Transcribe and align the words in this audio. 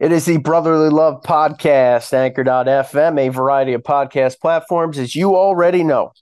It 0.00 0.12
is 0.12 0.24
the 0.24 0.38
Brotherly 0.38 0.88
Love 0.88 1.22
Podcast, 1.22 2.14
Anchor.fm, 2.14 3.20
a 3.20 3.28
variety 3.28 3.74
of 3.74 3.82
podcast 3.82 4.40
platforms, 4.40 4.98
as 4.98 5.14
you 5.14 5.36
already 5.36 5.84
know. 5.84 6.12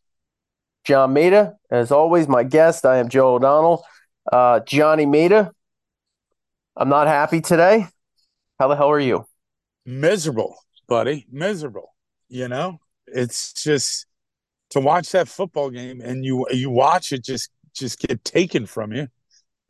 John 0.84 1.12
Mita, 1.12 1.54
as 1.70 1.92
always, 1.92 2.26
my 2.26 2.42
guest. 2.42 2.84
I 2.84 2.96
am 2.96 3.08
Joe 3.08 3.36
O'Donnell. 3.36 3.84
Uh, 4.32 4.58
Johnny 4.66 5.06
Mita, 5.06 5.52
I'm 6.76 6.88
not 6.88 7.06
happy 7.06 7.40
today. 7.40 7.86
How 8.58 8.66
the 8.66 8.74
hell 8.74 8.90
are 8.90 8.98
you? 8.98 9.24
Miserable, 9.86 10.56
buddy. 10.88 11.24
Miserable. 11.30 11.94
You 12.28 12.48
know, 12.48 12.80
it's 13.06 13.52
just 13.52 14.06
to 14.70 14.80
watch 14.80 15.12
that 15.12 15.28
football 15.28 15.70
game 15.70 16.00
and 16.00 16.24
you 16.24 16.48
you 16.50 16.68
watch 16.68 17.12
it 17.12 17.22
just 17.22 17.50
just 17.74 18.00
get 18.00 18.24
taken 18.24 18.66
from 18.66 18.92
you. 18.92 19.06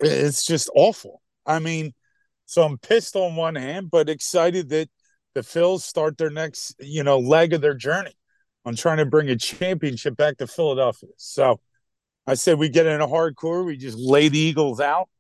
It's 0.01 0.47
just 0.47 0.71
awful. 0.75 1.21
I 1.45 1.59
mean, 1.59 1.93
so 2.49 2.63
I'm 2.63 2.79
pissed 2.79 3.15
on 3.15 3.37
one 3.37 3.57
hand, 3.57 3.91
but 3.91 4.09
excited 4.09 4.71
that 4.71 4.89
the 5.35 5.43
Phils 5.43 5.81
start 5.81 6.17
their 6.17 6.31
next, 6.31 6.75
you 6.81 7.03
know, 7.03 7.19
leg 7.19 7.53
of 7.53 7.61
their 7.61 7.75
journey 7.75 8.17
on 8.65 8.75
trying 8.75 8.97
to 8.97 9.05
bring 9.05 9.29
a 9.29 9.37
championship 9.37 10.17
back 10.17 10.39
to 10.39 10.47
Philadelphia. 10.47 11.11
So 11.19 11.61
I 12.27 12.35
said 12.35 12.59
we 12.59 12.71
get 12.71 12.87
in 12.87 13.03
a 13.03 13.07
hardcore, 13.07 13.67
we 13.67 13.77
just 13.77 13.99
lay 13.99 14.29
the 14.29 14.39
Eagles 14.39 14.81
out, 14.81 15.11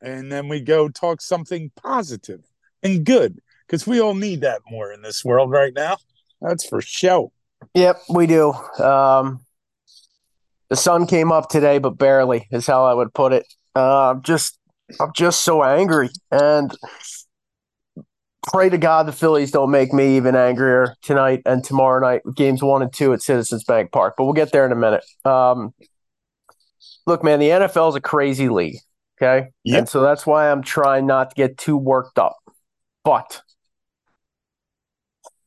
and 0.00 0.30
then 0.30 0.46
we 0.46 0.60
go 0.60 0.88
talk 0.88 1.20
something 1.20 1.72
positive 1.74 2.44
and 2.80 3.04
good 3.04 3.40
because 3.66 3.84
we 3.84 4.00
all 4.00 4.14
need 4.14 4.42
that 4.42 4.60
more 4.70 4.92
in 4.92 5.02
this 5.02 5.24
world 5.24 5.50
right 5.50 5.74
now. 5.74 5.96
That's 6.40 6.64
for 6.64 6.80
sure. 6.80 7.32
Yep, 7.74 8.02
we 8.08 8.28
do. 8.28 8.52
Um, 8.78 9.40
the 10.68 10.76
sun 10.76 11.08
came 11.08 11.32
up 11.32 11.48
today, 11.48 11.78
but 11.78 11.98
barely 11.98 12.46
is 12.52 12.68
how 12.68 12.84
I 12.84 12.94
would 12.94 13.12
put 13.12 13.32
it. 13.32 13.52
Uh, 13.74 14.14
just 14.22 14.60
I'm 15.00 15.12
just 15.14 15.42
so 15.42 15.62
angry. 15.62 16.10
And 16.30 16.76
pray 18.50 18.68
to 18.68 18.78
God 18.78 19.06
the 19.06 19.12
Phillies 19.12 19.50
don't 19.50 19.70
make 19.70 19.92
me 19.92 20.16
even 20.16 20.34
angrier 20.34 20.94
tonight 21.02 21.42
and 21.46 21.62
tomorrow 21.62 22.00
night, 22.00 22.22
games 22.34 22.62
one 22.62 22.82
and 22.82 22.92
two 22.92 23.12
at 23.12 23.22
Citizens 23.22 23.64
Bank 23.64 23.92
Park. 23.92 24.14
But 24.16 24.24
we'll 24.24 24.32
get 24.32 24.52
there 24.52 24.66
in 24.66 24.72
a 24.72 24.76
minute. 24.76 25.04
Um, 25.24 25.74
look, 27.06 27.22
man, 27.22 27.38
the 27.38 27.48
NFL 27.48 27.90
is 27.90 27.94
a 27.94 28.00
crazy 28.00 28.48
league. 28.48 28.76
Okay. 29.20 29.48
Yep. 29.64 29.78
And 29.78 29.88
so 29.88 30.02
that's 30.02 30.26
why 30.26 30.50
I'm 30.50 30.62
trying 30.62 31.06
not 31.06 31.30
to 31.30 31.34
get 31.34 31.56
too 31.56 31.76
worked 31.76 32.18
up. 32.18 32.36
But 33.04 33.42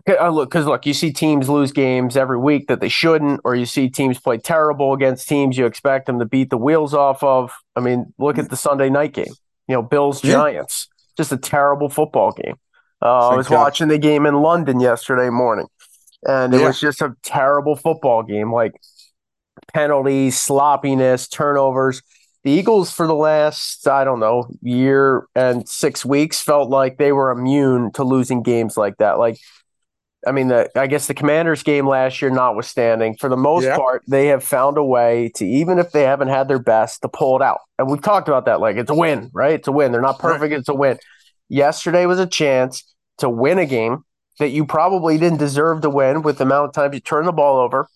uh, 0.08 0.30
look, 0.30 0.50
because 0.50 0.66
look, 0.66 0.86
you 0.86 0.94
see 0.94 1.12
teams 1.12 1.50
lose 1.50 1.72
games 1.72 2.16
every 2.16 2.38
week 2.38 2.68
that 2.68 2.80
they 2.80 2.90
shouldn't, 2.90 3.42
or 3.44 3.56
you 3.56 3.66
see 3.66 3.90
teams 3.90 4.20
play 4.20 4.38
terrible 4.38 4.94
against 4.94 5.28
teams 5.28 5.58
you 5.58 5.66
expect 5.66 6.06
them 6.06 6.20
to 6.20 6.26
beat 6.26 6.50
the 6.50 6.58
wheels 6.58 6.94
off 6.94 7.24
of. 7.24 7.52
I 7.76 7.80
mean, 7.80 8.14
look 8.20 8.38
at 8.38 8.50
the 8.50 8.58
Sunday 8.58 8.90
night 8.90 9.14
game. 9.14 9.34
You 9.68 9.76
know, 9.76 9.82
Bills 9.82 10.22
Giants, 10.22 10.88
yeah. 10.90 11.14
just 11.18 11.32
a 11.32 11.38
terrible 11.38 11.90
football 11.90 12.32
game. 12.32 12.56
Uh, 13.02 13.30
I 13.30 13.36
was 13.36 13.50
watching 13.50 13.88
the 13.88 13.98
game 13.98 14.26
in 14.26 14.36
London 14.36 14.80
yesterday 14.80 15.30
morning, 15.30 15.68
and 16.28 16.54
it 16.54 16.60
yeah. 16.60 16.68
was 16.68 16.80
just 16.80 17.02
a 17.02 17.16
terrible 17.24 17.76
football 17.76 18.22
game. 18.22 18.54
Like 18.54 18.74
penalties, 19.74 20.40
sloppiness, 20.40 21.28
turnovers. 21.28 22.04
The 22.44 22.52
Eagles, 22.52 22.92
for 22.92 23.08
the 23.08 23.16
last, 23.16 23.88
I 23.88 24.04
don't 24.04 24.20
know, 24.20 24.48
year 24.62 25.26
and 25.36 25.68
six 25.68 26.06
weeks, 26.06 26.42
felt 26.42 26.70
like 26.70 27.00
they 27.00 27.12
were 27.12 27.32
immune 27.32 27.92
to 27.94 28.04
losing 28.04 28.44
games 28.44 28.78
like 28.78 28.98
that. 28.98 29.18
Like 29.18 29.38
I 30.26 30.32
mean, 30.32 30.48
the, 30.48 30.70
I 30.76 30.88
guess 30.88 31.08
the 31.08 31.14
Commanders 31.14 31.64
game 31.64 31.88
last 31.88 32.22
year, 32.22 32.32
notwithstanding, 32.32 33.16
for 33.18 33.30
the 33.30 33.38
most 33.38 33.66
yeah. 33.66 33.76
part, 33.76 34.04
they 34.08 34.28
have 34.28 34.44
found 34.44 34.78
a 34.78 34.84
way 34.84 35.32
to, 35.36 35.46
even 35.46 35.80
if 35.80 35.92
they 35.92 36.04
haven't 36.04 36.30
had 36.30 36.48
their 36.48 36.60
best, 36.60 37.02
to 37.04 37.08
pull 37.08 37.36
it 37.36 37.42
out. 37.42 37.60
And 37.78 37.90
we've 37.90 38.02
talked 38.02 38.28
about 38.28 38.46
that. 38.46 38.60
Like, 38.60 38.78
it's 38.78 38.90
a 38.90 38.96
win, 38.96 39.30
right? 39.34 39.54
It's 39.54 39.68
a 39.68 39.72
win. 39.72 39.92
They're 39.92 40.02
not 40.02 40.20
perfect. 40.20 40.52
Right. 40.52 40.60
It's 40.60 40.70
a 40.70 40.74
win. 40.74 40.98
Yesterday 41.50 42.06
was 42.06 42.20
a 42.20 42.28
chance 42.28 42.84
to 43.20 43.30
win 43.30 43.60
a 43.60 43.66
game 43.66 44.04
that 44.40 44.50
you 44.50 44.66
probably 44.66 45.18
didn't 45.18 45.40
deserve 45.40 45.82
to 45.82 45.90
win 45.90 46.22
with 46.22 46.40
the 46.40 46.44
amount 46.44 46.70
of 46.70 46.74
times 46.74 46.94
you 46.94 47.00
turn 47.00 47.26
the 47.26 47.32
ball 47.32 47.58
over. 47.58 47.88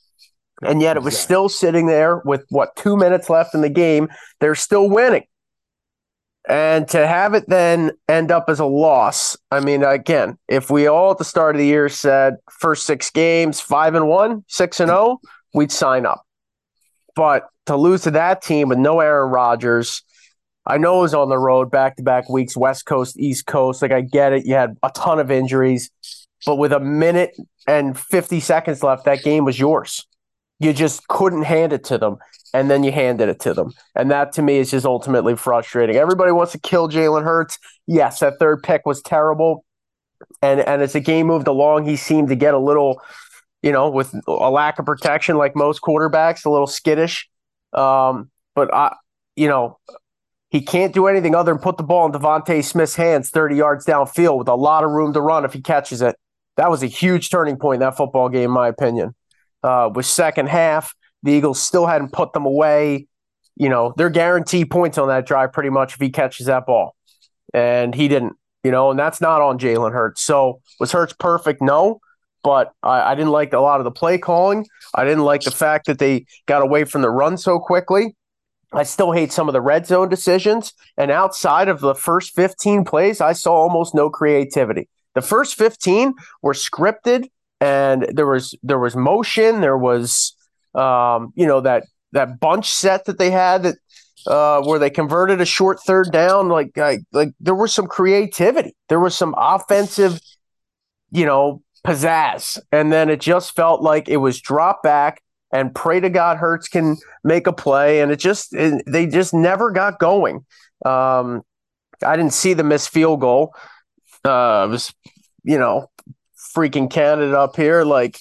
And 0.62 0.82
yet 0.82 0.98
it 0.98 1.04
was 1.04 1.18
still 1.18 1.48
sitting 1.48 1.88
there 1.88 2.18
with 2.26 2.46
what, 2.50 2.76
two 2.76 2.98
minutes 2.98 3.30
left 3.30 3.56
in 3.56 3.62
the 3.62 3.70
game. 3.70 4.10
They're 4.40 4.56
still 4.56 4.90
winning. 4.90 5.24
And 6.48 6.88
to 6.90 7.06
have 7.06 7.34
it 7.34 7.46
then 7.48 7.92
end 8.08 8.32
up 8.32 8.46
as 8.48 8.60
a 8.60 8.66
loss, 8.66 9.38
I 9.52 9.60
mean, 9.60 9.84
again, 9.84 10.38
if 10.48 10.70
we 10.70 10.88
all 10.88 11.12
at 11.12 11.18
the 11.18 11.26
start 11.26 11.56
of 11.56 11.60
the 11.60 11.66
year 11.66 11.90
said 11.90 12.38
first 12.50 12.86
six 12.86 13.12
games, 13.12 13.60
five 13.60 13.94
and 13.94 14.08
one, 14.08 14.46
six 14.48 14.80
and 14.80 14.90
oh, 14.90 15.20
we'd 15.54 15.72
sign 15.72 16.06
up. 16.06 16.24
But 17.16 17.48
to 17.66 17.76
lose 17.76 18.04
to 18.04 18.12
that 18.12 18.42
team 18.42 18.70
with 18.70 18.78
no 18.78 19.00
Aaron 19.00 19.32
Rodgers, 19.32 20.02
I 20.66 20.78
know 20.78 21.00
it 21.00 21.02
was 21.02 21.14
on 21.14 21.30
the 21.30 21.38
road 21.38 21.70
back 21.70 21.98
to 21.98 22.04
back 22.04 22.30
weeks, 22.30 22.56
West 22.56 22.86
Coast, 22.86 23.20
East 23.20 23.46
Coast. 23.46 23.82
Like, 23.82 23.92
I 23.92 24.02
get 24.02 24.34
it. 24.34 24.46
You 24.46 24.56
had 24.56 24.78
a 24.82 24.90
ton 24.92 25.20
of 25.20 25.30
injuries, 25.30 25.92
but 26.46 26.56
with 26.56 26.72
a 26.72 26.80
minute 26.80 27.36
and 27.68 27.98
50 27.98 28.40
seconds 28.40 28.82
left, 28.82 29.06
that 29.06 29.24
game 29.24 29.46
was 29.46 29.60
yours. 29.60 30.06
You 30.60 30.74
just 30.74 31.08
couldn't 31.08 31.44
hand 31.44 31.74
it 31.74 31.84
to 31.86 31.98
them 31.98 32.18
and 32.54 32.70
then 32.70 32.84
you 32.84 32.92
handed 32.92 33.30
it 33.30 33.40
to 33.42 33.54
them. 33.54 33.72
And 33.96 34.10
that 34.12 34.34
to 34.34 34.42
me 34.42 34.58
is 34.58 34.72
just 34.72 34.86
ultimately 34.86 35.36
frustrating. 35.36 35.96
Everybody 35.96 36.32
wants 36.32 36.52
to 36.54 36.60
kill 36.60 36.90
Jalen 36.90 37.24
Hurts. 37.24 37.58
Yes, 37.88 38.20
that 38.20 38.40
third 38.40 38.64
pick 38.64 38.86
was 38.86 39.02
terrible. 39.02 39.66
And 40.42 40.60
and 40.62 40.82
as 40.82 40.94
the 40.94 41.00
game 41.00 41.28
moved 41.28 41.48
along, 41.48 41.86
he 41.86 41.96
seemed 41.96 42.30
to 42.30 42.36
get 42.36 42.54
a 42.54 42.60
little, 42.60 43.02
you 43.62 43.72
know, 43.72 43.90
with 43.90 44.14
a 44.28 44.50
lack 44.50 44.80
of 44.80 44.86
protection, 44.86 45.38
like 45.38 45.56
most 45.56 45.82
quarterbacks, 45.82 46.46
a 46.46 46.50
little 46.50 46.68
skittish. 46.68 47.30
Um, 47.74 48.30
but 48.56 48.74
I, 48.74 48.96
you 49.36 49.48
know, 49.48 49.80
he 50.50 50.62
can't 50.62 50.94
do 50.94 51.08
anything 51.08 51.36
other 51.36 51.54
than 51.54 51.62
put 51.62 51.78
the 51.78 51.84
ball 51.84 52.06
in 52.06 52.12
DeVonta 52.12 52.64
Smith's 52.64 52.96
hands 52.96 53.30
30 53.30 53.56
yards 53.56 53.86
downfield 53.86 54.40
with 54.40 54.48
a 54.48 54.56
lot 54.56 54.84
of 54.84 54.92
room 54.92 55.14
to 55.14 55.22
run 55.22 55.46
if 55.46 55.54
he 55.54 55.62
catches 55.62 56.02
it. 56.02 56.16
That 56.58 56.70
was 56.70 56.84
a 56.84 56.88
huge 56.88 57.30
turning 57.30 57.58
point 57.58 57.76
in 57.76 57.88
that 57.88 57.96
football 57.96 58.28
game, 58.30 58.46
in 58.46 58.52
my 58.52 58.68
opinion. 58.68 59.16
Uh, 59.64 59.90
with 59.94 60.06
second 60.06 60.50
half, 60.50 60.94
the 61.24 61.32
Eagles 61.32 61.62
still 61.62 61.86
hadn't 61.86 62.12
put 62.12 62.34
them 62.34 62.46
away. 62.46 63.08
You 63.56 63.70
know, 63.70 63.94
they're 63.98 64.10
guaranteed 64.10 64.70
points 64.70 64.98
on 64.98 65.10
that 65.10 65.26
drive 65.26 65.52
pretty 65.52 65.70
much 65.70 65.94
if 65.94 66.00
he 66.00 66.10
catches 66.10 66.46
that 66.46 66.66
ball. 66.66 66.96
And 67.54 67.94
he 67.94 68.08
didn't, 68.08 68.34
you 68.64 68.72
know, 68.72 68.92
and 68.92 69.00
that's 69.00 69.20
not 69.22 69.42
on 69.42 69.60
Jalen 69.60 69.92
Hurts. 69.92 70.22
So 70.22 70.62
was 70.80 70.92
Hurts 70.92 71.14
perfect? 71.14 71.62
No. 71.62 72.00
But 72.42 72.72
I, 72.82 73.12
I 73.12 73.16
didn't 73.16 73.32
like 73.32 73.52
a 73.52 73.60
lot 73.60 73.82
of 73.82 73.84
the 73.84 73.92
play 73.92 74.18
calling. 74.18 74.66
I 74.96 75.04
didn't 75.04 75.26
like 75.26 75.42
the 75.42 75.52
fact 75.52 75.88
that 75.88 76.00
they 76.00 76.26
got 76.46 76.62
away 76.62 76.86
from 76.86 77.02
the 77.02 77.10
run 77.10 77.38
so 77.38 77.60
quickly. 77.60 78.16
I 78.72 78.84
still 78.84 79.12
hate 79.12 79.32
some 79.32 79.50
of 79.50 79.54
the 79.54 79.62
red 79.62 79.88
zone 79.88 80.10
decisions. 80.10 80.74
And 80.96 81.12
outside 81.12 81.68
of 81.68 81.82
the 81.82 81.96
first 81.96 82.36
15 82.36 82.86
plays, 82.86 83.20
I 83.20 83.34
saw 83.34 83.54
almost 83.54 83.96
no 83.96 84.10
creativity. 84.10 84.88
The 85.16 85.22
first 85.22 85.58
15 85.58 86.14
were 86.42 86.54
scripted 86.54 87.28
and 87.60 88.08
there 88.14 88.28
was 88.28 88.56
there 88.64 88.80
was 88.80 88.96
motion, 88.96 89.62
there 89.62 89.78
was 89.78 90.34
um, 90.76 91.34
you 91.36 91.46
know 91.46 91.62
that 91.62 91.84
that 92.12 92.40
bunch 92.40 92.70
set 92.70 93.06
that 93.06 93.18
they 93.18 93.32
had 93.32 93.64
that 93.64 93.76
uh, 94.28 94.62
where 94.62 94.80
they 94.80 94.90
converted 94.90 95.42
a 95.42 95.46
short 95.46 95.80
third 95.82 96.12
down. 96.12 96.50
Like 96.50 96.78
I, 96.78 97.00
like 97.12 97.30
there 97.40 97.56
was 97.56 97.74
some 97.74 97.88
creativity. 97.88 98.76
There 98.90 99.00
was 99.00 99.16
some 99.16 99.34
offensive, 99.38 100.20
you 101.12 101.26
know, 101.26 101.62
pizzazz, 101.86 102.60
and 102.72 102.92
then 102.92 103.10
it 103.10 103.20
just 103.22 103.56
felt 103.56 103.82
like 103.82 104.10
it 104.10 104.18
was 104.18 104.42
drop 104.42 104.84
back 104.84 105.22
and 105.52 105.74
pray 105.74 106.00
to 106.00 106.10
God 106.10 106.38
Hurts 106.38 106.68
can 106.68 106.98
make 107.24 107.48
a 107.48 107.54
play, 107.54 108.02
and 108.02 108.12
it 108.12 108.20
just 108.20 108.54
it, 108.54 108.84
they 108.86 109.08
just 109.08 109.34
never 109.34 109.72
got 109.72 110.00
going. 110.00 110.46
Um, 110.86 111.42
I 112.06 112.16
didn't 112.16 112.34
see 112.34 112.54
the 112.54 112.64
missed 112.64 112.90
field 112.90 113.22
goal. 113.22 113.54
Uh, 114.24 114.66
it 114.68 114.72
was 114.72 114.94
you 115.44 115.58
know 115.58 115.90
freaking 116.56 116.90
Canada 116.90 117.40
up 117.40 117.56
here 117.56 117.84
like 117.84 118.20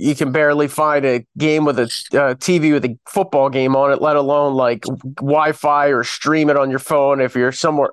you 0.00 0.14
can 0.14 0.32
barely 0.32 0.66
find 0.66 1.04
a 1.04 1.26
game 1.36 1.66
with 1.66 1.78
a 1.78 1.82
uh, 1.82 2.34
TV 2.34 2.72
with 2.72 2.86
a 2.86 2.98
football 3.06 3.50
game 3.50 3.76
on 3.76 3.92
it, 3.92 4.00
let 4.00 4.16
alone 4.16 4.54
like 4.54 4.82
Wi-Fi 5.16 5.88
or 5.88 6.04
stream 6.04 6.48
it 6.48 6.56
on 6.56 6.70
your 6.70 6.78
phone 6.78 7.20
if 7.20 7.34
you're 7.36 7.52
somewhere. 7.52 7.90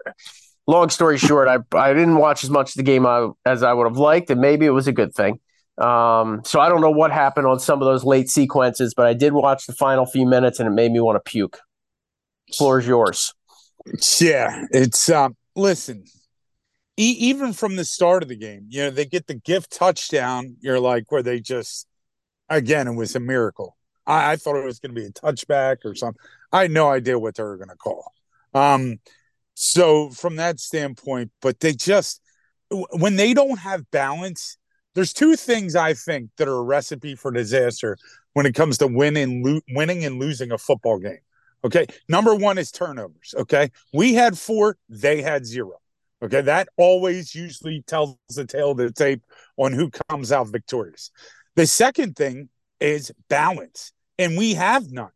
Long 0.68 0.90
story 0.90 1.18
short, 1.18 1.50
I 1.50 1.58
I 1.78 1.94
didn't 1.94 2.16
watch 2.16 2.46
as 2.46 2.50
much 2.50 2.70
of 2.70 2.76
the 2.76 2.84
game 2.84 3.06
I, 3.06 3.30
as 3.46 3.62
I 3.62 3.74
would 3.74 3.86
have 3.86 3.98
liked, 3.98 4.30
and 4.30 4.40
maybe 4.40 4.66
it 4.66 4.70
was 4.70 4.88
a 4.88 4.94
good 4.94 5.14
thing. 5.14 5.40
Um, 5.78 6.42
so 6.46 6.62
I 6.62 6.70
don't 6.70 6.80
know 6.80 6.90
what 6.92 7.12
happened 7.12 7.46
on 7.46 7.60
some 7.60 7.82
of 7.82 7.86
those 7.86 8.06
late 8.06 8.30
sequences, 8.30 8.94
but 8.94 9.06
I 9.06 9.14
did 9.14 9.34
watch 9.34 9.68
the 9.68 9.74
final 9.74 10.06
few 10.06 10.26
minutes, 10.26 10.62
and 10.62 10.68
it 10.68 10.72
made 10.72 10.94
me 10.94 11.02
want 11.02 11.18
to 11.18 11.30
puke. 11.30 11.60
Floor 12.56 12.80
is 12.80 12.88
yours. 12.88 13.34
Yeah, 14.20 14.64
it's 14.72 15.10
um. 15.10 15.36
Listen, 15.58 16.06
e- 16.96 17.18
even 17.20 17.52
from 17.52 17.76
the 17.76 17.86
start 17.86 18.24
of 18.24 18.30
the 18.30 18.38
game, 18.38 18.68
you 18.70 18.84
know, 18.84 18.92
they 18.92 19.06
get 19.06 19.28
the 19.28 19.36
gift 19.36 19.72
touchdown. 19.72 20.56
You're 20.62 20.80
like, 20.80 21.12
where 21.12 21.24
they 21.24 21.42
just 21.42 21.87
again, 22.50 22.88
it 22.88 22.96
was 22.96 23.16
a 23.16 23.20
miracle. 23.20 23.78
I, 24.06 24.34
I 24.34 24.36
thought 24.36 24.58
it 24.58 24.66
was 24.66 24.80
going 24.80 24.96
to 24.96 25.02
be 25.02 25.08
a 25.08 25.12
touchback 25.12 25.86
or 25.86 25.96
something. 25.96 26.20
I 26.52 26.64
had 26.64 26.72
no 26.72 26.90
idea 26.90 27.20
what 27.20 27.36
they 27.36 27.44
were 27.44 27.58
going 27.58 27.70
to 27.70 27.76
call. 27.76 28.14
Um, 28.54 29.00
so 29.54 30.10
from 30.12 30.36
that 30.38 30.60
standpoint, 30.60 31.32
but 31.42 31.60
they 31.60 31.74
just 31.74 32.22
when 32.70 33.16
they 33.16 33.34
don't 33.34 33.60
have 33.60 33.90
balance, 33.92 34.58
there's 34.94 35.14
two 35.14 35.36
things 35.36 35.76
I 35.76 35.94
think 35.94 36.32
that 36.38 36.48
are 36.48 36.58
a 36.58 36.64
recipe 36.64 37.16
for 37.16 37.32
disaster 37.32 37.98
when 38.34 38.46
it 38.46 38.56
comes 38.56 38.78
to 38.80 38.88
winning, 38.88 39.44
lo- 39.44 39.62
winning 39.70 40.06
and 40.06 40.20
losing 40.20 40.52
a 40.52 40.58
football 40.58 41.00
game. 41.00 41.20
Okay, 41.64 41.88
number 42.08 42.36
one 42.36 42.58
is 42.58 42.72
turnovers. 42.72 43.34
Okay, 43.38 43.72
we 43.94 44.14
had 44.14 44.38
four, 44.38 44.78
they 44.90 45.22
had 45.22 45.46
zero. 45.46 45.80
Okay, 46.22 46.42
that 46.42 46.70
always 46.78 47.36
usually 47.36 47.84
tells 47.86 48.18
the 48.36 48.46
tale 48.46 48.72
of 48.72 48.78
the 48.78 48.92
tape 48.92 49.22
on 49.58 49.74
who 49.74 49.90
comes 50.10 50.32
out 50.32 50.48
victorious. 50.48 51.12
The 51.58 51.66
second 51.66 52.16
thing 52.16 52.50
is 52.80 53.12
balance, 53.30 53.92
and 54.20 54.38
we 54.38 54.54
have 54.54 54.92
none. 54.92 55.10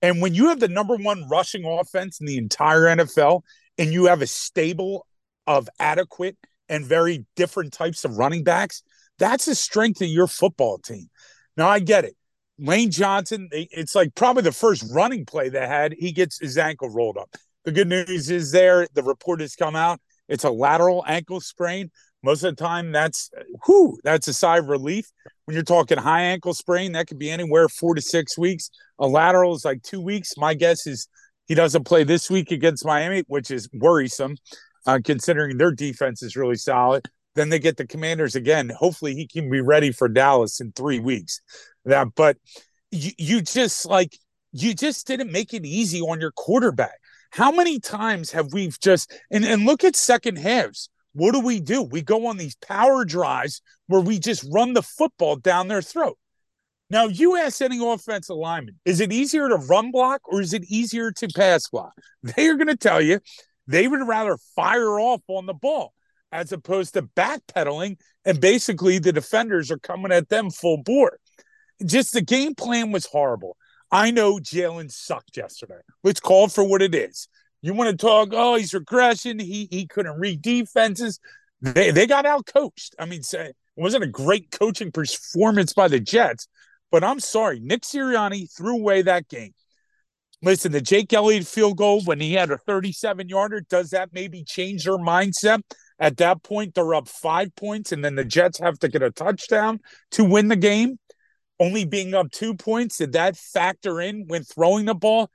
And 0.00 0.22
when 0.22 0.34
you 0.34 0.48
have 0.48 0.58
the 0.58 0.66
number 0.66 0.96
one 0.96 1.28
rushing 1.28 1.66
offense 1.66 2.18
in 2.18 2.26
the 2.26 2.38
entire 2.38 2.84
NFL, 2.84 3.42
and 3.76 3.92
you 3.92 4.06
have 4.06 4.22
a 4.22 4.26
stable 4.26 5.06
of 5.46 5.68
adequate 5.78 6.38
and 6.70 6.86
very 6.86 7.26
different 7.36 7.74
types 7.74 8.06
of 8.06 8.16
running 8.16 8.42
backs, 8.42 8.82
that's 9.18 9.44
the 9.44 9.54
strength 9.54 10.00
of 10.00 10.08
your 10.08 10.26
football 10.26 10.78
team. 10.78 11.10
Now, 11.58 11.68
I 11.68 11.78
get 11.78 12.06
it. 12.06 12.16
Lane 12.58 12.90
Johnson, 12.90 13.50
it's 13.52 13.94
like 13.94 14.14
probably 14.14 14.44
the 14.44 14.52
first 14.52 14.84
running 14.94 15.26
play 15.26 15.50
they 15.50 15.66
had. 15.66 15.94
He 15.98 16.12
gets 16.12 16.38
his 16.38 16.56
ankle 16.56 16.88
rolled 16.88 17.18
up. 17.18 17.36
The 17.66 17.72
good 17.72 17.88
news 17.88 18.30
is 18.30 18.50
there, 18.50 18.88
the 18.94 19.02
report 19.02 19.42
has 19.42 19.56
come 19.56 19.76
out. 19.76 20.00
It's 20.26 20.44
a 20.44 20.50
lateral 20.50 21.04
ankle 21.06 21.42
sprain. 21.42 21.90
Most 22.22 22.44
of 22.44 22.54
the 22.54 22.62
time, 22.62 22.92
that's 22.92 23.30
whoo, 23.66 23.98
that's 24.04 24.28
a 24.28 24.32
sigh 24.32 24.58
of 24.58 24.68
relief. 24.68 25.10
When 25.44 25.54
you're 25.54 25.64
talking 25.64 25.98
high 25.98 26.22
ankle 26.22 26.54
sprain, 26.54 26.92
that 26.92 27.08
could 27.08 27.18
be 27.18 27.30
anywhere 27.30 27.68
four 27.68 27.94
to 27.94 28.00
six 28.00 28.38
weeks. 28.38 28.70
A 28.98 29.06
lateral 29.06 29.54
is 29.54 29.64
like 29.64 29.82
two 29.82 30.00
weeks. 30.00 30.36
My 30.36 30.54
guess 30.54 30.86
is 30.86 31.08
he 31.46 31.54
doesn't 31.54 31.84
play 31.84 32.04
this 32.04 32.30
week 32.30 32.52
against 32.52 32.86
Miami, 32.86 33.24
which 33.26 33.50
is 33.50 33.68
worrisome, 33.72 34.36
uh, 34.86 35.00
considering 35.04 35.58
their 35.58 35.72
defense 35.72 36.22
is 36.22 36.36
really 36.36 36.56
solid. 36.56 37.08
Then 37.34 37.48
they 37.48 37.58
get 37.58 37.76
the 37.76 37.86
Commanders 37.86 38.36
again. 38.36 38.70
Hopefully, 38.70 39.14
he 39.14 39.26
can 39.26 39.50
be 39.50 39.60
ready 39.60 39.90
for 39.90 40.08
Dallas 40.08 40.60
in 40.60 40.72
three 40.72 41.00
weeks. 41.00 41.40
That, 41.84 42.08
but 42.14 42.36
you, 42.92 43.10
you 43.18 43.40
just 43.40 43.86
like 43.86 44.16
you 44.52 44.74
just 44.74 45.06
didn't 45.06 45.32
make 45.32 45.54
it 45.54 45.64
easy 45.64 46.00
on 46.00 46.20
your 46.20 46.30
quarterback. 46.32 47.00
How 47.30 47.50
many 47.50 47.80
times 47.80 48.30
have 48.32 48.52
we 48.52 48.70
just 48.80 49.12
and, 49.30 49.44
and 49.44 49.64
look 49.64 49.82
at 49.82 49.96
second 49.96 50.36
halves? 50.36 50.90
What 51.14 51.32
do 51.32 51.40
we 51.40 51.60
do? 51.60 51.82
We 51.82 52.02
go 52.02 52.26
on 52.26 52.36
these 52.36 52.56
power 52.56 53.04
drives 53.04 53.60
where 53.86 54.00
we 54.00 54.18
just 54.18 54.46
run 54.50 54.72
the 54.72 54.82
football 54.82 55.36
down 55.36 55.68
their 55.68 55.82
throat. 55.82 56.18
Now, 56.88 57.06
you 57.06 57.36
ask 57.36 57.62
any 57.62 57.80
offensive 57.82 58.36
lineman, 58.36 58.78
is 58.84 59.00
it 59.00 59.12
easier 59.12 59.48
to 59.48 59.56
run 59.56 59.90
block 59.90 60.20
or 60.24 60.40
is 60.40 60.52
it 60.52 60.64
easier 60.64 61.10
to 61.12 61.28
pass 61.28 61.68
block? 61.68 61.92
They 62.22 62.48
are 62.48 62.56
going 62.56 62.66
to 62.68 62.76
tell 62.76 63.00
you 63.00 63.20
they 63.66 63.88
would 63.88 64.06
rather 64.06 64.36
fire 64.54 65.00
off 65.00 65.22
on 65.28 65.46
the 65.46 65.54
ball 65.54 65.94
as 66.32 66.50
opposed 66.50 66.94
to 66.94 67.02
backpedaling, 67.02 67.98
and 68.24 68.40
basically 68.40 68.98
the 68.98 69.12
defenders 69.12 69.70
are 69.70 69.78
coming 69.78 70.12
at 70.12 70.30
them 70.30 70.50
full 70.50 70.82
bore. 70.82 71.18
Just 71.84 72.12
the 72.12 72.22
game 72.22 72.54
plan 72.54 72.90
was 72.90 73.06
horrible. 73.06 73.56
I 73.90 74.10
know 74.10 74.38
Jalen 74.38 74.90
sucked 74.90 75.36
yesterday. 75.36 75.80
Let's 76.02 76.20
call 76.20 76.48
for 76.48 76.64
what 76.64 76.80
it 76.80 76.94
is. 76.94 77.28
You 77.62 77.74
want 77.74 77.90
to 77.90 77.96
talk, 77.96 78.30
oh, 78.32 78.56
he's 78.56 78.74
regression. 78.74 79.38
He 79.38 79.68
he 79.70 79.86
couldn't 79.86 80.18
read 80.18 80.42
defenses. 80.42 81.20
They 81.60 81.90
they 81.90 82.06
got 82.06 82.26
out 82.26 82.46
coached. 82.46 82.94
I 82.98 83.06
mean, 83.06 83.22
it 83.32 83.56
wasn't 83.76 84.04
a 84.04 84.08
great 84.08 84.50
coaching 84.50 84.90
performance 84.90 85.72
by 85.72 85.88
the 85.88 86.00
Jets, 86.00 86.48
but 86.90 87.04
I'm 87.04 87.20
sorry, 87.20 87.60
Nick 87.60 87.82
Sirianni 87.82 88.54
threw 88.54 88.76
away 88.76 89.02
that 89.02 89.28
game. 89.28 89.54
Listen, 90.44 90.72
the 90.72 90.80
Jake 90.80 91.12
Elliott 91.12 91.46
field 91.46 91.76
goal 91.76 92.02
when 92.02 92.18
he 92.18 92.32
had 92.32 92.50
a 92.50 92.58
37 92.58 93.28
yarder, 93.28 93.60
does 93.60 93.90
that 93.90 94.12
maybe 94.12 94.42
change 94.42 94.84
their 94.84 94.98
mindset? 94.98 95.60
At 96.00 96.16
that 96.16 96.42
point, 96.42 96.74
they're 96.74 96.96
up 96.96 97.06
five 97.06 97.54
points, 97.54 97.92
and 97.92 98.04
then 98.04 98.16
the 98.16 98.24
Jets 98.24 98.58
have 98.58 98.76
to 98.80 98.88
get 98.88 99.04
a 99.04 99.12
touchdown 99.12 99.78
to 100.10 100.24
win 100.24 100.48
the 100.48 100.56
game 100.56 100.98
only 101.62 101.84
being 101.84 102.12
up 102.12 102.30
two 102.30 102.54
points, 102.54 102.98
did 102.98 103.12
that 103.12 103.36
factor 103.36 104.00
in 104.00 104.26
when 104.26 104.42
throwing 104.42 104.86
the 104.86 104.94
ball? 104.94 105.30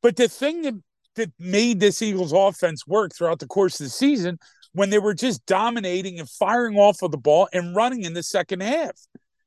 But 0.00 0.16
the 0.16 0.28
thing 0.28 0.62
that, 0.62 0.74
that 1.16 1.30
made 1.38 1.80
this 1.80 2.02
Eagles 2.02 2.32
offense 2.32 2.86
work 2.86 3.12
throughout 3.14 3.38
the 3.38 3.46
course 3.46 3.80
of 3.80 3.86
the 3.86 3.90
season 3.90 4.38
when 4.72 4.90
they 4.90 4.98
were 4.98 5.14
just 5.14 5.44
dominating 5.46 6.18
and 6.18 6.28
firing 6.28 6.76
off 6.76 7.02
of 7.02 7.10
the 7.10 7.18
ball 7.18 7.48
and 7.52 7.76
running 7.76 8.04
in 8.04 8.14
the 8.14 8.22
second 8.22 8.62
half. 8.62 8.92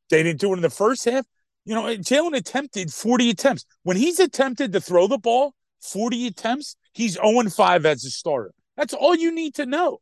They 0.10 0.24
didn't 0.24 0.40
do 0.40 0.54
it 0.54 0.58
in 0.58 0.62
the 0.62 0.70
first 0.70 1.06
half. 1.06 1.26
You 1.66 1.74
know, 1.74 1.84
Jalen 1.84 2.36
attempted 2.36 2.94
40 2.94 3.32
attempts. 3.32 3.66
When 3.84 3.98
he's 3.98 4.20
attempted 4.20 4.72
to 4.74 4.82
throw 4.82 5.08
the 5.08 5.18
ball 5.18 5.56
40 5.82 6.28
attempts, 6.28 6.76
he's 6.94 7.14
0 7.14 7.50
5 7.50 7.86
as 7.86 8.06
a 8.06 8.10
starter. 8.10 8.52
That's 8.78 8.94
all 8.94 9.16
you 9.16 9.32
need 9.32 9.56
to 9.56 9.66
know. 9.66 10.00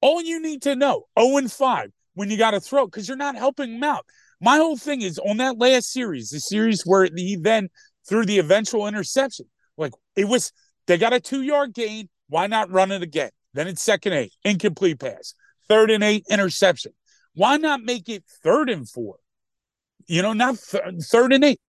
All 0.00 0.20
you 0.20 0.40
need 0.40 0.62
to 0.62 0.76
know 0.76 1.04
0 1.18 1.48
5 1.48 1.90
when 2.14 2.30
you 2.30 2.36
got 2.36 2.52
to 2.52 2.60
throw 2.60 2.86
because 2.86 3.08
you're 3.08 3.16
not 3.16 3.36
helping 3.36 3.76
him 3.76 3.82
out. 3.82 4.04
My 4.40 4.56
whole 4.56 4.76
thing 4.76 5.00
is 5.00 5.18
on 5.18 5.38
that 5.38 5.58
last 5.58 5.90
series, 5.90 6.30
the 6.30 6.40
series 6.40 6.82
where 6.82 7.08
he 7.14 7.36
then 7.36 7.68
threw 8.06 8.26
the 8.26 8.38
eventual 8.38 8.86
interception. 8.86 9.46
Like 9.76 9.92
it 10.16 10.26
was, 10.26 10.52
they 10.86 10.98
got 10.98 11.12
a 11.12 11.20
two 11.20 11.42
yard 11.42 11.74
gain. 11.74 12.08
Why 12.28 12.46
not 12.46 12.70
run 12.70 12.92
it 12.92 13.02
again? 13.02 13.30
Then 13.52 13.68
it's 13.68 13.82
second 13.82 14.12
eight, 14.12 14.32
incomplete 14.44 15.00
pass. 15.00 15.34
Third 15.68 15.90
and 15.90 16.02
eight, 16.04 16.26
interception. 16.28 16.92
Why 17.34 17.56
not 17.56 17.82
make 17.82 18.08
it 18.08 18.24
third 18.42 18.68
and 18.70 18.88
four? 18.88 19.16
You 20.06 20.22
know, 20.22 20.32
not 20.32 20.58
th- 20.58 20.82
third 21.02 21.32
and 21.32 21.44
eight. 21.44 21.60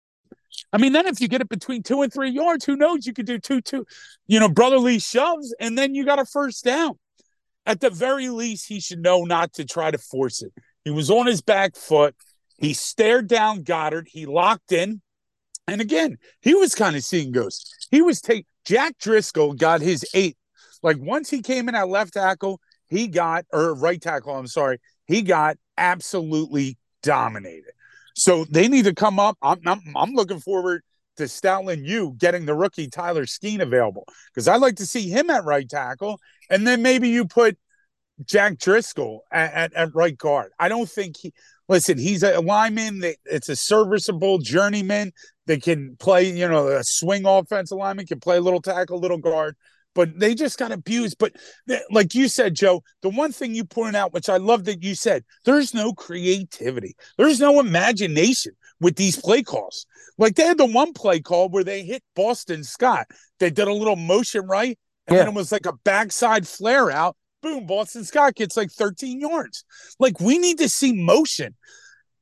I 0.72 0.78
mean, 0.78 0.94
then 0.94 1.08
if 1.08 1.20
you 1.20 1.28
get 1.28 1.42
it 1.42 1.50
between 1.50 1.84
two 1.84 2.02
and 2.02 2.12
three 2.12 2.30
yards, 2.30 2.66
who 2.66 2.76
knows? 2.76 3.06
You 3.06 3.14
could 3.14 3.26
do 3.26 3.40
two, 3.40 3.62
two, 3.62 3.86
you 4.28 4.40
know, 4.40 4.50
brotherly 4.50 5.00
shoves, 5.00 5.54
and 5.60 5.78
then 5.78 5.96
you 5.96 6.06
got 6.06 6.20
a 6.20 6.26
first 6.26 6.64
down. 6.64 6.98
At 7.66 7.82
the 7.82 7.90
very 7.90 8.30
least, 8.30 8.68
he 8.68 8.80
should 8.80 9.00
know 9.00 9.24
not 9.24 9.54
to 9.54 9.66
try 9.66 9.92
to 9.92 9.98
force 9.98 10.42
it. 10.42 10.54
He 10.84 10.92
was 10.92 11.10
on 11.10 11.26
his 11.26 11.42
back 11.42 11.76
foot. 11.76 12.16
He 12.58 12.74
stared 12.74 13.28
down 13.28 13.64
Goedert. 13.64 14.08
He 14.08 14.26
locked 14.26 14.72
in. 14.72 15.02
And 15.68 15.82
again, 15.82 16.18
he 16.42 16.54
was 16.54 16.76
kind 16.76 16.96
of 16.96 17.04
seeing 17.04 17.32
ghosts. 17.32 17.88
He 17.90 18.02
was 18.02 18.22
take 18.22 18.46
Jack 18.66 18.98
Driscoll 19.00 19.54
got 19.54 19.82
his 19.82 20.06
eight. 20.14 20.38
Like 20.84 20.98
once 21.00 21.30
he 21.30 21.42
came 21.42 21.70
in 21.70 21.76
at 21.76 21.88
left 21.88 22.14
tackle, 22.14 22.60
he 22.88 23.08
got 23.08 23.46
or 23.52 23.74
right 23.76 24.02
tackle, 24.02 24.36
I'm 24.36 24.48
sorry, 24.48 24.80
he 25.06 25.22
got 25.22 25.58
absolutely 25.78 26.78
dominated. 27.02 27.72
So 28.16 28.46
they 28.46 28.68
need 28.68 28.86
to 28.86 28.94
come 28.94 29.20
up. 29.20 29.38
I'm, 29.42 29.60
I'm, 29.66 29.82
I'm 29.96 30.14
looking 30.14 30.40
forward 30.40 30.84
to 31.18 31.24
Stoutland 31.24 31.86
you 31.86 32.16
getting 32.18 32.46
the 32.46 32.54
rookie 32.54 32.90
Tyler 32.90 33.26
Steen 33.26 33.62
available 33.62 34.06
because 34.34 34.48
I'd 34.48 34.62
like 34.62 34.78
to 34.78 34.86
see 34.86 35.10
him 35.10 35.30
at 35.30 35.46
right 35.46 35.68
tackle. 35.68 36.20
And 36.50 36.66
then 36.66 36.82
maybe 36.82 37.10
you 37.10 37.26
put 37.26 37.58
Jack 38.24 38.58
Driscoll 38.58 39.24
at, 39.32 39.54
at, 39.54 39.74
at 39.74 39.96
right 39.96 40.18
guard. 40.18 40.52
I 40.60 40.70
don't 40.70 40.90
think 40.90 41.18
he 41.18 41.34
listen, 41.68 41.98
he's 41.98 42.24
a 42.24 42.40
lineman 42.42 43.00
that 43.00 43.18
it's 43.26 43.50
a 43.50 43.56
serviceable 43.56 44.40
journeyman 44.40 45.12
that 45.48 45.62
can 45.64 45.96
play, 45.98 46.30
you 46.32 46.48
know, 46.48 46.68
a 46.68 46.84
swing 46.84 47.26
offensive 47.26 47.78
lineman, 47.78 48.08
can 48.08 48.20
play 48.20 48.38
a 48.38 48.42
little 48.42 48.62
tackle, 48.62 49.00
little 49.00 49.18
guard. 49.18 49.56
But 49.94 50.20
they 50.20 50.36
just 50.36 50.60
got 50.60 50.74
abused. 50.74 51.18
But 51.18 51.34
like 51.90 52.14
you 52.16 52.28
said, 52.28 52.54
Joe, 52.54 52.84
the 53.02 53.10
one 53.10 53.32
thing 53.32 53.56
you 53.56 53.64
pointed 53.64 53.96
out, 53.96 54.14
which 54.14 54.28
I 54.28 54.38
love 54.38 54.66
that 54.66 54.84
you 54.84 54.94
said, 54.94 55.24
there's 55.46 55.74
no 55.74 55.94
creativity, 55.94 56.96
there's 57.18 57.39
no 57.39 57.60
imagination 57.60 58.54
with 58.82 58.98
these 58.98 59.16
play 59.20 59.42
calls. 59.42 59.86
Like 60.18 60.36
they 60.36 60.44
had 60.44 60.58
the 60.58 60.66
one 60.66 60.92
play 60.94 61.22
call 61.22 61.50
where 61.50 61.63
they 61.63 61.84
hit 61.84 62.04
Boston 62.16 62.63
Scott. 62.63 63.08
They 63.39 63.50
did 63.50 63.68
a 63.68 63.74
little 63.74 63.96
motion 63.96 64.46
right, 64.48 64.78
and 65.08 65.16
yeah. 65.16 65.24
then 65.24 65.34
it 65.34 65.36
was 65.36 65.51
like 65.51 65.66
a 65.66 65.74
backside 65.86 66.48
flare 66.48 66.92
out 66.92 67.16
boom, 67.46 67.66
Boston 67.68 68.04
Scott 68.04 68.36
gets 68.36 68.58
like 68.58 68.72
13 68.72 69.22
yards. 69.22 69.64
Like 70.00 70.20
we 70.20 70.38
need 70.38 70.58
to 70.58 70.68
see 70.68 70.92
motion. 70.92 71.56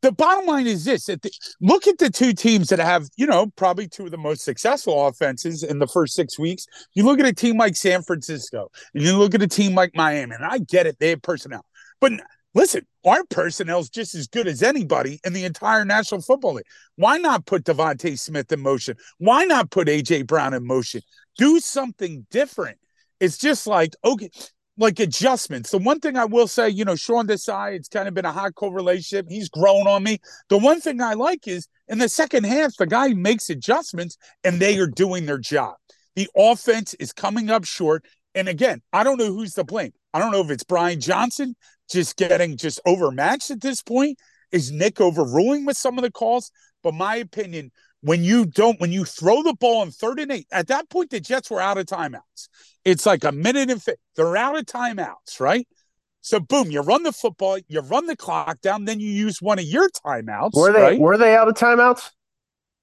The 0.01 0.11
bottom 0.11 0.45
line 0.45 0.67
is 0.67 0.83
this: 0.83 1.05
the, 1.05 1.31
look 1.61 1.87
at 1.87 1.97
the 1.97 2.09
two 2.09 2.33
teams 2.33 2.67
that 2.67 2.79
have, 2.79 3.07
you 3.15 3.25
know, 3.25 3.47
probably 3.55 3.87
two 3.87 4.05
of 4.05 4.11
the 4.11 4.17
most 4.17 4.43
successful 4.43 5.07
offenses 5.07 5.63
in 5.63 5.79
the 5.79 5.87
first 5.87 6.13
six 6.13 6.37
weeks. 6.37 6.65
You 6.93 7.05
look 7.05 7.21
at 7.21 7.25
a 7.25 7.33
team 7.33 7.57
like 7.57 7.77
San 7.77 8.03
Francisco, 8.03 8.69
and 8.93 9.01
you 9.01 9.17
look 9.17 9.33
at 9.33 9.41
a 9.41 9.47
team 9.47 9.75
like 9.75 9.95
Miami, 9.95 10.35
and 10.35 10.43
I 10.43 10.57
get 10.57 10.87
it; 10.87 10.97
they 10.99 11.11
have 11.11 11.21
personnel, 11.21 11.65
but 12.01 12.11
listen, 12.53 12.85
our 13.05 13.23
personnel 13.29 13.79
is 13.79 13.89
just 13.89 14.13
as 14.13 14.27
good 14.27 14.45
as 14.45 14.61
anybody 14.61 15.21
in 15.23 15.31
the 15.31 15.45
entire 15.45 15.85
National 15.85 16.21
Football 16.21 16.55
League. 16.55 16.65
Why 16.97 17.17
not 17.17 17.45
put 17.45 17.63
DeVonta 17.63 18.19
Smith 18.19 18.51
in 18.51 18.59
motion? 18.59 18.97
Why 19.19 19.45
not 19.45 19.71
put 19.71 19.87
AJ 19.87 20.27
Brown 20.27 20.53
in 20.53 20.67
motion? 20.67 21.01
Do 21.37 21.61
something 21.61 22.27
different. 22.29 22.77
It's 23.23 23.37
just 23.37 23.67
like, 23.67 23.95
okay, 24.03 24.29
like 24.77 24.99
adjustments. 24.99 25.71
The 25.71 25.77
one 25.77 25.99
thing 25.99 26.17
I 26.17 26.25
will 26.25 26.47
say, 26.47 26.69
you 26.69 26.85
know, 26.85 26.95
Sean 26.95 27.27
Desai, 27.27 27.75
it's 27.75 27.87
kind 27.87 28.07
of 28.07 28.13
been 28.13 28.25
a 28.25 28.31
hot 28.31 28.55
co 28.55 28.69
relationship. 28.69 29.27
He's 29.29 29.49
grown 29.49 29.87
on 29.87 30.03
me. 30.03 30.19
The 30.49 30.57
one 30.57 30.81
thing 30.81 31.01
I 31.01 31.13
like 31.13 31.47
is 31.47 31.67
in 31.87 31.99
the 31.99 32.09
second 32.09 32.45
half, 32.45 32.75
the 32.77 32.87
guy 32.87 33.09
makes 33.09 33.49
adjustments 33.49 34.17
and 34.43 34.59
they 34.59 34.79
are 34.79 34.87
doing 34.87 35.25
their 35.25 35.37
job. 35.37 35.75
The 36.15 36.27
offense 36.35 36.93
is 36.95 37.13
coming 37.13 37.49
up 37.49 37.65
short. 37.65 38.05
And 38.35 38.47
again, 38.47 38.81
I 38.91 39.03
don't 39.03 39.17
know 39.17 39.31
who's 39.33 39.53
to 39.53 39.63
blame. 39.63 39.91
I 40.13 40.19
don't 40.19 40.31
know 40.31 40.41
if 40.41 40.49
it's 40.49 40.63
Brian 40.63 40.99
Johnson 40.99 41.55
just 41.89 42.17
getting 42.17 42.57
just 42.57 42.79
overmatched 42.85 43.51
at 43.51 43.61
this 43.61 43.81
point. 43.81 44.17
Is 44.51 44.71
Nick 44.71 45.01
overruling 45.01 45.65
with 45.65 45.77
some 45.77 45.97
of 45.97 46.03
the 46.03 46.11
calls? 46.11 46.51
But 46.83 46.93
my 46.93 47.15
opinion, 47.15 47.71
when 48.03 48.23
you 48.23 48.45
don't, 48.45 48.79
when 48.81 48.91
you 48.91 49.05
throw 49.05 49.41
the 49.43 49.53
ball 49.53 49.81
in 49.81 49.89
third 49.89 50.19
and 50.19 50.31
eight, 50.31 50.47
at 50.51 50.67
that 50.67 50.89
point, 50.89 51.09
the 51.09 51.19
Jets 51.19 51.49
were 51.49 51.61
out 51.61 51.77
of 51.77 51.85
timeouts. 51.85 52.49
It's 52.83 53.05
like 53.05 53.23
a 53.23 53.31
minute 53.31 53.69
and 53.71 53.81
fi- 53.81 53.95
they're 54.15 54.35
out 54.35 54.57
of 54.57 54.65
timeouts, 54.65 55.39
right? 55.39 55.65
So 56.19 56.39
boom, 56.39 56.69
you 56.69 56.81
run 56.81 57.03
the 57.03 57.13
football, 57.13 57.59
you 57.67 57.79
run 57.79 58.05
the 58.05 58.17
clock 58.17 58.61
down, 58.61 58.85
then 58.85 58.99
you 58.99 59.09
use 59.09 59.41
one 59.41 59.57
of 59.57 59.65
your 59.65 59.89
timeouts. 60.05 60.53
Were 60.53 60.71
they 60.73 60.81
right? 60.81 60.99
were 60.99 61.17
they 61.17 61.35
out 61.35 61.47
of 61.47 61.55
timeouts? 61.55 62.11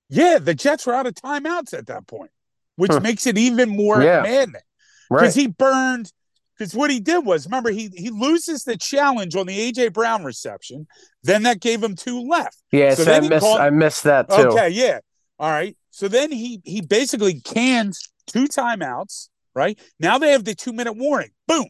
Yeah, 0.09 0.39
the 0.39 0.55
Jets 0.55 0.87
were 0.87 0.95
out 0.95 1.07
of 1.07 1.15
timeouts 1.15 1.73
at 1.73 1.87
that 1.87 2.07
point, 2.07 2.31
which 2.77 2.93
huh. 2.93 3.01
makes 3.01 3.27
it 3.27 3.39
even 3.39 3.69
more 3.69 4.03
yeah. 4.03 4.23
maddening. 4.23 4.63
Because 5.09 5.37
right. 5.37 5.43
he 5.43 5.47
burned 5.49 6.13
Because 6.57 6.75
what 6.75 6.91
he 6.91 7.01
did 7.01 7.27
was, 7.27 7.47
remember, 7.47 7.71
he 7.71 7.91
he 7.95 8.11
loses 8.11 8.65
the 8.65 8.77
challenge 8.77 9.35
on 9.37 9.47
the 9.47 9.73
AJ 9.73 9.93
Brown 9.93 10.25
reception. 10.25 10.87
Then 11.23 11.43
that 11.45 11.61
gave 11.61 11.83
him 11.83 11.97
two 11.97 12.27
left. 12.27 12.57
Yeah, 12.73 12.95
so, 12.95 13.05
So 13.05 13.13
I 13.13 13.21
missed 13.21 13.47
I 13.47 13.71
missed 13.71 14.05
that 14.05 14.29
too. 14.29 14.49
Okay, 14.49 14.71
yeah. 14.71 15.01
All 15.41 15.51
right. 15.51 15.75
So 15.91 16.07
then 16.07 16.31
he 16.31 16.61
he 16.65 16.83
basically 16.83 17.41
cans 17.41 18.13
two 18.27 18.45
timeouts, 18.45 19.31
right? 19.55 19.81
Now 19.99 20.19
they 20.19 20.33
have 20.33 20.45
the 20.45 20.55
two 20.55 20.75
minute 20.75 20.93
warning. 20.93 21.31
Boom. 21.49 21.67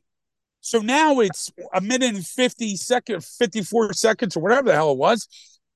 So 0.60 0.80
now 0.80 1.20
it's 1.20 1.50
a 1.72 1.80
minute 1.80 2.14
and 2.14 2.26
50 2.26 2.76
seconds, 2.76 3.36
54 3.38 3.92
seconds, 3.92 4.36
or 4.36 4.42
whatever 4.42 4.68
the 4.68 4.74
hell 4.74 4.90
it 4.90 4.98
was. 4.98 5.28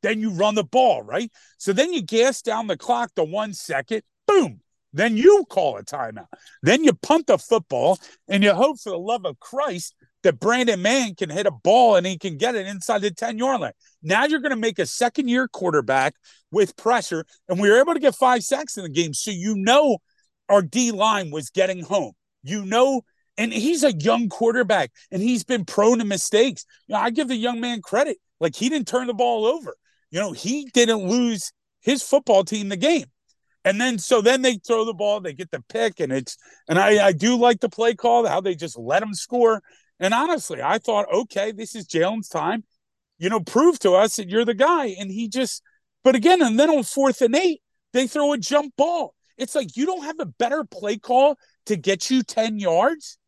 Then 0.03 0.21
you 0.21 0.31
run 0.31 0.57
the 0.57 0.65
ball, 0.65 1.03
right? 1.03 1.31
So 1.57 1.73
then 1.73 1.93
you 1.93 2.03
gas 2.03 2.43
down 2.43 2.67
the 2.67 2.77
clock 2.77 3.15
to 3.15 3.23
one 3.23 3.55
second. 3.55 4.03
Boom. 4.27 4.61
Then 4.93 5.17
you 5.17 5.45
call 5.49 5.79
a 5.79 5.85
timeout. 5.85 6.27
Then 6.63 6.83
you 6.83 6.95
punt 6.95 7.29
the 7.29 7.39
football 7.39 7.99
and 8.29 8.43
you 8.43 8.55
hope 8.55 8.81
for 8.81 8.91
the 8.91 8.99
love 8.99 9.25
of 9.25 9.39
Christ 9.39 9.95
that 10.25 10.41
Braden 10.41 10.83
Mann 10.83 11.15
can 11.15 11.31
hit 11.31 11.47
a 11.47 11.51
ball 11.51 11.97
and 11.97 12.07
he 12.07 12.19
can 12.19 12.37
get 12.37 12.55
it 12.55 12.67
inside 12.67 13.01
the 13.01 13.11
10 13.11 13.39
yard 13.39 13.61
line. 13.61 13.73
Now 14.03 14.25
you're 14.25 14.41
going 14.41 14.51
to 14.51 14.57
make 14.57 14.79
a 14.79 14.87
second 14.87 15.29
year 15.29 15.49
quarterback 15.49 16.15
with 16.51 16.77
pressure. 16.77 17.25
And 17.49 17.61
we 17.61 17.71
were 17.71 17.79
able 17.79 17.95
to 17.95 18.01
get 18.01 18.15
five 18.15 18.43
sacks 18.43 18.77
in 18.77 18.83
the 18.83 18.91
game. 18.91 19.15
So 19.15 19.31
you 19.31 19.55
know 19.57 19.99
our 20.49 20.63
D 20.63 20.91
line 20.91 21.31
was 21.31 21.51
getting 21.51 21.83
home. 21.83 22.13
You 22.43 22.65
know, 22.65 23.03
and 23.39 23.53
he's 23.53 23.85
a 23.85 23.93
young 23.93 24.29
quarterback 24.29 24.93
and 25.11 25.23
he's 25.23 25.45
been 25.45 25.65
prone 25.65 25.99
to 25.99 26.05
mistakes. 26.05 26.67
You 26.87 26.95
know, 26.95 27.01
I 27.01 27.11
give 27.11 27.29
the 27.29 27.37
young 27.37 27.61
man 27.61 27.81
credit. 27.81 28.19
Like 28.41 28.55
he 28.55 28.69
didn't 28.69 28.89
turn 28.89 29.07
the 29.07 29.15
ball 29.15 29.47
over. 29.47 29.77
You 30.11 30.21
know, 30.21 30.33
he 30.33 30.69
didn't 30.75 31.09
lose 31.09 31.53
his 31.81 32.03
football 32.03 32.45
team 32.45 32.69
the 32.69 32.77
game. 32.77 33.07
And 33.65 33.81
then 33.81 33.99
so 33.99 34.21
then 34.21 34.43
they 34.43 34.57
throw 34.57 34.85
the 34.85 34.93
ball, 34.93 35.21
they 35.21 35.33
get 35.33 35.51
the 35.51 35.65
pick, 35.71 35.99
and 35.99 36.13
it's 36.13 36.37
and 36.69 36.79
I, 36.79 37.07
I 37.07 37.13
do 37.13 37.37
like 37.37 37.61
the 37.61 37.71
play 37.71 37.95
call, 37.95 38.27
how 38.27 38.41
they 38.41 38.55
just 38.55 38.79
let 38.79 39.03
him 39.03 39.15
score. 39.15 39.63
And 40.01 40.13
honestly, 40.13 40.61
I 40.63 40.79
thought, 40.79 41.07
okay, 41.13 41.53
this 41.53 41.75
is 41.75 41.87
Jalen's 41.87 42.29
time. 42.29 42.65
You 43.19 43.31
know, 43.31 43.41
prove 43.41 43.79
to 43.81 43.93
us 43.93 44.17
that 44.17 44.29
you're 44.29 44.45
the 44.45 44.55
guy. 44.55 44.87
And 44.99 45.11
he 45.11 45.29
just, 45.29 45.63
but 46.03 46.15
again, 46.15 46.43
and 46.43 46.59
then 46.59 46.71
on 46.71 46.83
fourth 46.83 47.23
and 47.23 47.35
eight, 47.37 47.63
they 47.93 48.07
throw 48.07 48.33
a 48.33 48.39
jump 48.39 48.75
ball. 48.77 49.15
It's 49.39 49.55
like 49.55 49.77
you 49.77 49.87
don't 49.87 50.05
have 50.05 50.21
a 50.21 50.27
better 50.27 50.65
play 50.65 50.97
call 50.97 51.37
to 51.67 51.77
get 51.77 52.11
you 52.11 52.23
10 52.23 52.59
yards. 52.59 53.19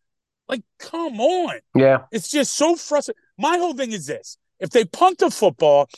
Like, 0.48 0.62
come 0.78 1.20
on. 1.20 1.58
Yeah. 1.74 2.02
It's 2.12 2.30
just 2.30 2.56
so 2.56 2.76
frustrating. 2.76 3.20
My 3.38 3.58
whole 3.58 3.74
thing 3.74 3.92
is 3.92 4.06
this 4.06 4.38
if 4.60 4.70
they 4.70 4.84
punt 4.84 5.18
the 5.18 5.30
football 5.30 5.88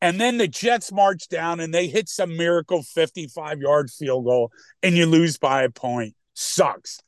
and 0.00 0.20
then 0.20 0.38
the 0.38 0.48
Jets 0.48 0.92
march 0.92 1.28
down 1.28 1.60
and 1.60 1.72
they 1.74 1.88
hit 1.88 2.08
some 2.08 2.36
miracle 2.36 2.82
55 2.82 3.60
yard 3.60 3.90
field 3.90 4.24
goal 4.24 4.50
and 4.82 4.94
you 4.96 5.06
lose 5.06 5.38
by 5.38 5.62
a 5.62 5.70
point, 5.70 6.14
sucks. 6.34 7.00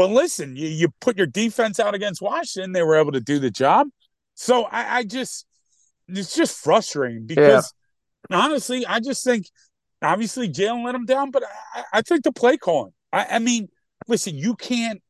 But 0.00 0.12
listen, 0.12 0.56
you, 0.56 0.66
you 0.66 0.88
put 1.02 1.18
your 1.18 1.26
defense 1.26 1.78
out 1.78 1.94
against 1.94 2.22
Washington, 2.22 2.72
they 2.72 2.82
were 2.82 2.96
able 2.96 3.12
to 3.12 3.20
do 3.20 3.38
the 3.38 3.50
job. 3.50 3.88
So 4.34 4.64
I, 4.64 4.96
I 4.96 5.04
just, 5.04 5.44
it's 6.08 6.34
just 6.34 6.56
frustrating 6.56 7.26
because 7.26 7.74
honestly, 8.30 8.86
I 8.86 9.00
just 9.00 9.22
think 9.22 9.44
obviously 10.00 10.48
Jalen 10.48 10.86
let 10.86 10.94
him 10.94 11.04
down, 11.04 11.30
but 11.30 11.42
I, 11.74 11.82
I 11.92 12.00
think 12.00 12.24
the 12.24 12.32
play 12.32 12.56
calling. 12.56 12.94
I, 13.12 13.26
I 13.32 13.38
mean, 13.40 13.68
listen, 14.08 14.38
you 14.38 14.56
can't, 14.56 15.02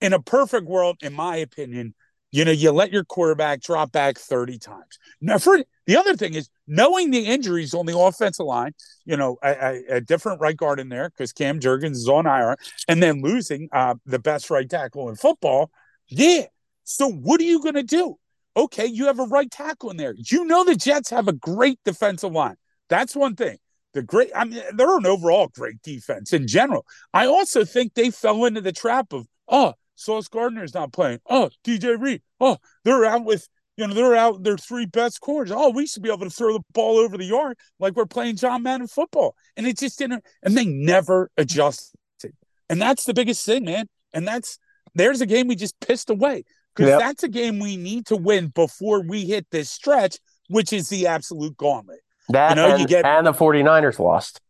in 0.00 0.12
a 0.12 0.22
perfect 0.22 0.68
world, 0.68 0.98
in 1.02 1.12
my 1.12 1.34
opinion, 1.34 1.96
you 2.32 2.44
know, 2.44 2.52
you 2.52 2.70
let 2.70 2.92
your 2.92 3.04
quarterback 3.04 3.60
drop 3.60 3.92
back 3.92 4.18
30 4.18 4.58
times. 4.58 4.98
Now, 5.20 5.38
for 5.38 5.58
the 5.86 5.96
other 5.96 6.16
thing 6.16 6.34
is 6.34 6.48
knowing 6.66 7.10
the 7.10 7.26
injuries 7.26 7.74
on 7.74 7.86
the 7.86 7.98
offensive 7.98 8.46
line, 8.46 8.72
you 9.04 9.16
know, 9.16 9.38
a, 9.42 9.50
a, 9.50 9.96
a 9.96 10.00
different 10.00 10.40
right 10.40 10.56
guard 10.56 10.78
in 10.78 10.88
there 10.88 11.10
because 11.10 11.32
Cam 11.32 11.58
Jurgens 11.58 11.92
is 11.92 12.08
on 12.08 12.26
IR, 12.26 12.56
and 12.86 13.02
then 13.02 13.22
losing 13.22 13.68
uh, 13.72 13.94
the 14.06 14.18
best 14.18 14.50
right 14.50 14.68
tackle 14.68 15.08
in 15.08 15.16
football. 15.16 15.70
Yeah. 16.08 16.46
So 16.84 17.10
what 17.10 17.40
are 17.40 17.44
you 17.44 17.60
going 17.60 17.74
to 17.74 17.82
do? 17.82 18.16
Okay, 18.56 18.86
you 18.86 19.06
have 19.06 19.20
a 19.20 19.24
right 19.24 19.50
tackle 19.50 19.90
in 19.90 19.96
there. 19.96 20.14
You 20.16 20.44
know 20.44 20.64
the 20.64 20.74
Jets 20.76 21.10
have 21.10 21.28
a 21.28 21.32
great 21.32 21.78
defensive 21.84 22.32
line. 22.32 22.56
That's 22.88 23.14
one 23.14 23.36
thing. 23.36 23.58
The 23.94 24.02
great, 24.02 24.30
I 24.34 24.44
mean, 24.44 24.62
they're 24.74 24.98
an 24.98 25.06
overall 25.06 25.48
great 25.48 25.82
defense 25.82 26.32
in 26.32 26.46
general. 26.46 26.84
I 27.12 27.26
also 27.26 27.64
think 27.64 27.94
they 27.94 28.10
fell 28.10 28.44
into 28.44 28.60
the 28.60 28.72
trap 28.72 29.12
of, 29.12 29.26
oh, 29.48 29.74
Sauce 30.00 30.28
Gardner's 30.28 30.74
not 30.74 30.92
playing. 30.92 31.20
Oh, 31.28 31.50
DJ 31.64 32.00
Reed. 32.00 32.22
Oh, 32.40 32.56
they're 32.84 33.04
out 33.04 33.24
with, 33.24 33.48
you 33.76 33.86
know, 33.86 33.92
they're 33.94 34.16
out 34.16 34.42
their 34.42 34.56
three 34.56 34.86
best 34.86 35.20
corners. 35.20 35.50
Oh, 35.54 35.70
we 35.70 35.86
should 35.86 36.02
be 36.02 36.08
able 36.10 36.24
to 36.24 36.30
throw 36.30 36.54
the 36.54 36.64
ball 36.72 36.96
over 36.98 37.18
the 37.18 37.24
yard 37.24 37.58
like 37.78 37.94
we're 37.94 38.06
playing 38.06 38.36
John 38.36 38.62
Madden 38.62 38.86
football. 38.86 39.34
And 39.56 39.66
it 39.66 39.78
just 39.78 39.98
didn't, 39.98 40.24
and 40.42 40.56
they 40.56 40.64
never 40.64 41.30
adjusted. 41.36 41.96
And 42.68 42.80
that's 42.80 43.04
the 43.04 43.14
biggest 43.14 43.44
thing, 43.44 43.64
man. 43.64 43.88
And 44.12 44.26
that's, 44.26 44.58
there's 44.94 45.20
a 45.20 45.26
game 45.26 45.48
we 45.48 45.56
just 45.56 45.78
pissed 45.80 46.08
away 46.10 46.44
because 46.74 46.88
Yep. 46.90 46.98
that's 47.00 47.22
a 47.24 47.28
game 47.28 47.58
we 47.58 47.76
need 47.76 48.06
to 48.06 48.16
win 48.16 48.48
before 48.48 49.02
we 49.02 49.24
hit 49.26 49.46
this 49.50 49.68
stretch, 49.70 50.16
which 50.48 50.72
is 50.72 50.88
the 50.88 51.06
absolute 51.08 51.56
gauntlet. 51.56 52.00
That 52.30 52.50
You 52.50 52.54
know, 52.56 52.68
you 52.68 52.74
and, 52.76 52.88
get- 52.88 53.04
and 53.04 53.26
the 53.26 53.32
49ers 53.32 53.98
lost. 53.98 54.40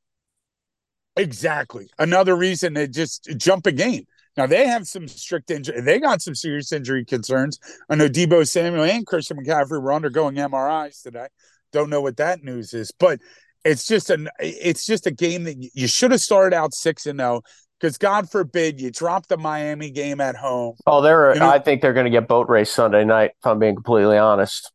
Exactly. 1.17 1.91
Another 1.99 2.37
reason 2.37 2.75
to 2.75 2.87
just 2.87 3.29
jump 3.37 3.67
a 3.67 3.73
game. 3.73 4.07
Now 4.37 4.47
they 4.47 4.67
have 4.67 4.87
some 4.87 5.09
strict 5.09 5.51
injury. 5.51 5.81
They 5.81 5.99
got 5.99 6.23
some 6.23 6.35
serious 6.35 6.73
injury 6.73 7.05
concerns. 7.05 7.59
I 7.89 7.97
know 7.97 8.09
Deebo 8.09 8.47
Samuel 8.49 8.85
and 8.85 9.07
Christian 9.07 9.39
McCaffrey 9.39 9.83
were 9.83 9.93
undergoing 9.93 10.37
MRIs 10.37 11.03
today. 11.03 11.27
Don't 11.73 11.91
know 11.91 12.01
what 12.01 12.17
that 12.19 12.43
news 12.43 12.73
is, 12.73 12.93
but 12.99 13.21
it's 13.65 13.87
just 13.87 14.11
an 14.11 14.29
it's 14.39 14.87
just 14.87 15.07
a 15.07 15.11
game 15.11 15.45
that 15.45 15.57
you 15.75 15.87
should 15.87 16.11
have 16.13 16.21
started 16.21 16.57
out 16.57 16.75
six 16.75 17.07
and 17.07 17.21
oh, 17.21 17.25
zero 17.25 17.43
because 17.81 17.99
God 17.99 18.31
forbid 18.31 18.81
you 18.81 18.91
drop 18.91 19.27
the 19.27 19.37
Miami 19.37 19.91
game 19.91 20.21
at 20.21 20.37
home. 20.37 20.77
Oh, 20.87 21.01
they're. 21.01 21.35
You 21.35 21.41
know- 21.41 21.49
I 21.49 21.59
think 21.59 21.83
they're 21.83 21.93
going 21.93 22.05
to 22.05 22.11
get 22.11 22.29
boat 22.29 22.49
race 22.49 22.71
Sunday 22.71 23.05
night. 23.05 23.33
If 23.39 23.47
I'm 23.47 23.59
being 23.59 23.75
completely 23.75 24.19
honest. 24.19 24.71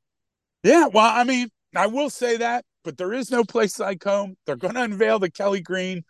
Yeah, 0.63 0.87
well, 0.87 1.11
I 1.13 1.23
mean, 1.23 1.49
I 1.75 1.87
will 1.87 2.09
say 2.09 2.37
that, 2.37 2.65
but 2.83 2.97
there 2.97 3.13
is 3.13 3.29
no 3.29 3.43
place 3.43 3.79
like 3.79 4.03
home. 4.03 4.35
They're 4.45 4.55
going 4.55 4.73
to 4.73 4.81
unveil 4.81 5.19
the 5.19 5.29
Kelly 5.29 5.61
Green, 5.61 6.03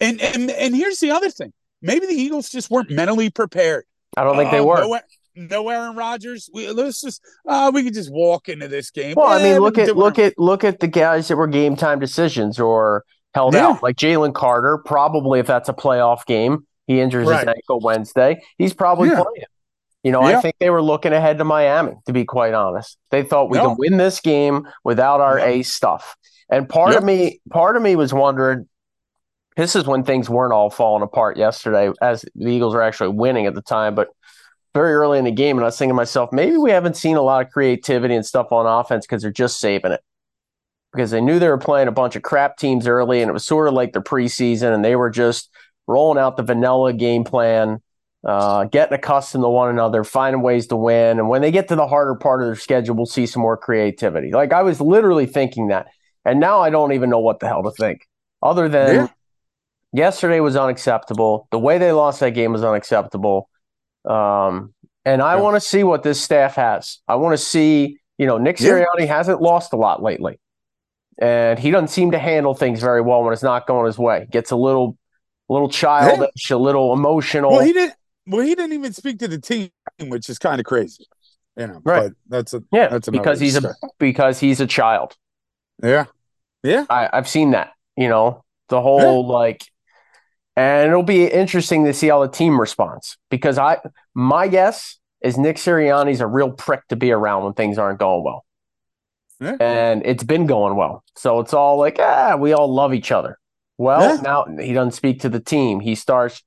and 0.00 0.20
and 0.20 0.50
and 0.50 0.76
here's 0.76 0.98
the 1.00 1.12
other 1.12 1.30
thing. 1.30 1.52
Maybe 1.84 2.06
the 2.06 2.14
Eagles 2.14 2.48
just 2.48 2.70
weren't 2.70 2.90
mentally 2.90 3.28
prepared. 3.30 3.84
I 4.16 4.24
don't 4.24 4.36
think 4.36 4.50
they 4.50 4.60
Oh, 4.60 4.66
were. 4.66 4.80
No, 4.80 5.00
no 5.36 5.68
Aaron 5.68 5.94
Rodgers. 5.96 6.48
We, 6.52 6.70
let's 6.70 7.00
just 7.02 7.20
uh, 7.46 7.70
we 7.74 7.84
could 7.84 7.94
just 7.94 8.10
walk 8.10 8.48
into 8.48 8.68
this 8.68 8.90
game. 8.90 9.14
Well, 9.16 9.28
I 9.28 9.42
mean, 9.42 9.58
look 9.60 9.76
at 9.78 9.94
look 9.96 10.18
at 10.18 10.38
look 10.38 10.64
at 10.64 10.80
the 10.80 10.88
guys 10.88 11.28
that 11.28 11.36
were 11.36 11.46
game 11.46 11.76
time 11.76 12.00
decisions 12.00 12.58
or 12.58 13.04
held 13.34 13.54
Yeah. 13.54 13.66
out, 13.68 13.82
like 13.82 13.96
Jalen 13.96 14.32
Carter. 14.34 14.78
Probably, 14.78 15.40
if 15.40 15.46
that's 15.46 15.68
a 15.68 15.72
playoff 15.74 16.24
game, 16.26 16.66
he 16.86 17.00
injures 17.00 17.28
Right. 17.28 17.40
his 17.46 17.48
ankle 17.56 17.80
Wednesday. 17.80 18.40
He's 18.56 18.72
probably 18.72 19.10
Yeah. 19.10 19.16
playing. 19.22 19.44
You 20.04 20.12
know, 20.12 20.22
I 20.22 20.40
think 20.40 20.56
they 20.60 20.68
were 20.70 20.82
looking 20.82 21.12
ahead 21.12 21.38
to 21.38 21.44
Miami. 21.44 21.92
To 22.06 22.12
be 22.12 22.24
quite 22.24 22.52
honest, 22.54 22.96
they 23.10 23.22
thought 23.22 23.50
we 23.50 23.58
No. 23.58 23.68
can 23.68 23.76
win 23.78 23.96
this 23.96 24.20
game 24.20 24.66
without 24.84 25.20
our 25.20 25.38
ace 25.38 25.72
stuff. 25.72 26.16
And 26.50 26.68
part 26.68 26.94
of 26.94 27.02
me, 27.02 27.40
part 27.50 27.76
of 27.76 27.82
me 27.82 27.96
was 27.96 28.12
wondering. 28.14 28.68
This 29.56 29.76
is 29.76 29.86
when 29.86 30.02
things 30.02 30.28
weren't 30.28 30.52
all 30.52 30.70
falling 30.70 31.02
apart 31.02 31.36
yesterday, 31.36 31.92
as 32.02 32.24
the 32.34 32.50
Eagles 32.50 32.74
were 32.74 32.82
actually 32.82 33.10
winning 33.10 33.46
at 33.46 33.54
the 33.54 33.62
time, 33.62 33.94
but 33.94 34.08
very 34.74 34.92
early 34.92 35.18
in 35.18 35.24
the 35.24 35.30
game, 35.30 35.56
and 35.56 35.64
I 35.64 35.68
was 35.68 35.78
thinking 35.78 35.92
to 35.92 35.94
myself, 35.94 36.32
maybe 36.32 36.56
we 36.56 36.72
haven't 36.72 36.96
seen 36.96 37.16
a 37.16 37.22
lot 37.22 37.46
of 37.46 37.52
creativity 37.52 38.16
and 38.16 38.26
stuff 38.26 38.50
on 38.50 38.66
offense 38.66 39.06
because 39.06 39.22
they're 39.22 39.30
just 39.30 39.60
saving 39.60 39.92
it. 39.92 40.00
Because 40.92 41.12
they 41.12 41.20
knew 41.20 41.38
they 41.38 41.48
were 41.48 41.58
playing 41.58 41.88
a 41.88 41.92
bunch 41.92 42.16
of 42.16 42.22
crap 42.22 42.56
teams 42.56 42.88
early, 42.88 43.22
and 43.22 43.28
it 43.28 43.32
was 43.32 43.46
sort 43.46 43.68
of 43.68 43.74
like 43.74 43.92
their 43.92 44.02
preseason, 44.02 44.74
and 44.74 44.84
they 44.84 44.96
were 44.96 45.10
just 45.10 45.50
rolling 45.86 46.18
out 46.18 46.36
the 46.36 46.42
vanilla 46.42 46.92
game 46.92 47.22
plan, 47.22 47.80
uh, 48.26 48.64
getting 48.64 48.94
accustomed 48.94 49.44
to 49.44 49.48
one 49.48 49.68
another, 49.70 50.02
finding 50.02 50.42
ways 50.42 50.66
to 50.68 50.76
win. 50.76 51.18
And 51.18 51.28
when 51.28 51.42
they 51.42 51.50
get 51.50 51.68
to 51.68 51.76
the 51.76 51.86
harder 51.86 52.14
part 52.14 52.42
of 52.42 52.48
their 52.48 52.56
schedule, 52.56 52.96
we'll 52.96 53.06
see 53.06 53.26
some 53.26 53.42
more 53.42 53.56
creativity. 53.56 54.32
Like 54.32 54.52
I 54.52 54.62
was 54.62 54.80
literally 54.80 55.26
thinking 55.26 55.68
that. 55.68 55.88
And 56.24 56.40
now 56.40 56.60
I 56.60 56.70
don't 56.70 56.92
even 56.92 57.10
know 57.10 57.18
what 57.18 57.40
the 57.40 57.46
hell 57.48 57.62
to 57.64 57.70
think. 57.70 58.06
Other 58.42 58.68
than 58.68 58.94
Yeah. 58.94 59.08
Yesterday 59.94 60.40
was 60.40 60.56
unacceptable. 60.56 61.48
The 61.50 61.58
way 61.58 61.78
they 61.78 61.92
lost 61.92 62.20
that 62.20 62.30
game 62.30 62.52
was 62.52 62.62
unacceptable. 62.64 63.48
Um, 64.04 64.74
and 65.06 65.22
I 65.22 65.36
Yeah. 65.36 65.40
want 65.42 65.56
to 65.56 65.60
see 65.60 65.84
what 65.84 66.02
this 66.02 66.20
staff 66.20 66.56
has. 66.56 66.98
I 67.08 67.14
want 67.14 67.32
to 67.32 67.42
see, 67.42 67.98
you 68.18 68.26
know, 68.26 68.36
Nick 68.36 68.60
Yeah. 68.60 68.70
Sirianni 68.70 69.06
hasn't 69.06 69.40
lost 69.40 69.72
a 69.72 69.76
lot 69.76 70.02
lately. 70.02 70.38
And 71.18 71.58
he 71.58 71.70
doesn't 71.70 71.88
seem 71.88 72.10
to 72.10 72.18
handle 72.18 72.54
things 72.54 72.80
very 72.80 73.00
well 73.00 73.22
when 73.22 73.32
it's 73.32 73.42
not 73.42 73.66
going 73.66 73.86
his 73.86 73.98
way. 73.98 74.26
Gets 74.30 74.50
a 74.50 74.56
little 74.56 74.98
little 75.48 75.68
childish, 75.68 76.50
a 76.50 76.56
little 76.56 76.92
emotional. 76.92 77.52
Well, 77.52 77.60
he 77.60 77.72
didn't. 77.72 77.94
Well, 78.26 78.40
he 78.40 78.54
didn't 78.54 78.72
even 78.72 78.92
speak 78.94 79.18
to 79.20 79.28
the 79.28 79.38
team, 79.38 79.68
which 80.00 80.28
is 80.28 80.38
kind 80.38 80.58
of 80.58 80.64
crazy. 80.66 81.06
You 81.56 81.66
know, 81.68 81.80
Right. 81.84 82.10
But 82.10 82.12
that's 82.28 82.54
a 82.54 82.62
yeah, 82.72 82.88
that's 82.88 83.08
because 83.08 83.38
he's 83.38 83.56
a 83.62 83.74
because 83.98 84.40
he's 84.40 84.60
a 84.60 84.66
child. 84.66 85.14
yeah, 85.82 86.06
yeah. 86.64 86.86
I, 86.90 87.08
I've 87.12 87.28
seen 87.28 87.52
that, 87.52 87.72
you 87.96 88.08
know, 88.08 88.42
the 88.70 88.80
whole 88.80 89.26
like, 89.28 89.62
and 90.56 90.88
it'll 90.88 91.02
be 91.02 91.26
interesting 91.26 91.84
to 91.84 91.92
see 91.92 92.08
how 92.08 92.22
the 92.22 92.32
team 92.32 92.60
responds 92.60 93.16
because 93.30 93.58
I, 93.58 93.78
my 94.14 94.48
guess 94.48 94.98
is 95.22 95.36
Nick 95.38 95.56
Sirianni's 95.56 96.20
a 96.20 96.26
real 96.26 96.50
prick 96.50 96.86
to 96.88 96.96
be 96.96 97.10
around 97.10 97.44
when 97.44 97.54
things 97.54 97.78
aren't 97.78 97.98
going 97.98 98.24
well. 98.24 98.44
Yeah. 99.40 99.56
And 99.58 100.02
it's 100.04 100.24
been 100.24 100.46
going 100.46 100.76
well. 100.76 101.02
So 101.16 101.40
it's 101.40 101.52
all 101.52 101.78
like, 101.78 101.96
ah, 101.98 102.36
we 102.36 102.52
all 102.52 102.72
love 102.72 102.94
each 102.94 103.10
other. 103.10 103.38
Well, 103.78 104.16
Yeah. 104.16 104.20
now 104.22 104.44
he 104.60 104.72
doesn't 104.72 104.92
speak 104.92 105.20
to 105.20 105.28
the 105.28 105.40
team. 105.40 105.80
He 105.80 105.94
starts 105.94 106.42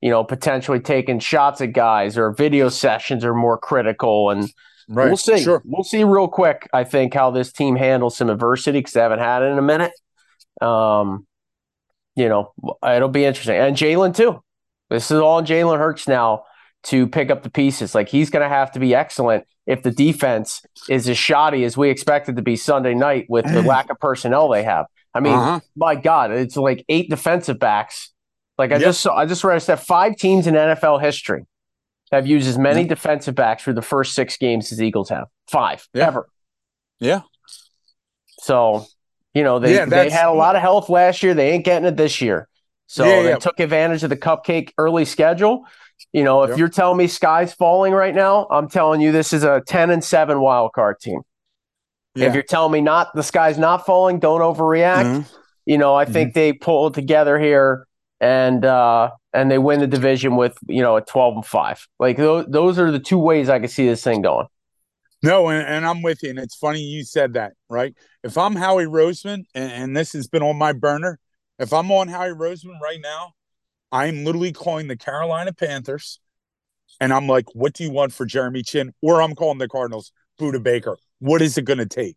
you 0.00 0.10
know, 0.10 0.24
potentially 0.24 0.80
taking 0.80 1.18
shots 1.18 1.60
at 1.60 1.72
guys 1.72 2.16
or 2.16 2.32
video 2.32 2.68
sessions 2.68 3.24
are 3.24 3.34
more 3.34 3.58
critical. 3.58 4.30
And 4.30 4.50
right. 4.88 5.08
we'll 5.08 5.16
see. 5.16 5.42
Sure. 5.42 5.62
We'll 5.64 5.84
see 5.84 6.04
real 6.04 6.28
quick, 6.28 6.68
I 6.72 6.84
think, 6.84 7.14
how 7.14 7.30
this 7.30 7.52
team 7.52 7.76
handles 7.76 8.16
some 8.16 8.30
adversity 8.30 8.78
because 8.78 8.94
they 8.94 9.00
haven't 9.00 9.18
had 9.18 9.42
it 9.42 9.46
in 9.46 9.58
a 9.58 9.62
minute. 9.62 9.92
Um, 10.60 11.26
you 12.16 12.28
know, 12.28 12.52
it'll 12.86 13.08
be 13.08 13.24
interesting. 13.24 13.56
And 13.56 13.76
Jalen, 13.76 14.16
too. 14.16 14.42
This 14.88 15.10
is 15.10 15.18
all 15.20 15.42
Jalen 15.42 15.78
Hurts 15.78 16.08
now 16.08 16.44
to 16.84 17.06
pick 17.06 17.30
up 17.30 17.42
the 17.42 17.50
pieces. 17.50 17.94
Like 17.94 18.08
he's 18.08 18.30
going 18.30 18.42
to 18.42 18.48
have 18.48 18.72
to 18.72 18.80
be 18.80 18.94
excellent 18.94 19.44
if 19.66 19.82
the 19.82 19.90
defense 19.90 20.62
is 20.88 21.08
as 21.08 21.16
shoddy 21.16 21.64
as 21.64 21.76
we 21.76 21.90
expected 21.90 22.36
to 22.36 22.42
be 22.42 22.56
Sunday 22.56 22.94
night 22.94 23.26
with 23.28 23.44
the 23.44 23.62
lack 23.62 23.90
of 23.90 24.00
personnel 24.00 24.48
they 24.48 24.64
have. 24.64 24.86
I 25.14 25.20
mean, 25.20 25.34
uh-huh. 25.34 25.60
my 25.76 25.94
God, 25.94 26.32
it's 26.32 26.56
like 26.56 26.84
eight 26.88 27.08
defensive 27.10 27.58
backs 27.58 28.10
like 28.60 28.72
I 28.72 28.74
yep. 28.74 28.82
just 28.82 29.00
saw, 29.00 29.16
I 29.16 29.24
just 29.24 29.42
read 29.42 29.58
that 29.62 29.80
five 29.80 30.16
teams 30.16 30.46
in 30.46 30.52
NFL 30.52 31.00
history 31.00 31.46
have 32.12 32.26
used 32.26 32.46
as 32.46 32.58
many 32.58 32.84
defensive 32.84 33.34
backs 33.34 33.62
for 33.62 33.72
the 33.72 33.80
first 33.80 34.12
six 34.14 34.36
games 34.36 34.70
as 34.70 34.82
Eagles 34.82 35.08
have. 35.08 35.28
Five 35.48 35.88
yeah. 35.94 36.06
ever. 36.08 36.28
Yeah. 36.98 37.22
So, 38.40 38.84
you 39.34 39.42
know, 39.44 39.58
they, 39.58 39.74
yeah, 39.74 39.84
they 39.84 40.10
had 40.10 40.26
a 40.26 40.32
lot 40.32 40.56
of 40.56 40.62
health 40.62 40.88
last 40.88 41.22
year. 41.22 41.34
They 41.34 41.52
ain't 41.52 41.64
getting 41.64 41.86
it 41.86 41.96
this 41.96 42.20
year. 42.20 42.48
So 42.86 43.04
yeah, 43.04 43.22
they 43.22 43.38
took 43.38 43.60
advantage 43.60 44.02
of 44.02 44.10
the 44.10 44.16
cupcake 44.16 44.72
early 44.76 45.04
schedule. 45.04 45.64
You 46.12 46.24
know, 46.24 46.42
if 46.42 46.50
yep. 46.50 46.58
you're 46.58 46.68
telling 46.68 46.98
me 46.98 47.06
sky's 47.06 47.52
falling 47.54 47.92
right 47.92 48.14
now, 48.14 48.48
I'm 48.50 48.68
telling 48.68 49.00
you 49.00 49.12
this 49.12 49.32
is 49.32 49.44
a 49.44 49.62
10 49.66 49.90
and 49.90 50.02
7 50.02 50.40
wild 50.40 50.72
card 50.72 50.98
team. 51.00 51.20
If 52.16 52.34
you're 52.34 52.42
telling 52.42 52.72
me 52.72 52.80
not 52.80 53.14
the 53.14 53.22
sky's 53.22 53.58
not 53.58 53.86
falling, 53.86 54.18
don't 54.18 54.40
overreact. 54.40 55.04
Mm-hmm. 55.04 55.34
You 55.66 55.78
know, 55.78 55.94
I 55.94 56.04
think 56.04 56.30
mm-hmm. 56.30 56.38
they 56.38 56.52
pulled 56.52 56.94
together 56.94 57.38
here 57.38 57.86
and 58.20 58.64
uh, 58.64 59.10
and 59.32 59.50
they 59.50 59.58
win 59.58 59.80
the 59.80 59.86
division 59.86 60.36
with 60.36 60.58
you 60.66 60.82
know 60.82 60.96
a 60.96 61.00
twelve 61.00 61.34
and 61.34 61.46
five. 61.46 61.86
Like 61.98 62.16
those, 62.16 62.46
those 62.48 62.78
are 62.78 62.90
the 62.90 62.98
two 62.98 63.18
ways 63.18 63.48
I 63.48 63.58
can 63.58 63.68
see 63.68 63.86
this 63.86 64.02
thing 64.02 64.22
going. 64.22 64.46
No, 65.22 65.48
and, 65.48 65.66
and 65.66 65.86
I'm 65.86 66.02
with 66.02 66.22
you. 66.22 66.30
And 66.30 66.38
it's 66.38 66.56
funny 66.56 66.80
you 66.80 67.04
said 67.04 67.34
that, 67.34 67.52
right? 67.68 67.94
If 68.24 68.38
I'm 68.38 68.56
Howie 68.56 68.86
Roseman, 68.86 69.44
and, 69.54 69.72
and 69.72 69.96
this 69.96 70.12
has 70.14 70.28
been 70.28 70.42
on 70.42 70.56
my 70.56 70.72
burner, 70.72 71.18
if 71.58 71.72
I'm 71.72 71.90
on 71.92 72.08
Howie 72.08 72.30
Roseman 72.30 72.80
right 72.82 73.00
now, 73.02 73.32
I'm 73.92 74.24
literally 74.24 74.52
calling 74.52 74.88
the 74.88 74.96
Carolina 74.96 75.52
Panthers, 75.52 76.20
and 77.00 77.12
I'm 77.12 77.26
like, 77.26 77.54
"What 77.54 77.74
do 77.74 77.84
you 77.84 77.90
want 77.90 78.12
for 78.12 78.24
Jeremy 78.24 78.62
Chinn? 78.62 78.92
Or 79.02 79.20
I'm 79.20 79.34
calling 79.34 79.58
the 79.58 79.68
Cardinals, 79.68 80.12
Budda 80.40 80.62
Baker. 80.62 80.96
What 81.18 81.42
is 81.42 81.58
it 81.58 81.64
going 81.64 81.78
to 81.78 81.86
take? 81.86 82.16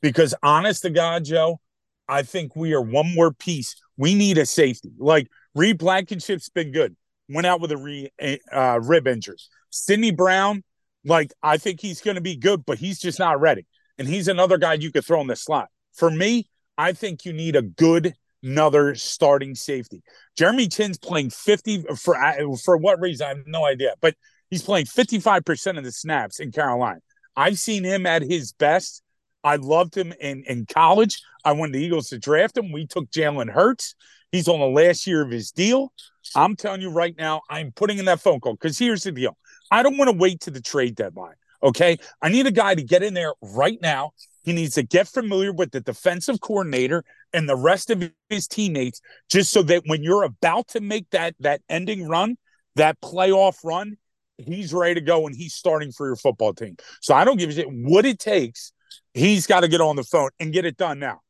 Because 0.00 0.34
honest 0.42 0.82
to 0.82 0.90
God, 0.90 1.24
Joe, 1.24 1.60
I 2.08 2.22
think 2.22 2.54
we 2.54 2.72
are 2.72 2.80
one 2.80 3.14
more 3.14 3.32
piece. 3.32 3.74
We 3.96 4.14
need 4.14 4.38
a 4.38 4.46
safety. 4.46 4.92
Like 4.98 5.28
Reed 5.54 5.78
Blankenship's 5.78 6.48
been 6.48 6.72
good. 6.72 6.96
Went 7.28 7.46
out 7.46 7.60
with 7.60 7.72
a 7.72 7.76
re, 7.76 8.10
uh, 8.52 8.80
rib 8.82 9.06
injury. 9.08 9.36
Sydney 9.70 10.12
Brown, 10.12 10.62
like 11.04 11.32
I 11.42 11.56
think 11.56 11.80
he's 11.80 12.00
going 12.00 12.16
to 12.16 12.20
be 12.20 12.36
good, 12.36 12.64
but 12.64 12.78
he's 12.78 12.98
just 12.98 13.18
not 13.18 13.40
ready. 13.40 13.66
And 13.98 14.06
he's 14.06 14.28
another 14.28 14.58
guy 14.58 14.74
you 14.74 14.92
could 14.92 15.04
throw 15.04 15.20
in 15.20 15.26
the 15.26 15.36
slot. 15.36 15.68
For 15.94 16.10
me, 16.10 16.48
I 16.76 16.92
think 16.92 17.24
you 17.24 17.32
need 17.32 17.56
a 17.56 17.62
good 17.62 18.14
another 18.42 18.94
starting 18.94 19.56
safety. 19.56 20.02
Jeremy 20.36 20.68
Chinn's 20.68 20.98
playing 20.98 21.30
50 21.30 21.84
for 21.96 22.16
for 22.64 22.76
what 22.76 23.00
reason? 23.00 23.26
I 23.26 23.28
have 23.30 23.46
no 23.46 23.64
idea, 23.64 23.94
but 24.00 24.14
he's 24.50 24.62
playing 24.62 24.86
55% 24.86 25.78
of 25.78 25.84
the 25.84 25.92
snaps 25.92 26.38
in 26.38 26.52
Carolina. 26.52 27.00
I've 27.36 27.58
seen 27.58 27.84
him 27.84 28.06
at 28.06 28.22
his 28.22 28.52
best 28.52 29.02
I 29.44 29.56
loved 29.56 29.96
him 29.96 30.12
in, 30.20 30.44
in 30.46 30.66
college. 30.66 31.22
I 31.44 31.52
wanted 31.52 31.74
the 31.74 31.84
Eagles 31.84 32.08
to 32.08 32.18
draft 32.18 32.56
him. 32.56 32.72
We 32.72 32.86
took 32.86 33.10
Jalen 33.10 33.50
Hurts. 33.50 33.94
He's 34.32 34.48
on 34.48 34.60
the 34.60 34.66
last 34.66 35.06
year 35.06 35.22
of 35.22 35.30
his 35.30 35.52
deal. 35.52 35.92
I'm 36.34 36.56
telling 36.56 36.82
you 36.82 36.90
right 36.90 37.16
now, 37.16 37.42
I'm 37.48 37.72
putting 37.72 37.98
in 37.98 38.04
that 38.06 38.20
phone 38.20 38.40
call 38.40 38.52
because 38.54 38.78
here's 38.78 39.04
the 39.04 39.12
deal. 39.12 39.36
I 39.70 39.82
don't 39.82 39.96
want 39.96 40.10
to 40.10 40.16
wait 40.16 40.40
to 40.42 40.50
the 40.50 40.60
trade 40.60 40.94
deadline. 40.94 41.34
Okay. 41.62 41.98
I 42.22 42.28
need 42.28 42.46
a 42.46 42.52
guy 42.52 42.74
to 42.74 42.82
get 42.82 43.02
in 43.02 43.14
there 43.14 43.32
right 43.42 43.78
now. 43.82 44.12
He 44.44 44.52
needs 44.52 44.74
to 44.74 44.82
get 44.82 45.08
familiar 45.08 45.52
with 45.52 45.72
the 45.72 45.80
defensive 45.80 46.40
coordinator 46.40 47.04
and 47.32 47.48
the 47.48 47.56
rest 47.56 47.90
of 47.90 48.10
his 48.30 48.46
teammates, 48.46 49.00
just 49.28 49.52
so 49.52 49.62
that 49.62 49.82
when 49.86 50.02
you're 50.02 50.22
about 50.22 50.68
to 50.68 50.80
make 50.80 51.10
that 51.10 51.34
that 51.40 51.60
ending 51.68 52.08
run, 52.08 52.38
that 52.76 52.98
playoff 53.00 53.56
run, 53.64 53.96
he's 54.38 54.72
ready 54.72 54.94
to 54.94 55.00
go 55.00 55.26
and 55.26 55.36
he's 55.36 55.54
starting 55.54 55.92
for 55.92 56.06
your 56.06 56.16
football 56.16 56.54
team. 56.54 56.76
So 57.02 57.14
I 57.14 57.24
don't 57.24 57.36
give 57.36 57.50
a 57.50 57.52
shit 57.52 57.66
what 57.68 58.06
it 58.06 58.18
takes 58.18 58.72
He's 59.14 59.46
got 59.46 59.60
to 59.60 59.68
get 59.68 59.80
on 59.80 59.96
the 59.96 60.04
phone 60.04 60.30
and 60.38 60.52
get 60.52 60.64
it 60.64 60.76
done 60.76 60.98
now. 60.98 61.20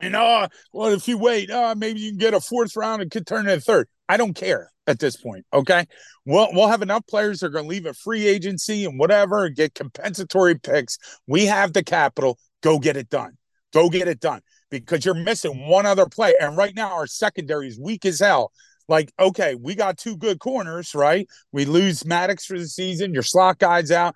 And 0.00 0.16
uh, 0.16 0.48
well, 0.72 0.92
if 0.92 1.06
you 1.06 1.16
wait, 1.16 1.50
uh, 1.50 1.74
maybe 1.76 2.00
you 2.00 2.10
can 2.10 2.18
get 2.18 2.34
a 2.34 2.40
fourth 2.40 2.74
round 2.76 3.02
and 3.02 3.10
could 3.10 3.26
turn 3.26 3.48
it 3.48 3.58
a 3.58 3.60
third. 3.60 3.88
I 4.12 4.18
don't 4.18 4.34
care 4.34 4.70
at 4.86 4.98
this 4.98 5.16
point. 5.16 5.46
Okay. 5.54 5.86
We'll 6.26 6.48
we'll 6.52 6.68
have 6.68 6.82
enough 6.82 7.06
players 7.06 7.40
that 7.40 7.46
are 7.46 7.48
going 7.48 7.64
to 7.64 7.70
leave 7.70 7.86
a 7.86 7.94
free 7.94 8.26
agency 8.26 8.84
and 8.84 8.98
whatever 8.98 9.46
and 9.46 9.56
get 9.56 9.74
compensatory 9.74 10.58
picks. 10.58 10.98
We 11.26 11.46
have 11.46 11.72
the 11.72 11.82
capital. 11.82 12.38
Go 12.62 12.78
get 12.78 12.98
it 12.98 13.08
done. 13.08 13.38
Go 13.72 13.88
get 13.88 14.08
it 14.08 14.20
done. 14.20 14.42
Because 14.70 15.06
you're 15.06 15.14
missing 15.14 15.66
one 15.66 15.86
other 15.86 16.04
play. 16.04 16.34
And 16.38 16.58
right 16.58 16.74
now 16.76 16.92
our 16.92 17.06
secondary 17.06 17.68
is 17.68 17.78
weak 17.78 18.04
as 18.04 18.20
hell. 18.20 18.52
Like, 18.86 19.10
okay, 19.18 19.54
we 19.54 19.74
got 19.74 19.96
two 19.96 20.18
good 20.18 20.40
corners, 20.40 20.94
right? 20.94 21.26
We 21.50 21.64
lose 21.64 22.04
Maddox 22.04 22.44
for 22.44 22.58
the 22.58 22.66
season. 22.66 23.14
Your 23.14 23.22
slot 23.22 23.60
guy's 23.60 23.90
out. 23.90 24.14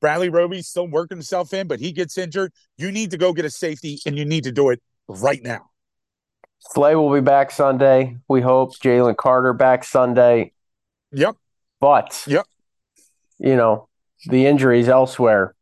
Bradley 0.00 0.30
Roby's 0.30 0.66
still 0.66 0.88
working 0.88 1.18
himself 1.18 1.54
in, 1.54 1.68
but 1.68 1.78
he 1.78 1.92
gets 1.92 2.18
injured. 2.18 2.52
You 2.76 2.90
need 2.90 3.12
to 3.12 3.18
go 3.18 3.32
get 3.32 3.44
a 3.44 3.50
safety, 3.50 4.00
and 4.04 4.18
you 4.18 4.24
need 4.24 4.42
to 4.44 4.52
do 4.52 4.70
it 4.70 4.82
right 5.06 5.40
now. 5.44 5.70
Slay 6.70 6.94
will 6.94 7.12
be 7.12 7.20
back 7.20 7.50
Sunday. 7.50 8.16
We 8.28 8.40
hope 8.40 8.76
Jalen 8.76 9.16
Carter 9.16 9.52
back 9.52 9.84
Sunday. 9.84 10.52
Yep. 11.10 11.36
But 11.80 12.22
yep. 12.26 12.46
You 13.38 13.56
know 13.56 13.88
the 14.26 14.46
injuries 14.46 14.88
elsewhere. 14.88 15.54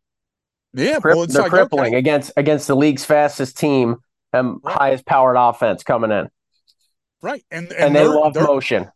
Yeah, 0.75 1.01
Cri- 1.01 1.15
well, 1.15 1.27
they're 1.27 1.43
like, 1.43 1.51
crippling 1.51 1.95
okay. 1.95 1.99
against 1.99 2.33
against 2.37 2.69
the 2.69 2.77
league's 2.77 3.05
fastest 3.05 3.59
team 3.59 3.97
and 4.33 4.59
right. 4.63 4.77
highest 4.77 5.07
powered 5.07 5.37
offense 5.37 5.83
coming 5.83 6.11
in. 6.11 6.29
Right, 7.23 7.45
and 7.51 7.73
and, 7.73 7.87
and 7.87 7.97
they 7.97 8.07
love 8.07 8.35
motion. 8.35 8.91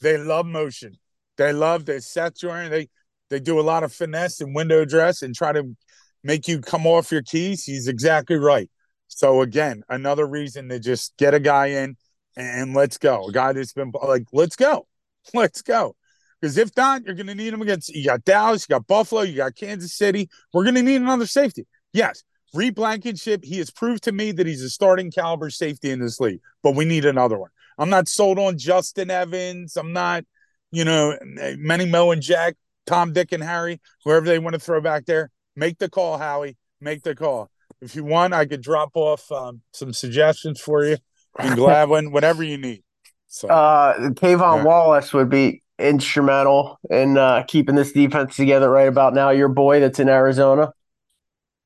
They 0.00 0.18
love 0.18 0.46
motion. 0.46 0.98
They 1.36 1.52
love 1.52 1.84
the 1.84 2.00
Seth 2.00 2.36
Jordan. 2.36 2.70
They 2.70 2.88
they 3.30 3.38
do 3.38 3.60
a 3.60 3.62
lot 3.62 3.84
of 3.84 3.92
finesse 3.92 4.40
and 4.40 4.54
window 4.54 4.84
dress 4.84 5.22
and 5.22 5.34
try 5.34 5.52
to 5.52 5.76
make 6.24 6.48
you 6.48 6.60
come 6.60 6.86
off 6.86 7.12
your 7.12 7.22
keys. 7.22 7.64
He's 7.64 7.86
exactly 7.86 8.36
right. 8.36 8.70
So 9.18 9.42
again, 9.42 9.82
another 9.88 10.26
reason 10.26 10.68
to 10.68 10.78
just 10.78 11.16
get 11.16 11.34
a 11.34 11.40
guy 11.40 11.66
in 11.66 11.96
and 12.36 12.74
let's 12.74 12.98
go. 12.98 13.26
A 13.28 13.32
guy 13.32 13.52
that's 13.52 13.72
been 13.72 13.92
like, 14.02 14.24
let's 14.32 14.56
go, 14.56 14.86
let's 15.34 15.62
go. 15.62 15.96
Because 16.40 16.58
if 16.58 16.76
not, 16.76 17.04
you're 17.04 17.14
going 17.14 17.28
to 17.28 17.34
need 17.34 17.54
him 17.54 17.62
against. 17.62 17.88
You 17.90 18.04
got 18.04 18.24
Dallas, 18.24 18.66
you 18.68 18.74
got 18.74 18.86
Buffalo, 18.86 19.20
you 19.22 19.36
got 19.36 19.54
Kansas 19.54 19.94
City. 19.94 20.28
We're 20.52 20.64
going 20.64 20.74
to 20.74 20.82
need 20.82 21.00
another 21.00 21.26
safety. 21.26 21.66
Yes, 21.92 22.24
Reed 22.52 22.74
Blankenship. 22.74 23.44
He 23.44 23.58
has 23.58 23.70
proved 23.70 24.04
to 24.04 24.12
me 24.12 24.32
that 24.32 24.46
he's 24.46 24.62
a 24.62 24.70
starting 24.70 25.12
caliber 25.12 25.50
safety 25.50 25.90
in 25.90 26.00
this 26.00 26.18
league, 26.18 26.40
but 26.62 26.74
we 26.74 26.84
need 26.84 27.04
another 27.04 27.38
one. 27.38 27.50
I'm 27.78 27.90
not 27.90 28.08
sold 28.08 28.38
on 28.38 28.58
Justin 28.58 29.10
Evans. 29.10 29.76
I'm 29.76 29.92
not, 29.92 30.24
you 30.72 30.84
know, 30.84 31.16
Manny 31.22 31.86
Mo 31.86 32.10
and 32.10 32.22
Jack. 32.22 32.56
Tom, 32.86 33.12
Dick, 33.12 33.30
and 33.30 33.42
Harry, 33.42 33.80
whoever 34.04 34.26
they 34.26 34.40
want 34.40 34.54
to 34.54 34.60
throw 34.60 34.80
back 34.80 35.06
there, 35.06 35.30
make 35.54 35.78
the 35.78 35.88
call, 35.88 36.18
Howie. 36.18 36.56
Make 36.80 37.02
the 37.02 37.14
call. 37.14 37.48
If 37.82 37.96
you 37.96 38.04
want, 38.04 38.32
I 38.32 38.46
could 38.46 38.62
drop 38.62 38.92
off 38.94 39.30
um, 39.32 39.60
some 39.72 39.92
suggestions 39.92 40.60
for 40.60 40.84
you 40.84 40.96
in 41.40 41.54
Gladwyne, 41.54 42.12
whatever 42.12 42.44
you 42.44 42.56
need. 42.56 42.84
So, 43.26 43.48
uh, 43.48 44.10
K'Von 44.10 44.58
yeah. 44.58 44.64
Wallace 44.64 45.12
would 45.12 45.28
be 45.28 45.62
instrumental 45.80 46.78
in 46.88 47.18
uh, 47.18 47.42
keeping 47.48 47.74
this 47.74 47.90
defense 47.90 48.36
together 48.36 48.70
right 48.70 48.86
about 48.86 49.14
now. 49.14 49.30
Your 49.30 49.48
boy 49.48 49.80
that's 49.80 49.98
in 49.98 50.08
Arizona. 50.08 50.72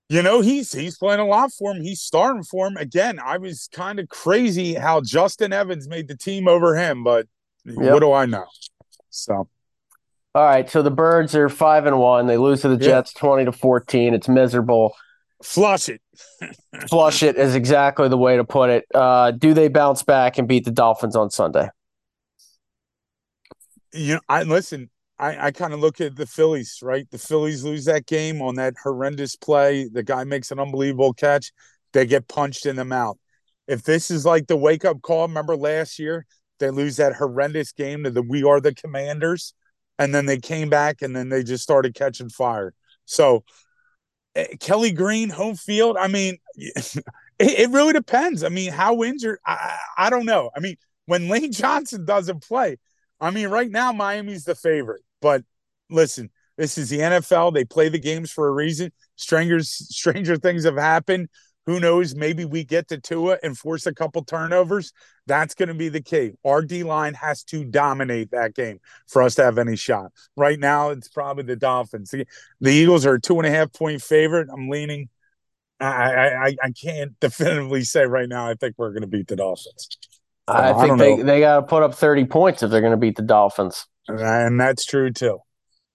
You 0.08 0.22
know, 0.22 0.40
he's 0.40 0.72
he's 0.72 0.96
playing 0.96 1.20
a 1.20 1.26
lot 1.26 1.50
for 1.52 1.72
him. 1.72 1.82
He's 1.82 2.00
starting 2.00 2.44
for 2.44 2.66
him. 2.66 2.76
Again, 2.76 3.18
I 3.22 3.36
was 3.38 3.68
kind 3.72 3.98
of 3.98 4.08
crazy 4.08 4.74
how 4.74 5.02
Justin 5.02 5.52
Evans 5.52 5.88
made 5.88 6.08
the 6.08 6.16
team 6.16 6.48
over 6.48 6.76
him, 6.76 7.04
but 7.04 7.26
yep. 7.64 7.92
what 7.92 8.00
do 8.00 8.12
I 8.12 8.24
know? 8.24 8.46
So 9.10 9.48
all 10.36 10.44
right, 10.44 10.68
so 10.70 10.82
the 10.82 10.90
Birds 10.90 11.34
are 11.34 11.48
five 11.48 11.86
and 11.86 11.98
one. 11.98 12.26
They 12.26 12.36
lose 12.36 12.60
to 12.60 12.68
the 12.68 12.76
Jets 12.76 13.12
yeah. 13.14 13.20
twenty 13.20 13.46
to 13.46 13.52
fourteen. 13.52 14.14
It's 14.14 14.28
miserable. 14.28 14.94
Flush 15.42 15.88
it. 15.88 16.00
Flush 16.88 17.22
it 17.22 17.36
is 17.36 17.54
exactly 17.54 18.08
the 18.08 18.16
way 18.16 18.36
to 18.36 18.44
put 18.44 18.70
it. 18.70 18.84
Uh, 18.94 19.30
do 19.30 19.54
they 19.54 19.68
bounce 19.68 20.02
back 20.02 20.38
and 20.38 20.48
beat 20.48 20.64
the 20.64 20.70
Dolphins 20.70 21.16
on 21.16 21.30
Sunday? 21.30 21.68
You 23.92 24.14
know, 24.14 24.20
I 24.28 24.42
listen. 24.42 24.90
I, 25.18 25.46
I 25.46 25.50
kind 25.50 25.72
of 25.72 25.80
look 25.80 26.00
at 26.02 26.16
the 26.16 26.26
Phillies, 26.26 26.80
right? 26.82 27.10
The 27.10 27.18
Phillies 27.18 27.64
lose 27.64 27.86
that 27.86 28.04
game 28.04 28.42
on 28.42 28.56
that 28.56 28.74
horrendous 28.82 29.34
play. 29.34 29.88
The 29.90 30.02
guy 30.02 30.24
makes 30.24 30.50
an 30.50 30.58
unbelievable 30.58 31.14
catch. 31.14 31.52
They 31.92 32.04
get 32.04 32.28
punched 32.28 32.66
in 32.66 32.76
the 32.76 32.84
mouth. 32.84 33.16
If 33.66 33.82
this 33.82 34.10
is 34.10 34.26
like 34.26 34.46
the 34.46 34.56
wake 34.56 34.84
up 34.84 35.00
call, 35.00 35.26
remember 35.26 35.56
last 35.56 35.98
year 35.98 36.26
they 36.58 36.70
lose 36.70 36.96
that 36.96 37.14
horrendous 37.14 37.72
game 37.72 38.04
to 38.04 38.10
the 38.10 38.22
We 38.22 38.44
Are 38.44 38.60
the 38.60 38.74
Commanders 38.74 39.54
and 39.98 40.14
then 40.14 40.26
they 40.26 40.38
came 40.38 40.68
back 40.68 41.02
and 41.02 41.14
then 41.14 41.28
they 41.28 41.42
just 41.42 41.62
started 41.62 41.94
catching 41.94 42.28
fire. 42.28 42.74
So 43.04 43.44
Eh, 44.36 44.56
Kelly 44.60 44.92
Green 44.92 45.30
home 45.30 45.56
field. 45.56 45.96
I 45.98 46.08
mean, 46.08 46.36
it, 46.56 47.02
it, 47.38 47.70
really 47.70 47.94
depends. 47.94 48.44
I 48.44 48.50
mean, 48.50 48.70
how 48.70 49.02
injured? 49.02 49.38
I, 49.46 49.78
I 49.96 50.10
don't 50.10 50.26
know. 50.26 50.50
I 50.54 50.60
mean, 50.60 50.76
when 51.06 51.28
Lane 51.28 51.52
Johnson 51.52 52.04
doesn't 52.04 52.46
play, 52.46 52.76
I 53.18 53.30
mean, 53.30 53.48
right 53.48 53.70
now 53.70 53.92
Miami's 53.92 54.44
the 54.44 54.54
favorite, 54.54 55.02
but 55.22 55.42
listen, 55.88 56.30
this 56.58 56.76
is 56.76 56.90
the 56.90 56.98
NFL. 56.98 57.54
They 57.54 57.64
play 57.64 57.88
the 57.88 57.98
games 57.98 58.30
for 58.30 58.48
a 58.48 58.52
reason. 58.52 58.92
Strangers, 59.16 59.70
stranger 59.96 60.36
things 60.36 60.64
have 60.64 60.76
happened. 60.76 61.28
Who 61.66 61.80
knows? 61.80 62.14
Maybe 62.14 62.44
we 62.44 62.64
get 62.64 62.88
to 62.88 62.98
Tua 62.98 63.38
and 63.42 63.58
force 63.58 63.86
a 63.86 63.94
couple 63.94 64.24
turnovers. 64.24 64.92
That's 65.26 65.54
going 65.54 65.68
to 65.68 65.74
be 65.74 65.88
the 65.88 66.00
key. 66.00 66.32
Our 66.44 66.62
D 66.62 66.84
line 66.84 67.14
has 67.14 67.42
to 67.44 67.64
dominate 67.64 68.30
that 68.30 68.54
game 68.54 68.78
for 69.08 69.22
us 69.22 69.34
to 69.34 69.44
have 69.44 69.58
any 69.58 69.76
shot. 69.76 70.12
Right 70.36 70.58
now, 70.58 70.90
it's 70.90 71.08
probably 71.08 71.42
the 71.42 71.56
Dolphins. 71.56 72.10
The, 72.10 72.26
the 72.60 72.70
Eagles 72.70 73.04
are 73.04 73.14
a 73.14 73.20
two 73.20 73.38
and 73.38 73.46
a 73.46 73.50
half 73.50 73.72
point 73.72 74.00
favorite. 74.00 74.48
I'm 74.52 74.68
leaning. 74.68 75.08
I, 75.80 75.86
I 75.86 76.56
I 76.62 76.70
can't 76.70 77.12
definitively 77.20 77.82
say 77.82 78.06
right 78.06 78.28
now. 78.28 78.48
I 78.48 78.54
think 78.54 78.76
we're 78.78 78.92
going 78.92 79.02
to 79.02 79.08
beat 79.08 79.28
the 79.28 79.36
Dolphins. 79.36 79.88
I 80.48 80.72
think 80.74 80.92
I 80.92 80.96
they, 80.96 81.22
they 81.22 81.40
got 81.40 81.56
to 81.56 81.62
put 81.62 81.82
up 81.82 81.94
30 81.94 82.26
points 82.26 82.62
if 82.62 82.70
they're 82.70 82.80
going 82.80 82.92
to 82.92 82.96
beat 82.96 83.16
the 83.16 83.22
Dolphins. 83.22 83.86
And 84.06 84.60
that's 84.60 84.84
true 84.84 85.12
too. 85.12 85.40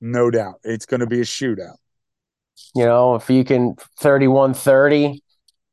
No 0.02 0.30
doubt. 0.30 0.56
It's 0.64 0.86
going 0.86 1.00
to 1.00 1.08
be 1.08 1.22
a 1.22 1.24
shootout. 1.24 1.78
You 2.76 2.86
know, 2.86 3.16
if 3.16 3.30
you 3.30 3.44
can 3.44 3.76
31 4.00 4.54
30, 4.54 5.21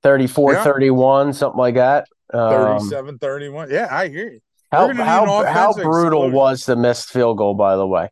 34 0.03 0.53
yeah. 0.53 0.65
31, 0.65 1.33
something 1.33 1.59
like 1.59 1.75
that. 1.75 2.07
Um, 2.33 2.79
37 2.79 3.19
31. 3.19 3.71
Yeah, 3.71 3.89
I 3.91 4.09
hear 4.09 4.31
you. 4.31 4.41
How, 4.71 4.93
how, 4.93 5.45
how 5.45 5.73
brutal 5.73 6.25
explosion. 6.25 6.33
was 6.33 6.67
the 6.67 6.77
missed 6.77 7.09
field 7.09 7.39
goal, 7.39 7.55
by 7.55 7.77
the 7.77 7.87
way? 7.87 8.11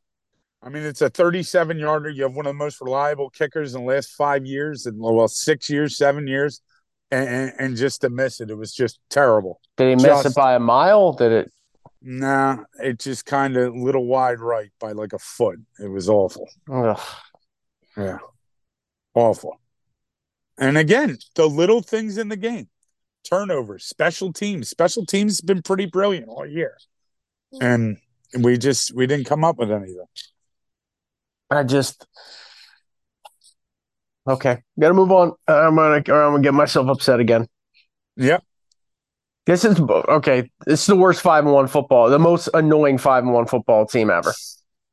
I 0.62 0.68
mean, 0.68 0.82
it's 0.82 1.02
a 1.02 1.10
37 1.10 1.78
yarder. 1.78 2.08
You 2.08 2.24
have 2.24 2.34
one 2.34 2.46
of 2.46 2.50
the 2.50 2.54
most 2.54 2.80
reliable 2.80 3.30
kickers 3.30 3.74
in 3.74 3.82
the 3.82 3.86
last 3.86 4.12
five 4.12 4.46
years, 4.46 4.86
and 4.86 4.98
well, 4.98 5.28
six 5.28 5.68
years, 5.68 5.96
seven 5.96 6.26
years, 6.26 6.62
and, 7.10 7.28
and, 7.28 7.52
and 7.58 7.76
just 7.76 8.00
to 8.00 8.10
miss 8.10 8.40
it, 8.40 8.50
it 8.50 8.56
was 8.56 8.72
just 8.72 8.98
terrible. 9.10 9.60
Did 9.76 9.90
he 9.98 10.04
miss 10.04 10.24
it 10.24 10.34
by 10.34 10.54
a 10.54 10.58
mile? 10.58 11.12
Did 11.12 11.32
it? 11.32 11.52
Nah, 12.02 12.58
it 12.82 12.98
just 12.98 13.26
kind 13.26 13.56
of 13.56 13.76
little 13.76 14.06
wide 14.06 14.40
right 14.40 14.70
by 14.80 14.92
like 14.92 15.12
a 15.12 15.18
foot. 15.18 15.58
It 15.78 15.88
was 15.88 16.08
awful. 16.08 16.48
Ugh. 16.72 17.00
Yeah, 17.96 18.18
awful. 19.14 19.60
And 20.58 20.78
again, 20.78 21.18
the 21.34 21.46
little 21.46 21.82
things 21.82 22.18
in 22.18 22.28
the 22.28 22.36
game 22.36 22.68
turnovers, 23.28 23.84
special 23.84 24.32
teams. 24.32 24.68
Special 24.68 25.04
teams 25.04 25.34
has 25.34 25.40
been 25.40 25.62
pretty 25.62 25.86
brilliant 25.86 26.28
all 26.28 26.46
year. 26.46 26.76
And 27.60 27.98
we 28.38 28.58
just 28.58 28.94
we 28.94 29.06
didn't 29.06 29.26
come 29.26 29.44
up 29.44 29.58
with 29.58 29.70
anything. 29.70 30.04
I 31.50 31.62
just 31.62 32.06
okay. 34.26 34.62
Got 34.78 34.88
to 34.88 34.94
move 34.94 35.12
on. 35.12 35.32
I'm 35.46 35.76
gonna 35.76 36.02
or 36.08 36.22
I'm 36.22 36.32
gonna 36.32 36.42
get 36.42 36.54
myself 36.54 36.88
upset 36.88 37.20
again. 37.20 37.46
Yep. 38.16 38.42
This 39.46 39.64
is 39.64 39.78
okay. 39.80 40.50
This 40.66 40.80
is 40.80 40.86
the 40.86 40.96
worst 40.96 41.20
five 41.20 41.44
and 41.44 41.54
one 41.54 41.68
football, 41.68 42.10
the 42.10 42.18
most 42.18 42.48
annoying 42.52 42.98
five 42.98 43.22
and 43.22 43.32
one 43.32 43.46
football 43.46 43.86
team 43.86 44.10
ever. 44.10 44.34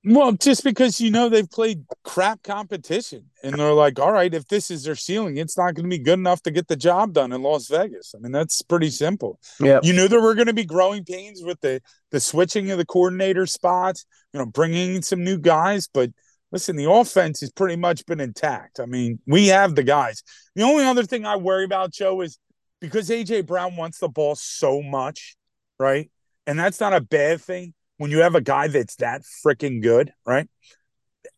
Well, 0.05 0.33
just 0.33 0.65
because 0.65 0.99
you 0.99 1.11
know 1.11 1.29
they've 1.29 1.49
played 1.49 1.85
crap 2.03 2.43
competition 2.43 3.29
and 3.41 3.55
they're 3.55 3.71
like, 3.71 3.99
all 3.99 4.11
right, 4.11 4.33
if 4.33 4.45
this 4.47 4.69
is 4.69 4.83
their 4.83 4.95
ceiling, 4.95 5.37
it's 5.37 5.57
not 5.57 5.75
going 5.75 5.89
to 5.89 5.89
be 5.89 6.03
good 6.03 6.19
enough 6.19 6.41
to 6.43 6.51
get 6.51 6.67
the 6.67 6.75
job 6.75 7.13
done 7.13 7.31
in 7.31 7.41
Las 7.41 7.67
Vegas. 7.69 8.13
I 8.13 8.19
mean, 8.19 8.33
that's 8.33 8.61
pretty 8.61 8.89
simple. 8.89 9.39
Yeah. 9.61 9.79
You 9.81 9.93
knew 9.93 10.09
there 10.09 10.21
were 10.21 10.35
going 10.35 10.47
to 10.47 10.53
be 10.53 10.65
growing 10.65 11.05
pains 11.05 11.41
with 11.41 11.61
the 11.61 11.81
the 12.11 12.19
switching 12.19 12.69
of 12.69 12.77
the 12.77 12.85
coordinator 12.85 13.45
spots, 13.45 14.05
you 14.33 14.39
know, 14.39 14.45
bringing 14.45 14.95
in 14.95 15.01
some 15.03 15.23
new 15.23 15.37
guys, 15.37 15.87
but 15.87 16.11
listen, 16.51 16.75
the 16.75 16.89
offense 16.89 17.39
has 17.39 17.51
pretty 17.51 17.77
much 17.77 18.05
been 18.05 18.19
intact. 18.19 18.81
I 18.81 18.85
mean, 18.85 19.19
we 19.25 19.47
have 19.47 19.75
the 19.75 19.83
guys. 19.83 20.21
The 20.55 20.63
only 20.63 20.83
other 20.83 21.03
thing 21.03 21.25
I 21.25 21.37
worry 21.37 21.63
about, 21.63 21.93
Joe, 21.93 22.21
is 22.21 22.37
because 22.81 23.09
AJ 23.09 23.47
Brown 23.47 23.77
wants 23.77 23.99
the 23.99 24.09
ball 24.09 24.35
so 24.35 24.81
much, 24.81 25.37
right? 25.79 26.11
And 26.45 26.59
that's 26.59 26.79
not 26.81 26.93
a 26.93 26.99
bad 26.99 27.41
thing 27.41 27.73
when 28.03 28.11
you 28.11 28.19
have 28.19 28.35
a 28.35 28.41
guy 28.41 28.67
that's 28.67 28.97
that 28.97 29.21
freaking 29.21 29.81
good, 29.81 30.11
right? 30.25 30.49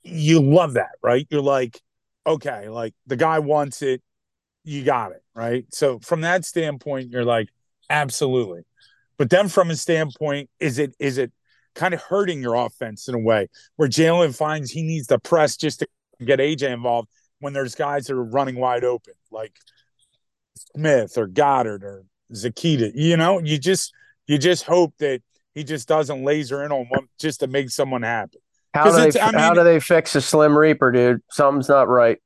You 0.02 0.42
love 0.42 0.74
that, 0.74 0.94
right? 1.04 1.28
You're 1.30 1.44
like, 1.44 1.80
okay, 2.26 2.70
like 2.70 2.96
the 3.06 3.16
guy 3.16 3.38
wants 3.38 3.84
it, 3.84 4.02
you 4.64 4.84
got 4.84 5.12
it, 5.12 5.22
right? 5.36 5.64
So 5.72 6.00
from 6.00 6.22
that 6.22 6.44
standpoint, 6.44 7.12
you're 7.12 7.24
like, 7.24 7.50
absolutely. 7.88 8.64
But 9.20 9.30
then 9.30 9.48
from 9.48 9.70
a 9.70 9.76
standpoint, 9.76 10.50
is 10.60 10.80
it 10.80 10.96
is 10.98 11.20
it 11.20 11.32
kind 11.76 11.94
of 11.94 12.02
hurting 12.02 12.42
your 12.42 12.56
offense 12.56 13.08
in 13.08 13.14
a 13.14 13.20
way 13.20 13.48
where 13.76 13.88
Jalen 13.88 14.36
finds 14.36 14.72
he 14.72 14.82
needs 14.82 15.06
to 15.10 15.20
press 15.20 15.58
just 15.58 15.82
to 15.82 15.88
get 16.26 16.40
AJ 16.40 16.74
involved 16.74 17.10
when 17.42 17.54
there's 17.54 17.76
guys 17.76 18.08
that 18.08 18.16
are 18.16 18.24
running 18.24 18.56
wide 18.56 18.84
open, 18.84 19.14
like 19.30 19.56
Smith 20.56 21.16
or 21.16 21.28
Goedert 21.28 21.84
or 21.84 22.06
Zakita. 22.34 22.92
You 22.96 23.18
know, 23.18 23.40
you 23.40 23.60
just 23.60 23.94
you 24.26 24.40
just 24.40 24.64
hope 24.64 24.96
that 24.98 25.22
he 25.56 25.64
just 25.64 25.88
doesn't 25.88 26.24
laser 26.24 26.64
in 26.64 26.72
on 26.72 26.86
one 26.90 27.08
just 27.20 27.40
to 27.40 27.48
make 27.48 27.70
someone 27.70 28.04
happy. 28.04 28.38
How 28.74 28.86
do, 28.86 29.10
they, 29.10 29.20
I 29.20 29.32
mean, 29.32 29.40
how 29.40 29.54
do 29.54 29.64
they 29.64 29.80
fix 29.80 30.16
a 30.16 30.22
Slim 30.22 30.56
Reaper, 30.56 30.92
dude? 30.92 31.22
Something's 31.32 31.70
not 31.70 31.88
right. 31.88 32.20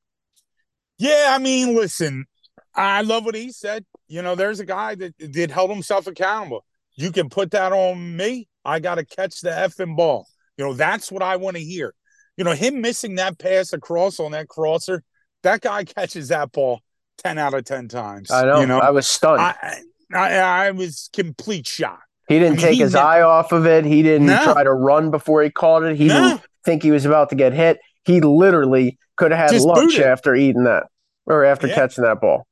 Yeah, 0.98 1.28
I 1.30 1.38
mean, 1.38 1.76
listen, 1.76 2.26
I 2.74 3.04
love 3.04 3.24
what 3.24 3.36
he 3.36 3.52
said. 3.52 3.86
You 4.08 4.24
know, 4.24 4.34
there's 4.34 4.60
a 4.60 4.66
guy 4.66 4.96
that 4.96 5.16
did 5.18 5.52
held 5.52 5.70
himself 5.70 6.08
accountable. 6.08 6.66
You 6.96 7.12
can 7.12 7.30
put 7.30 7.52
that 7.52 7.72
on 7.72 8.18
me. 8.18 8.48
I 8.66 8.80
got 8.80 8.96
to 8.96 9.06
catch 9.06 9.42
the 9.42 9.52
effing 9.52 9.96
ball. 9.96 10.28
You 10.58 10.66
know, 10.66 10.74
that's 10.74 11.12
what 11.12 11.22
I 11.22 11.36
want 11.36 11.56
to 11.56 11.64
hear. 11.64 11.94
You 12.36 12.44
know, 12.44 12.54
him 12.54 12.82
missing 12.82 13.16
that 13.16 13.38
pass 13.38 13.72
across 13.72 14.20
on 14.20 14.32
that 14.32 14.48
crosser, 14.48 15.04
that 15.44 15.62
guy 15.62 15.84
catches 15.84 16.30
that 16.30 16.52
ball 16.52 16.82
10 17.20 17.38
out 17.38 17.54
of 17.54 17.64
10 17.64 17.90
times. 17.90 18.32
I 18.32 18.44
know. 18.44 18.62
You 18.62 18.66
know, 18.66 18.80
I 18.80 18.90
was 18.90 19.08
stunned. 19.08 19.40
I, 19.40 19.82
I, 20.14 20.38
I 20.38 20.72
was 20.72 21.10
complete 21.14 21.68
shock. 21.68 22.02
He 22.30 22.38
didn't 22.38 22.60
take 22.60 22.76
he 22.76 22.82
his 22.82 22.94
eye 22.94 23.22
off 23.22 23.52
of 23.52 23.66
it. 23.66 23.86
He 23.86 24.04
didn't 24.04 24.28
no. 24.28 24.54
try 24.54 24.64
to 24.64 24.72
run 24.72 25.10
before 25.10 25.42
he 25.42 25.50
caught 25.50 25.84
it. 25.84 25.98
He 25.98 26.08
no. 26.08 26.30
didn't 26.30 26.42
think 26.64 26.84
he 26.84 26.92
was 26.92 27.04
about 27.04 27.30
to 27.32 27.36
get 27.36 27.54
hit. 27.54 27.80
He 28.06 28.22
literally 28.22 29.00
could 29.18 29.32
have 29.32 29.40
had 29.40 29.52
just 29.52 29.66
lunch 29.66 29.94
booted. 29.94 30.06
after 30.06 30.36
eating 30.36 30.66
that 30.66 30.84
or 31.26 31.44
after 31.44 31.68
yeah. 31.68 31.74
catching 31.74 32.04
that 32.04 32.22
ball. 32.22 32.46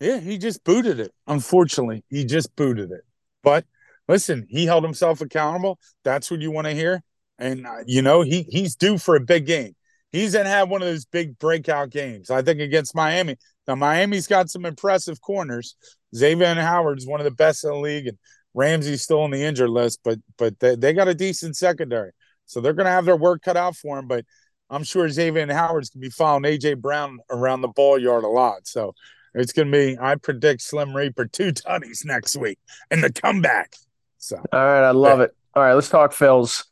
Yeah, 0.00 0.18
he 0.18 0.36
just 0.36 0.64
booted 0.64 0.98
it. 0.98 1.12
Unfortunately, 1.28 2.02
he 2.10 2.24
just 2.24 2.54
booted 2.56 2.90
it. 2.90 3.02
But 3.44 3.64
listen, 4.08 4.46
he 4.50 4.66
held 4.66 4.82
himself 4.82 5.20
accountable. 5.20 5.78
That's 6.02 6.28
what 6.28 6.40
you 6.40 6.50
want 6.50 6.66
to 6.66 6.74
hear. 6.74 7.00
And 7.38 7.66
uh, 7.66 7.84
you 7.86 8.02
know, 8.02 8.22
he 8.22 8.42
he's 8.50 8.74
due 8.74 8.98
for 8.98 9.14
a 9.14 9.20
big 9.20 9.46
game. 9.46 9.76
He's 10.10 10.32
gonna 10.34 10.48
have 10.48 10.68
one 10.68 10.82
of 10.82 10.88
those 10.88 11.04
big 11.04 11.38
breakout 11.38 11.90
games. 11.90 12.30
I 12.30 12.42
think 12.42 12.58
against 12.58 12.96
Miami. 12.96 13.36
Now 13.68 13.76
Miami's 13.76 14.26
got 14.26 14.50
some 14.50 14.66
impressive 14.66 15.20
corners. 15.20 15.76
Xavier 16.16 16.54
Howard's 16.54 17.06
one 17.06 17.20
of 17.20 17.24
the 17.24 17.30
best 17.30 17.62
in 17.62 17.70
the 17.70 17.76
league, 17.76 18.08
and 18.08 18.18
Ramsey's 18.54 19.02
still 19.02 19.22
on 19.22 19.30
the 19.30 19.42
injured 19.42 19.70
list, 19.70 20.00
but 20.04 20.18
but 20.36 20.58
they, 20.58 20.74
they 20.74 20.92
got 20.92 21.08
a 21.08 21.14
decent 21.14 21.56
secondary, 21.56 22.12
so 22.46 22.60
they're 22.60 22.72
going 22.72 22.86
to 22.86 22.92
have 22.92 23.04
their 23.04 23.16
work 23.16 23.42
cut 23.42 23.56
out 23.56 23.76
for 23.76 23.98
him. 23.98 24.08
But 24.08 24.24
I'm 24.68 24.84
sure 24.84 25.08
Xavier 25.08 25.52
Howard's 25.52 25.90
going 25.90 26.02
to 26.02 26.06
be 26.08 26.10
following 26.10 26.44
AJ 26.44 26.78
Brown 26.78 27.20
around 27.30 27.60
the 27.60 27.68
ball 27.68 27.98
yard 27.98 28.24
a 28.24 28.28
lot. 28.28 28.66
So 28.66 28.94
it's 29.34 29.52
going 29.52 29.70
to 29.70 29.72
be. 29.72 29.98
I 30.00 30.16
predict 30.16 30.62
Slim 30.62 30.94
Reaper 30.94 31.26
two 31.26 31.52
tutties 31.52 32.04
next 32.04 32.36
week 32.36 32.58
and 32.90 33.02
the 33.02 33.12
comeback. 33.12 33.74
So 34.18 34.36
all 34.36 34.44
right, 34.52 34.82
I 34.84 34.90
love 34.90 35.18
yeah. 35.18 35.26
it. 35.26 35.36
All 35.54 35.62
right, 35.62 35.74
let's 35.74 35.88
talk 35.88 36.12
Phils. 36.12 36.64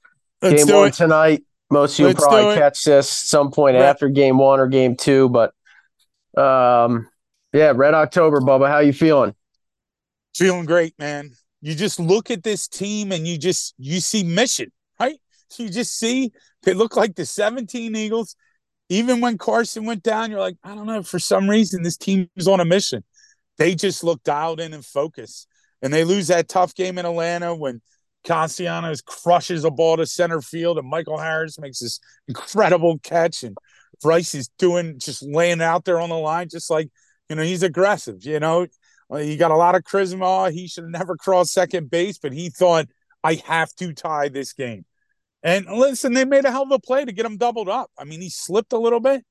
Let's 0.42 0.64
game 0.64 0.74
one 0.74 0.88
it. 0.88 0.94
tonight. 0.94 1.44
Most 1.70 1.94
of 1.94 1.98
you 2.00 2.06
will 2.06 2.14
probably 2.14 2.56
catch 2.56 2.82
this 2.84 3.10
some 3.10 3.50
point 3.50 3.76
after 3.76 4.08
game 4.08 4.38
one 4.38 4.58
or 4.58 4.68
game 4.68 4.96
two, 4.96 5.28
but 5.28 5.52
um, 6.36 7.08
yeah, 7.52 7.72
Red 7.74 7.92
October, 7.92 8.40
Bubba. 8.40 8.68
How 8.68 8.78
you 8.78 8.94
feeling? 8.94 9.34
Feeling 10.34 10.64
great, 10.64 10.94
man 10.98 11.32
you 11.60 11.74
just 11.74 11.98
look 11.98 12.30
at 12.30 12.42
this 12.42 12.68
team 12.68 13.12
and 13.12 13.26
you 13.26 13.38
just 13.38 13.74
you 13.78 14.00
see 14.00 14.22
mission, 14.22 14.70
right? 15.00 15.18
You 15.56 15.68
just 15.68 15.98
see 15.98 16.32
they 16.62 16.74
look 16.74 16.96
like 16.96 17.14
the 17.14 17.26
17 17.26 17.96
Eagles. 17.96 18.36
Even 18.90 19.20
when 19.20 19.36
Carson 19.36 19.84
went 19.84 20.02
down, 20.02 20.30
you're 20.30 20.40
like, 20.40 20.56
I 20.64 20.74
don't 20.74 20.86
know, 20.86 21.02
for 21.02 21.18
some 21.18 21.48
reason 21.48 21.82
this 21.82 21.96
team 21.96 22.28
is 22.36 22.48
on 22.48 22.60
a 22.60 22.64
mission. 22.64 23.04
They 23.58 23.74
just 23.74 24.04
look 24.04 24.22
dialed 24.22 24.60
in 24.60 24.72
and 24.72 24.84
focused. 24.84 25.46
And 25.82 25.92
they 25.92 26.04
lose 26.04 26.28
that 26.28 26.48
tough 26.48 26.74
game 26.74 26.98
in 26.98 27.06
Atlanta 27.06 27.54
when 27.54 27.80
Castellanos 28.24 29.00
crushes 29.00 29.64
a 29.64 29.70
ball 29.70 29.96
to 29.96 30.06
center 30.06 30.40
field 30.40 30.78
and 30.78 30.88
Michael 30.88 31.18
Harris 31.18 31.58
makes 31.58 31.80
this 31.80 32.00
incredible 32.28 32.98
catch 32.98 33.42
and 33.42 33.56
Bryce 34.02 34.34
is 34.34 34.48
doing 34.58 34.98
just 34.98 35.22
laying 35.22 35.60
out 35.60 35.84
there 35.84 36.00
on 36.00 36.08
the 36.08 36.18
line, 36.18 36.48
just 36.48 36.70
like 36.70 36.88
you 37.28 37.36
know, 37.36 37.42
he's 37.42 37.62
aggressive. 37.62 38.24
You 38.24 38.40
know, 38.40 38.66
he 39.16 39.36
got 39.36 39.50
a 39.50 39.56
lot 39.56 39.74
of 39.74 39.82
charisma. 39.82 40.50
He 40.52 40.68
should 40.68 40.84
have 40.84 40.90
never 40.90 41.16
crossed 41.16 41.52
second 41.52 41.90
base, 41.90 42.18
but 42.18 42.32
he 42.32 42.50
thought, 42.50 42.86
I 43.24 43.34
have 43.46 43.74
to 43.76 43.92
tie 43.92 44.28
this 44.28 44.52
game. 44.52 44.84
And 45.42 45.66
listen, 45.66 46.12
they 46.14 46.24
made 46.24 46.44
a 46.44 46.50
hell 46.50 46.64
of 46.64 46.70
a 46.72 46.78
play 46.78 47.04
to 47.04 47.12
get 47.12 47.26
him 47.26 47.36
doubled 47.36 47.68
up. 47.68 47.90
I 47.98 48.04
mean, 48.04 48.20
he 48.20 48.30
slipped 48.30 48.72
a 48.72 48.78
little 48.78 49.00
bit, 49.00 49.24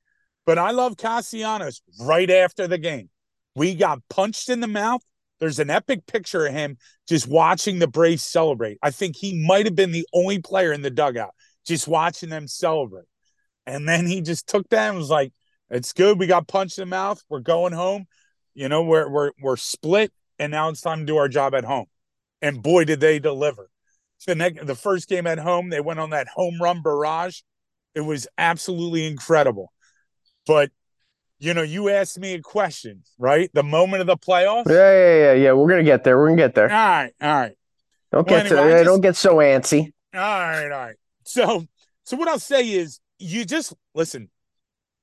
but 0.46 0.58
I 0.58 0.72
love 0.72 0.98
Castellanos 0.98 1.82
right 2.02 2.30
after 2.30 2.68
the 2.68 2.78
game. 2.78 3.10
We 3.56 3.76
got 3.76 4.00
punched 4.10 4.50
in 4.50 4.60
the 4.60 4.68
mouth. 4.68 5.02
There's 5.40 5.60
an 5.60 5.70
epic 5.70 6.08
picture 6.08 6.48
of 6.48 6.54
him 6.54 6.78
just 7.08 7.28
watching 7.28 7.80
the 7.80 7.88
Braves 7.88 8.24
celebrate. 8.24 8.78
I 8.82 8.92
think 8.92 9.16
he 9.16 9.46
might 9.46 9.66
have 9.66 9.76
been 9.76 9.92
the 9.92 10.08
only 10.14 10.40
player 10.40 10.74
in 10.74 10.82
the 10.82 10.90
dugout 10.90 11.32
just 11.68 11.88
watching 11.88 12.30
them 12.30 12.48
celebrate. 12.48 13.06
And 13.66 13.88
then 13.88 14.08
he 14.08 14.22
just 14.22 14.48
took 14.48 14.68
that 14.70 14.90
and 14.90 14.98
was 14.98 15.10
like, 15.10 15.34
it's 15.70 15.92
good. 15.92 16.18
We 16.18 16.28
got 16.28 16.48
punched 16.48 16.80
in 16.80 16.84
the 16.84 16.96
mouth. 16.96 17.22
We're 17.30 17.42
going 17.42 17.74
home. 17.74 18.06
You 18.58 18.70
know, 18.70 18.82
we're 18.82 19.08
we're 19.08 19.32
we're 19.40 19.56
split, 19.56 20.12
and 20.40 20.50
now 20.52 20.70
it's 20.70 20.82
time 20.82 21.02
to 21.02 21.06
do 21.06 21.18
our 21.18 21.30
job 21.30 21.54
at 21.54 21.64
home. 21.64 21.86
And 22.42 22.64
boy, 22.64 22.86
did 22.86 23.00
they 23.00 23.20
deliver! 23.20 23.70
The 24.26 24.34
next, 24.34 24.66
the 24.66 24.74
first 24.74 25.08
game 25.08 25.28
at 25.28 25.38
home, 25.38 25.70
they 25.70 25.80
went 25.80 26.00
on 26.00 26.10
that 26.10 26.28
home 26.28 26.60
run 26.60 26.82
barrage. 26.82 27.42
It 27.94 28.02
was 28.02 28.28
absolutely 28.36 29.06
incredible. 29.06 29.72
But 30.48 30.72
you 31.38 31.54
know, 31.54 31.62
you 31.62 31.90
asked 31.90 32.18
me 32.18 32.34
a 32.34 32.42
question, 32.42 33.04
right? 33.20 33.52
The 33.54 33.62
moment 33.62 34.02
of 34.02 34.08
the 34.08 34.18
playoffs. 34.18 34.68
Yeah, 34.68 34.74
yeah, 34.74 35.16
yeah, 35.16 35.34
yeah. 35.34 35.52
We're 35.54 35.70
gonna 35.70 35.84
get 35.84 36.04
there. 36.04 36.18
We're 36.18 36.30
gonna 36.30 36.42
get 36.42 36.56
there. 36.56 36.72
All 36.72 36.76
right, 36.76 37.14
all 37.22 37.30
right. 37.30 37.54
Don't 38.12 38.28
well, 38.28 38.44
get 38.44 38.52
anyway, 38.52 38.70
to, 38.70 38.74
just, 38.74 38.86
don't 38.86 39.02
get 39.02 39.16
so 39.16 39.36
antsy. 39.36 39.92
All 40.16 40.20
right, 40.20 40.64
all 40.64 40.70
right. 40.70 40.96
So, 41.26 41.64
so 42.06 42.18
what 42.18 42.28
I'll 42.28 42.40
say 42.40 42.68
is, 42.68 43.00
you 43.20 43.46
just 43.46 43.76
listen. 43.94 44.32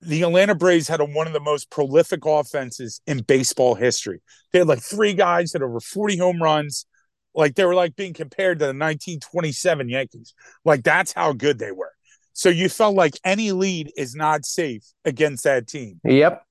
The 0.06 0.22
Atlanta 0.22 0.54
Braves 0.54 0.88
had 0.88 1.00
a, 1.00 1.04
one 1.04 1.26
of 1.26 1.32
the 1.32 1.40
most 1.40 1.70
prolific 1.70 2.24
offenses 2.24 3.00
in 3.06 3.22
baseball 3.22 3.74
history. 3.74 4.20
They 4.52 4.60
had 4.60 4.68
like 4.68 4.82
three 4.82 5.14
guys 5.14 5.52
that 5.52 5.62
over 5.62 5.80
forty 5.80 6.16
home 6.16 6.42
runs. 6.42 6.86
Like 7.34 7.54
they 7.56 7.64
were 7.64 7.74
like 7.74 7.96
being 7.96 8.12
compared 8.12 8.60
to 8.60 8.66
the 8.66 8.68
1927 8.68 9.88
Yankees. 9.88 10.34
Like 10.64 10.84
that's 10.84 11.12
how 11.12 11.32
good 11.32 11.58
they 11.58 11.72
were. 11.72 11.90
So 12.32 12.48
you 12.48 12.68
felt 12.68 12.94
like 12.96 13.14
any 13.24 13.52
lead 13.52 13.92
is 13.96 14.14
not 14.14 14.44
safe 14.44 14.84
against 15.04 15.44
that 15.44 15.66
team. 15.66 16.00
Yep. 16.04 16.44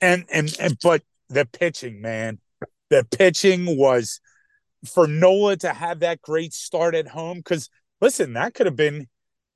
And 0.00 0.24
and 0.32 0.56
and 0.58 0.76
but 0.82 1.02
the 1.28 1.44
pitching, 1.44 2.00
man, 2.00 2.38
the 2.90 3.04
pitching 3.04 3.76
was 3.76 4.20
for 4.86 5.06
Nola 5.06 5.56
to 5.58 5.72
have 5.72 6.00
that 6.00 6.22
great 6.22 6.52
start 6.52 6.94
at 6.94 7.08
home. 7.08 7.38
Because 7.38 7.68
listen, 8.00 8.34
that 8.34 8.54
could 8.54 8.66
have 8.66 8.76
been 8.76 9.08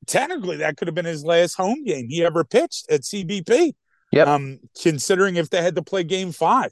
technically 0.09 0.57
that 0.57 0.77
could 0.77 0.89
have 0.89 0.95
been 0.95 1.05
his 1.05 1.25
last 1.25 1.55
home 1.55 1.85
game 1.85 2.09
he 2.09 2.25
ever 2.25 2.43
pitched 2.45 2.91
at 2.91 3.03
CBP. 3.03 3.75
Yep. 4.11 4.27
Um, 4.27 4.59
considering 4.81 5.37
if 5.37 5.51
they 5.51 5.63
had 5.63 5.77
to 5.77 5.83
play 5.83 6.03
game 6.03 6.33
five, 6.33 6.71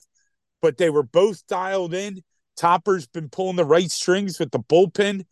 but 0.62 0.78
they 0.78 0.88
were 0.88 1.02
both 1.02 1.46
dialed 1.46 1.92
in. 1.92 2.22
Topper's 2.56 3.06
been 3.06 3.28
pulling 3.28 3.56
the 3.56 3.64
right 3.64 3.90
strings 3.90 4.38
with 4.38 4.50
the 4.50 4.58
bullpen. 4.58 5.24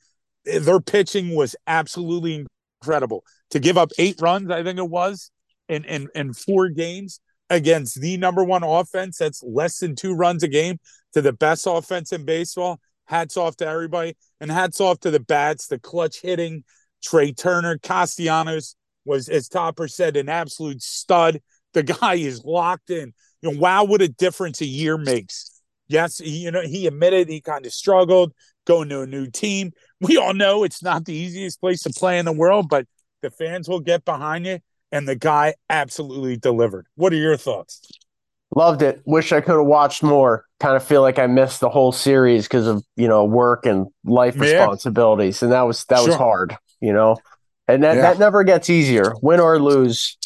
Their 0.45 0.81
pitching 0.81 1.35
was 1.35 1.57
absolutely 1.67 2.45
incredible. 2.83 3.25
To 3.51 3.59
give 3.59 3.79
up 3.79 3.91
eight 3.99 4.21
runs, 4.21 4.51
I 4.51 4.63
think 4.63 4.79
it 4.79 4.91
was, 4.91 5.31
in 5.69 5.85
in, 5.85 6.09
in 6.15 6.35
four 6.35 6.69
games 6.69 7.21
against 7.49 8.01
the 8.01 8.17
number 8.19 8.45
one 8.45 8.63
offense 8.63 9.19
that's 9.19 9.43
less 9.43 9.79
than 9.79 9.95
two 9.95 10.15
runs 10.15 10.43
a 10.43 10.49
game 10.49 10.79
to 11.15 11.23
the 11.23 11.33
best 11.33 11.67
offense 11.67 12.13
in 12.13 12.25
baseball. 12.25 12.81
Hats 13.07 13.37
off 13.37 13.57
to 13.57 13.67
everybody. 13.67 14.17
And 14.41 14.51
hats 14.51 14.81
off 14.81 15.01
to 15.01 15.11
the 15.11 15.21
bats, 15.21 15.67
the 15.67 15.79
clutch 15.79 16.21
hitting. 16.21 16.65
Trea 17.05 17.33
Turner, 17.33 17.79
Castellanos 17.79 18.77
was, 19.05 19.29
as 19.29 19.49
Topper 19.49 19.89
said, 19.89 20.17
an 20.17 20.29
absolute 20.29 20.83
stud. 20.83 21.41
The 21.75 21.83
guy 21.83 22.15
is 22.15 22.45
locked 22.45 22.91
in. 22.91 23.13
You 23.43 23.53
know, 23.53 23.59
wow, 23.59 23.85
what 23.85 24.03
a 24.03 24.09
difference 24.09 24.61
a 24.61 24.67
year 24.67 24.97
makes. 24.97 25.51
Yes, 25.89 26.19
he, 26.19 26.45
you 26.45 26.51
know, 26.51 26.63
he 26.63 26.87
admitted 26.87 27.29
he 27.29 27.41
kind 27.41 27.67
of 27.67 27.73
struggled 27.73 28.33
going 28.67 28.89
to 28.89 29.03
a 29.03 29.07
new 29.07 29.27
team. 29.29 29.73
We 30.01 30.17
all 30.17 30.35
know 30.35 30.65
it's 30.65 30.83
not 30.83 31.05
the 31.05 31.15
easiest 31.15 31.61
place 31.61 31.83
to 31.83 31.91
play 31.91 32.19
in 32.19 32.25
the 32.25 32.33
world, 32.33 32.69
but 32.69 32.87
the 33.23 33.31
fans 33.31 33.69
will 33.69 33.81
get 33.81 34.05
behind 34.05 34.47
you. 34.47 34.59
And 34.93 35.09
the 35.09 35.17
guy 35.17 35.55
absolutely 35.69 36.37
delivered. 36.37 36.87
What 36.95 37.13
are 37.13 37.17
your 37.17 37.37
thoughts? 37.37 37.81
Loved 38.55 38.83
it. 38.83 39.03
Wish 39.05 39.33
I 39.33 39.41
could 39.41 39.57
have 39.57 39.67
watched 39.67 40.03
more. 40.03 40.45
Kind 40.61 40.77
of 40.77 40.85
feel 40.85 41.03
like 41.03 41.19
I 41.19 41.27
missed 41.27 41.61
the 41.61 41.69
whole 41.69 41.91
series 41.91 42.45
because 42.45 42.69
of 42.69 42.85
you 42.95 43.09
know 43.09 43.25
work 43.25 43.67
and 43.67 43.89
life 44.05 44.39
responsibilities, 44.39 45.43
and 45.43 45.51
that 45.51 45.63
was 45.63 45.85
that 45.87 45.99
sure. 45.99 46.09
was 46.09 46.17
hard. 46.17 46.57
You 46.81 46.93
know, 46.93 47.17
and 47.69 47.83
that 47.83 47.97
yeah. 47.97 48.03
that 48.03 48.19
never 48.19 48.45
gets 48.45 48.71
easier, 48.71 49.15
win 49.23 49.41
or 49.41 49.59
lose. 49.59 50.17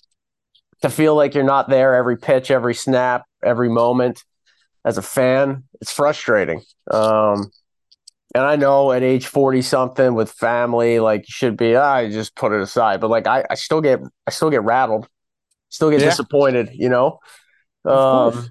To 0.83 0.91
feel 0.91 1.17
like 1.17 1.35
you're 1.35 1.43
not 1.43 1.69
there 1.69 1.95
every 1.95 2.17
pitch, 2.17 2.53
every 2.53 2.75
snap, 2.75 3.25
every 3.43 3.69
moment. 3.69 4.23
As 4.85 4.97
a 4.97 5.03
fan, 5.03 5.65
it's 5.81 5.91
frustrating. 5.91 6.63
Um, 6.89 7.51
and 8.35 8.45
I 8.45 8.57
know 8.57 8.93
at 8.93 9.03
age 9.03 9.27
40 9.27 9.63
something 9.63 10.15
with 10.15 10.31
family, 10.31 11.01
like 11.01 11.23
you 11.23 11.33
should 11.33 11.57
be, 11.57 11.77
I 11.77 12.07
ah, 12.07 12.11
just 12.11 12.37
put 12.37 12.53
it 12.53 12.61
aside. 12.61 13.01
But 13.01 13.11
like 13.11 13.27
I, 13.27 13.45
I 13.49 13.55
still 13.55 13.81
get 13.81 14.01
I 14.27 14.31
still 14.31 14.51
get 14.51 14.63
rattled, 14.63 15.09
still 15.71 15.91
get 15.91 16.01
yeah. 16.01 16.07
disappointed, 16.07 16.71
you 16.75 16.89
know? 16.89 17.21
Um 17.85 18.51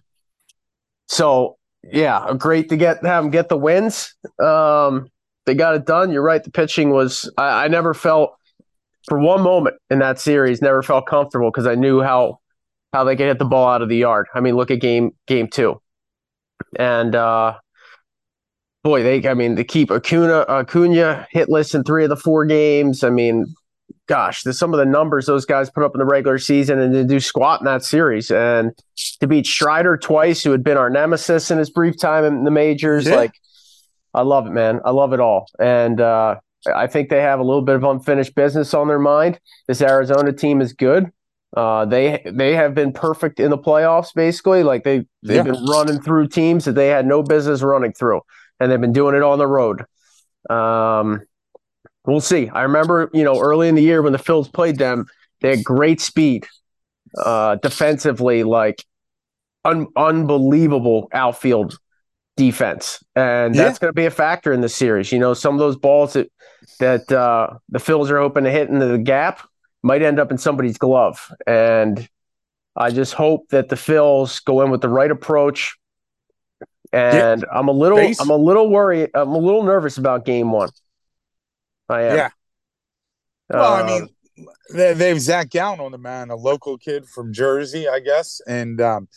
so 1.08 1.58
yeah, 1.84 2.34
great 2.38 2.70
to 2.70 2.78
get 2.78 3.06
have 3.06 3.24
them 3.24 3.32
get 3.32 3.50
the 3.50 3.58
wins. 3.58 4.16
Um 4.40 5.10
they 5.48 5.56
got 5.56 5.74
it 5.74 5.86
done. 5.86 6.12
You're 6.12 6.22
right. 6.22 6.44
The 6.44 6.52
pitching 6.52 6.92
was 6.92 7.32
I, 7.38 7.66
I 7.66 7.68
never 7.70 7.96
felt 7.96 8.38
for 9.08 9.18
one 9.18 9.42
moment 9.42 9.78
in 9.90 10.00
that 10.00 10.20
series, 10.20 10.62
never 10.62 10.84
felt 10.84 11.08
comfortable 11.08 11.50
because 11.50 11.66
I 11.66 11.74
knew 11.74 12.02
how 12.02 12.40
how 12.94 13.06
they 13.06 13.16
could 13.16 13.28
hit 13.28 13.40
the 13.40 13.46
ball 13.46 13.68
out 13.68 13.82
of 13.82 13.90
the 13.90 13.98
yard. 13.98 14.28
I 14.36 14.42
mean, 14.42 14.56
look 14.56 14.70
at 14.70 14.82
game 14.82 15.12
game 15.26 15.48
two. 15.48 15.82
And 16.78 17.16
uh 17.16 17.56
boy, 18.84 19.02
they 19.04 19.28
I 19.28 19.34
mean 19.34 19.56
they 19.56 19.64
keep 19.64 19.90
Acuna 19.90 20.46
Acuna 20.50 21.26
hitless 21.34 21.74
in 21.74 21.84
three 21.84 22.04
of 22.04 22.10
the 22.10 22.18
four 22.18 22.46
games. 22.46 23.04
I 23.06 23.10
mean, 23.10 23.56
gosh, 24.08 24.44
the, 24.44 24.54
some 24.54 24.74
of 24.74 24.80
the 24.80 24.86
numbers 24.86 25.28
those 25.28 25.46
guys 25.46 25.70
put 25.70 25.84
up 25.84 25.96
in 25.96 26.00
the 26.00 26.06
regular 26.06 26.38
season 26.38 26.78
and 26.80 26.94
to 26.94 27.06
do 27.06 27.22
squat 27.22 27.62
in 27.62 27.66
that 27.66 27.86
series 27.86 28.30
and 28.32 28.74
to 29.22 29.28
beat 29.28 29.48
Strider 29.48 29.96
twice, 29.96 30.44
who 30.44 30.52
had 30.52 30.64
been 30.64 30.78
our 30.78 30.90
nemesis 30.90 31.50
in 31.50 31.58
his 31.58 31.70
brief 31.70 31.98
time 31.98 32.26
in 32.26 32.44
the 32.44 32.52
majors. 32.52 33.08
Yeah. 33.08 33.16
Like, 33.16 33.32
I 34.18 34.22
love 34.22 34.48
it, 34.48 34.52
man. 34.52 34.82
I 34.84 34.90
love 34.90 35.14
it 35.14 35.20
all. 35.20 35.48
And 35.60 36.02
uh, 36.02 36.38
I 36.76 36.88
think 36.88 37.10
they 37.10 37.22
have 37.22 37.40
a 37.40 37.44
little 37.44 37.62
bit 37.62 37.76
of 37.76 37.84
unfinished 37.84 38.34
business 38.34 38.74
on 38.74 38.88
their 38.88 39.00
mind. 39.00 39.40
This 39.68 39.82
Arizona 39.82 40.34
team 40.34 40.60
is 40.60 40.74
good. 40.74 41.12
Uh, 41.56 41.86
they 41.86 42.24
they 42.26 42.56
have 42.56 42.74
been 42.74 42.92
perfect 42.92 43.40
in 43.40 43.52
the 43.52 43.58
playoffs, 43.58 44.14
basically. 44.14 44.64
Like 44.64 44.84
they 44.84 45.06
they've 45.24 45.38
yeah. 45.38 45.44
been 45.44 45.66
running 45.66 46.02
through 46.02 46.30
teams 46.30 46.66
that 46.66 46.74
they 46.74 46.88
had 46.88 47.06
no 47.06 47.22
business 47.22 47.62
running 47.62 47.94
through 47.94 48.22
and 48.60 48.72
they've 48.72 48.82
been 48.82 48.94
doing 48.94 49.16
it 49.16 49.22
on 49.22 49.38
the 49.38 49.48
road. 49.48 49.86
Um, 50.50 51.22
we'll 52.06 52.22
see. 52.22 52.50
I 52.50 52.64
remember, 52.64 53.10
you 53.14 53.24
know, 53.24 53.40
early 53.40 53.68
in 53.68 53.76
the 53.76 53.84
year 53.84 54.02
when 54.02 54.14
the 54.14 54.20
Phils 54.20 54.52
played 54.52 54.78
them, 54.78 55.06
they 55.42 55.56
had 55.56 55.64
great 55.64 56.02
speed 56.02 56.48
uh, 57.18 57.56
defensively, 57.56 58.44
like 58.44 58.84
un- 59.64 59.88
unbelievable 59.96 61.08
outfield 61.14 61.78
defense, 62.38 63.04
and 63.16 63.54
yeah. 63.54 63.64
that's 63.64 63.80
going 63.80 63.90
to 63.90 63.96
be 63.96 64.06
a 64.06 64.12
factor 64.12 64.54
in 64.54 64.62
the 64.62 64.70
series. 64.70 65.12
You 65.12 65.20
know, 65.20 65.34
some 65.34 65.54
of 65.54 65.60
those 65.60 65.76
balls 65.76 66.14
that 66.14 66.32
that 66.80 67.12
uh, 67.12 67.58
the 67.70 67.80
Phils 67.80 68.10
are 68.10 68.20
hoping 68.20 68.46
to 68.46 68.52
hit 68.52 68.70
into 68.70 68.86
the 68.86 68.98
gap 68.98 69.46
might 69.84 70.02
end 70.02 70.20
up 70.20 70.32
in 70.32 70.38
somebody's 70.38 70.78
glove, 70.78 71.32
and 71.46 72.08
I 72.76 72.92
just 72.92 73.14
hope 73.14 73.50
that 73.50 73.68
the 73.68 73.76
Phils 73.76 74.44
go 74.46 74.62
in 74.62 74.72
with 74.72 74.82
the 74.82 74.90
right 74.90 75.12
approach 75.12 75.76
and 76.94 77.42
yeah. 77.42 77.48
I'm 77.58 77.68
a 77.68 77.72
little 77.72 77.98
Base. 77.98 78.20
I'm 78.20 78.30
a 78.30 78.36
little 78.36 78.70
worried. 78.70 79.10
I'm 79.14 79.30
a 79.30 79.38
little 79.38 79.64
nervous 79.64 79.98
about 79.98 80.26
game 80.26 80.52
one. 80.52 80.70
I 81.90 82.04
am. 82.04 82.18
Yeah. 82.18 82.30
Well, 83.50 83.74
uh, 83.74 83.84
I 83.84 83.88
mean, 83.88 84.10
they, 84.74 84.94
they've 84.94 85.20
Zach 85.20 85.50
Gallen 85.50 85.80
on 85.80 85.92
the 85.92 85.98
man, 85.98 86.30
a 86.30 86.36
local 86.36 86.78
kid 86.78 87.06
from 87.08 87.34
Jersey, 87.34 87.88
I 87.88 88.00
guess. 88.00 88.42
And 88.48 88.80
um, 88.82 89.08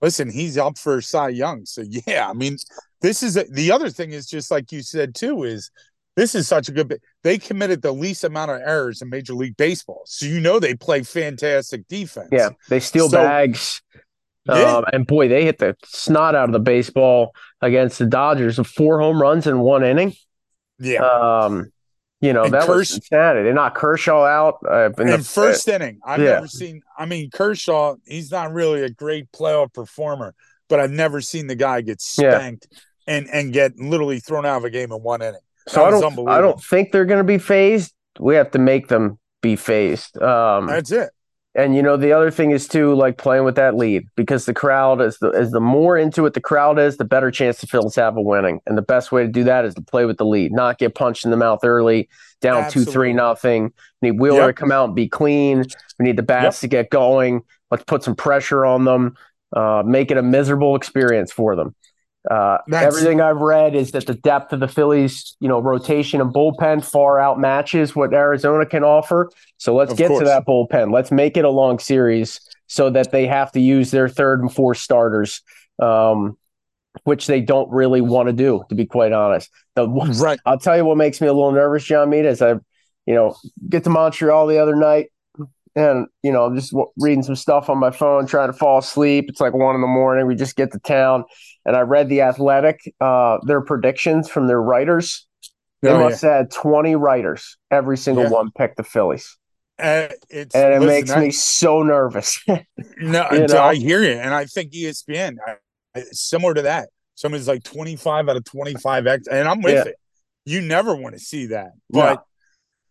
listen, 0.00 0.30
he's 0.30 0.58
up 0.58 0.78
for 0.78 1.00
Cy 1.00 1.30
Young. 1.30 1.64
So 1.64 1.82
yeah, 2.06 2.28
I 2.28 2.32
mean, 2.32 2.56
this 3.00 3.22
is 3.22 3.36
a, 3.36 3.44
the 3.44 3.72
other 3.72 3.90
thing 3.90 4.12
is 4.12 4.26
just 4.26 4.50
like 4.50 4.72
you 4.72 4.82
said 4.82 5.14
too 5.14 5.44
is 5.44 5.70
this 6.16 6.34
is 6.34 6.48
such 6.48 6.68
a 6.68 6.72
good. 6.72 7.00
They 7.22 7.38
committed 7.38 7.82
the 7.82 7.92
least 7.92 8.24
amount 8.24 8.50
of 8.50 8.60
errors 8.60 9.02
in 9.02 9.08
Major 9.08 9.34
League 9.34 9.56
Baseball, 9.56 10.02
so 10.04 10.26
you 10.26 10.40
know 10.40 10.58
they 10.58 10.74
play 10.74 11.02
fantastic 11.02 11.86
defense. 11.86 12.28
Yeah, 12.32 12.50
they 12.68 12.80
steal 12.80 13.08
so, 13.08 13.18
bags. 13.18 13.82
Yeah. 14.46 14.78
Um, 14.78 14.84
and 14.92 15.06
boy, 15.06 15.28
they 15.28 15.44
hit 15.44 15.58
the 15.58 15.76
snot 15.84 16.34
out 16.34 16.48
of 16.48 16.52
the 16.52 16.58
baseball 16.58 17.34
against 17.60 17.98
the 17.98 18.06
Dodgers. 18.06 18.58
of 18.58 18.66
Four 18.66 18.98
home 18.98 19.20
runs 19.20 19.46
in 19.46 19.60
one 19.60 19.84
inning. 19.84 20.14
Yeah. 20.78 21.02
Um, 21.02 21.70
you 22.20 22.32
know 22.32 22.44
and 22.44 22.54
that 22.54 22.64
Kersh- 22.64 22.76
was 22.76 22.94
insanity. 22.94 23.48
They 23.48 23.52
knocked 23.52 23.76
Kershaw 23.76 24.24
out 24.24 24.58
uh, 24.68 24.90
in, 24.98 25.08
in 25.08 25.18
the 25.18 25.24
first 25.24 25.68
uh, 25.68 25.72
inning. 25.72 26.00
I've 26.04 26.20
yeah. 26.20 26.34
never 26.34 26.48
seen. 26.48 26.82
I 26.96 27.06
mean, 27.06 27.30
Kershaw. 27.30 27.96
He's 28.06 28.30
not 28.30 28.52
really 28.52 28.82
a 28.82 28.90
great 28.90 29.30
playoff 29.32 29.72
performer, 29.72 30.34
but 30.68 30.80
I've 30.80 30.90
never 30.90 31.20
seen 31.20 31.46
the 31.46 31.56
guy 31.56 31.80
get 31.80 32.00
spanked 32.00 32.68
yeah. 32.70 32.78
and 33.06 33.28
and 33.28 33.52
get 33.52 33.78
literally 33.78 34.20
thrown 34.20 34.46
out 34.46 34.58
of 34.58 34.64
a 34.64 34.70
game 34.70 34.92
in 34.92 35.02
one 35.02 35.22
inning. 35.22 35.40
That 35.66 35.72
so 35.72 35.84
I 35.84 35.90
don't. 35.90 36.28
I 36.28 36.40
don't 36.40 36.62
think 36.62 36.92
they're 36.92 37.04
going 37.04 37.18
to 37.18 37.24
be 37.24 37.38
phased. 37.38 37.92
We 38.18 38.34
have 38.34 38.50
to 38.52 38.58
make 38.58 38.88
them 38.88 39.18
be 39.40 39.56
phased. 39.56 40.20
Um, 40.20 40.66
That's 40.66 40.90
it. 40.90 41.10
And 41.58 41.74
you 41.74 41.82
know 41.82 41.96
the 41.96 42.12
other 42.12 42.30
thing 42.30 42.52
is 42.52 42.68
too 42.68 42.94
like 42.94 43.18
playing 43.18 43.42
with 43.42 43.56
that 43.56 43.74
lead 43.74 44.06
because 44.14 44.46
the 44.46 44.54
crowd 44.54 45.00
is 45.00 45.18
the 45.18 45.30
as 45.30 45.50
the 45.50 45.58
more 45.58 45.98
into 45.98 46.24
it 46.24 46.34
the 46.34 46.40
crowd 46.40 46.78
is, 46.78 46.98
the 46.98 47.04
better 47.04 47.32
chance 47.32 47.58
the 47.58 47.66
Phils 47.66 47.96
have 47.96 48.16
of 48.16 48.24
winning. 48.24 48.60
And 48.64 48.78
the 48.78 48.82
best 48.82 49.10
way 49.10 49.22
to 49.24 49.28
do 49.28 49.42
that 49.42 49.64
is 49.64 49.74
to 49.74 49.82
play 49.82 50.04
with 50.04 50.18
the 50.18 50.24
lead, 50.24 50.52
not 50.52 50.78
get 50.78 50.94
punched 50.94 51.24
in 51.24 51.32
the 51.32 51.36
mouth 51.36 51.64
early, 51.64 52.08
down 52.40 52.62
Absolutely. 52.62 52.92
two 52.92 52.92
three 52.92 53.12
nothing. 53.12 53.72
We 54.00 54.12
need 54.12 54.20
Wheeler 54.20 54.46
yep. 54.46 54.46
to 54.50 54.52
come 54.52 54.70
out 54.70 54.84
and 54.84 54.94
be 54.94 55.08
clean. 55.08 55.64
We 55.98 56.04
need 56.04 56.16
the 56.16 56.22
bats 56.22 56.58
yep. 56.58 56.60
to 56.60 56.68
get 56.68 56.90
going. 56.90 57.42
Let's 57.72 57.82
put 57.82 58.04
some 58.04 58.14
pressure 58.14 58.64
on 58.64 58.84
them. 58.84 59.16
Uh, 59.52 59.82
make 59.84 60.12
it 60.12 60.16
a 60.16 60.22
miserable 60.22 60.76
experience 60.76 61.32
for 61.32 61.56
them. 61.56 61.74
Uh, 62.28 62.58
everything 62.72 63.20
I've 63.20 63.38
read 63.38 63.74
is 63.74 63.92
that 63.92 64.06
the 64.06 64.14
depth 64.14 64.52
of 64.52 64.60
the 64.60 64.68
Phillies, 64.68 65.36
you 65.40 65.48
know, 65.48 65.60
rotation 65.60 66.20
and 66.20 66.32
bullpen 66.34 66.84
far 66.84 67.18
out 67.18 67.38
matches 67.38 67.96
what 67.96 68.12
Arizona 68.12 68.66
can 68.66 68.84
offer. 68.84 69.30
So 69.56 69.74
let's 69.74 69.92
of 69.92 69.98
get 69.98 70.08
course. 70.08 70.20
to 70.20 70.24
that 70.26 70.46
bullpen. 70.46 70.92
Let's 70.92 71.10
make 71.10 71.36
it 71.36 71.44
a 71.44 71.50
long 71.50 71.78
series 71.78 72.40
so 72.66 72.90
that 72.90 73.12
they 73.12 73.26
have 73.26 73.52
to 73.52 73.60
use 73.60 73.90
their 73.90 74.08
third 74.08 74.40
and 74.40 74.52
fourth 74.52 74.78
starters. 74.78 75.42
Um, 75.78 76.36
which 77.04 77.26
they 77.26 77.40
don't 77.40 77.70
really 77.70 78.00
want 78.00 78.28
to 78.28 78.32
do, 78.32 78.64
to 78.68 78.74
be 78.74 78.86
quite 78.86 79.12
honest. 79.12 79.50
The 79.74 79.86
right. 79.86 80.40
I'll 80.44 80.58
tell 80.58 80.76
you 80.76 80.84
what 80.84 80.96
makes 80.96 81.20
me 81.20 81.28
a 81.28 81.32
little 81.32 81.52
nervous, 81.52 81.84
John 81.84 82.10
Mita, 82.10 82.28
is 82.28 82.42
I, 82.42 82.52
you 83.06 83.14
know, 83.14 83.36
get 83.68 83.84
to 83.84 83.90
Montreal 83.90 84.46
the 84.46 84.58
other 84.58 84.74
night, 84.74 85.10
and 85.78 86.06
you 86.22 86.32
know, 86.32 86.44
I'm 86.44 86.56
just 86.56 86.74
reading 86.96 87.22
some 87.22 87.36
stuff 87.36 87.70
on 87.70 87.78
my 87.78 87.90
phone, 87.90 88.26
trying 88.26 88.48
to 88.48 88.52
fall 88.52 88.78
asleep. 88.78 89.26
It's 89.28 89.40
like 89.40 89.54
one 89.54 89.74
in 89.74 89.80
the 89.80 89.86
morning. 89.86 90.26
We 90.26 90.34
just 90.34 90.56
get 90.56 90.72
to 90.72 90.78
town, 90.80 91.24
and 91.64 91.76
I 91.76 91.80
read 91.80 92.08
the 92.08 92.22
Athletic, 92.22 92.80
uh, 93.00 93.38
their 93.44 93.60
predictions 93.60 94.28
from 94.28 94.48
their 94.48 94.60
writers. 94.60 95.26
They 95.82 95.90
oh, 95.90 96.00
must 96.00 96.22
yeah. 96.22 96.30
have 96.30 96.38
had 96.38 96.50
20 96.50 96.96
writers. 96.96 97.56
Every 97.70 97.96
single 97.96 98.24
yeah. 98.24 98.30
one 98.30 98.50
picked 98.50 98.76
the 98.76 98.82
Phillies. 98.82 99.38
Uh, 99.78 100.08
and 100.32 100.48
it 100.52 100.54
listen, 100.54 100.86
makes 100.86 101.10
I, 101.10 101.20
me 101.20 101.30
so 101.30 101.84
nervous. 101.84 102.42
no? 102.98 103.28
I 103.30 103.76
hear 103.76 104.02
you, 104.02 104.18
and 104.18 104.34
I 104.34 104.46
think 104.46 104.72
ESPN 104.72 105.36
I, 105.94 106.02
similar 106.10 106.54
to 106.54 106.62
that. 106.62 106.88
Someone's 107.14 107.46
like 107.46 107.62
twenty 107.62 107.94
five 107.94 108.28
out 108.28 108.36
of 108.36 108.44
twenty 108.44 108.74
five 108.74 109.06
X, 109.06 109.28
and 109.28 109.48
I'm 109.48 109.62
with 109.62 109.74
yeah. 109.74 109.92
it. 109.92 109.96
You 110.44 110.60
never 110.60 110.96
want 110.96 111.14
to 111.14 111.20
see 111.20 111.46
that, 111.46 111.70
but. 111.88 112.24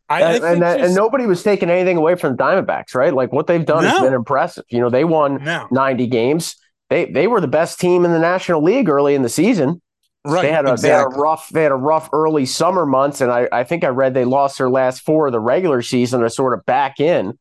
I, 0.10 0.22
and, 0.22 0.46
I 0.46 0.52
and, 0.52 0.62
just, 0.62 0.80
and, 0.80 0.96
nobody 0.96 1.26
was 1.26 1.44
taking 1.44 1.70
anything 1.70 1.98
away 1.98 2.16
from 2.16 2.36
the 2.36 2.44
Diamondbacks, 2.44 2.96
right? 2.96 3.14
Like 3.14 3.34
what 3.34 3.48
they've 3.48 3.66
done 3.66 3.84
no. 3.84 3.90
has 3.90 4.02
been 4.02 4.14
impressive. 4.14 4.64
You 4.70 4.80
know, 4.80 4.90
they 4.90 5.04
won 5.04 5.44
no. 5.44 5.68
90 5.72 6.08
games. 6.08 6.56
They 6.90 7.06
they 7.06 7.28
were 7.28 7.42
the 7.42 7.48
best 7.48 7.80
team 7.80 8.06
in 8.06 8.12
the 8.12 8.20
National 8.20 8.64
League 8.64 8.88
early 8.88 9.16
in 9.16 9.22
the 9.22 9.30
season. 9.30 9.82
Right. 10.26 10.44
They 10.44 10.52
had 10.52 10.66
a, 10.66 10.74
exactly. 10.74 10.90
they 10.90 10.96
had 10.96 11.06
a 11.06 11.22
rough 11.22 11.50
they 11.50 11.64
had 11.64 11.72
a 11.72 11.76
rough 11.76 12.10
early 12.14 12.46
summer 12.46 12.86
months, 12.86 13.22
and 13.22 13.32
I, 13.32 13.48
I 13.52 13.64
think 13.64 13.84
I 13.84 13.90
read 13.90 14.14
they 14.14 14.26
lost 14.26 14.58
their 14.58 14.70
last 14.70 15.02
four 15.02 15.28
of 15.28 15.34
the 15.34 15.40
regular 15.40 15.82
season 15.82 16.22
to 16.22 16.30
sort 16.30 16.58
of 16.58 16.66
back 16.66 17.00
in, 17.00 17.38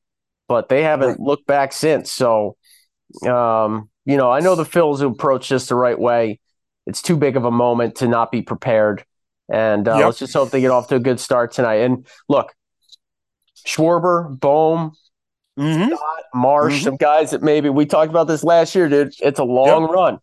but 0.48 0.68
they 0.68 0.82
haven't 0.82 1.08
right. 1.08 1.20
looked 1.20 1.46
back 1.46 1.72
since. 1.72 2.10
So, 2.10 2.56
um, 3.26 3.88
you 4.04 4.16
know, 4.16 4.30
I 4.30 4.40
know 4.40 4.54
the 4.54 4.64
Phils 4.64 5.00
approach 5.00 5.48
this 5.48 5.66
the 5.66 5.74
right 5.74 5.98
way. 5.98 6.40
It's 6.86 7.02
too 7.02 7.16
big 7.16 7.36
of 7.36 7.44
a 7.44 7.50
moment 7.50 7.96
to 7.96 8.08
not 8.08 8.30
be 8.30 8.42
prepared, 8.42 9.04
and 9.48 9.86
uh, 9.88 9.96
yep. 9.96 10.06
let's 10.06 10.18
just 10.18 10.32
hope 10.32 10.50
they 10.50 10.60
get 10.60 10.70
off 10.70 10.88
to 10.88 10.96
a 10.96 11.00
good 11.00 11.20
start 11.20 11.52
tonight. 11.52 11.76
And 11.76 12.06
look, 12.28 12.52
Schwarber, 13.66 14.38
Bohm, 14.38 14.92
mm-hmm. 15.58 15.86
Stott, 15.86 16.24
Marsh, 16.34 16.74
mm-hmm. 16.74 16.82
some 16.84 16.96
guys 16.96 17.30
that 17.30 17.42
maybe 17.42 17.68
we 17.68 17.86
talked 17.86 18.10
about 18.10 18.26
this 18.28 18.44
last 18.44 18.74
year, 18.74 18.88
dude. 18.88 19.14
It's 19.20 19.38
a 19.38 19.44
long 19.44 19.82
yep. 19.82 19.90
run. 19.90 20.18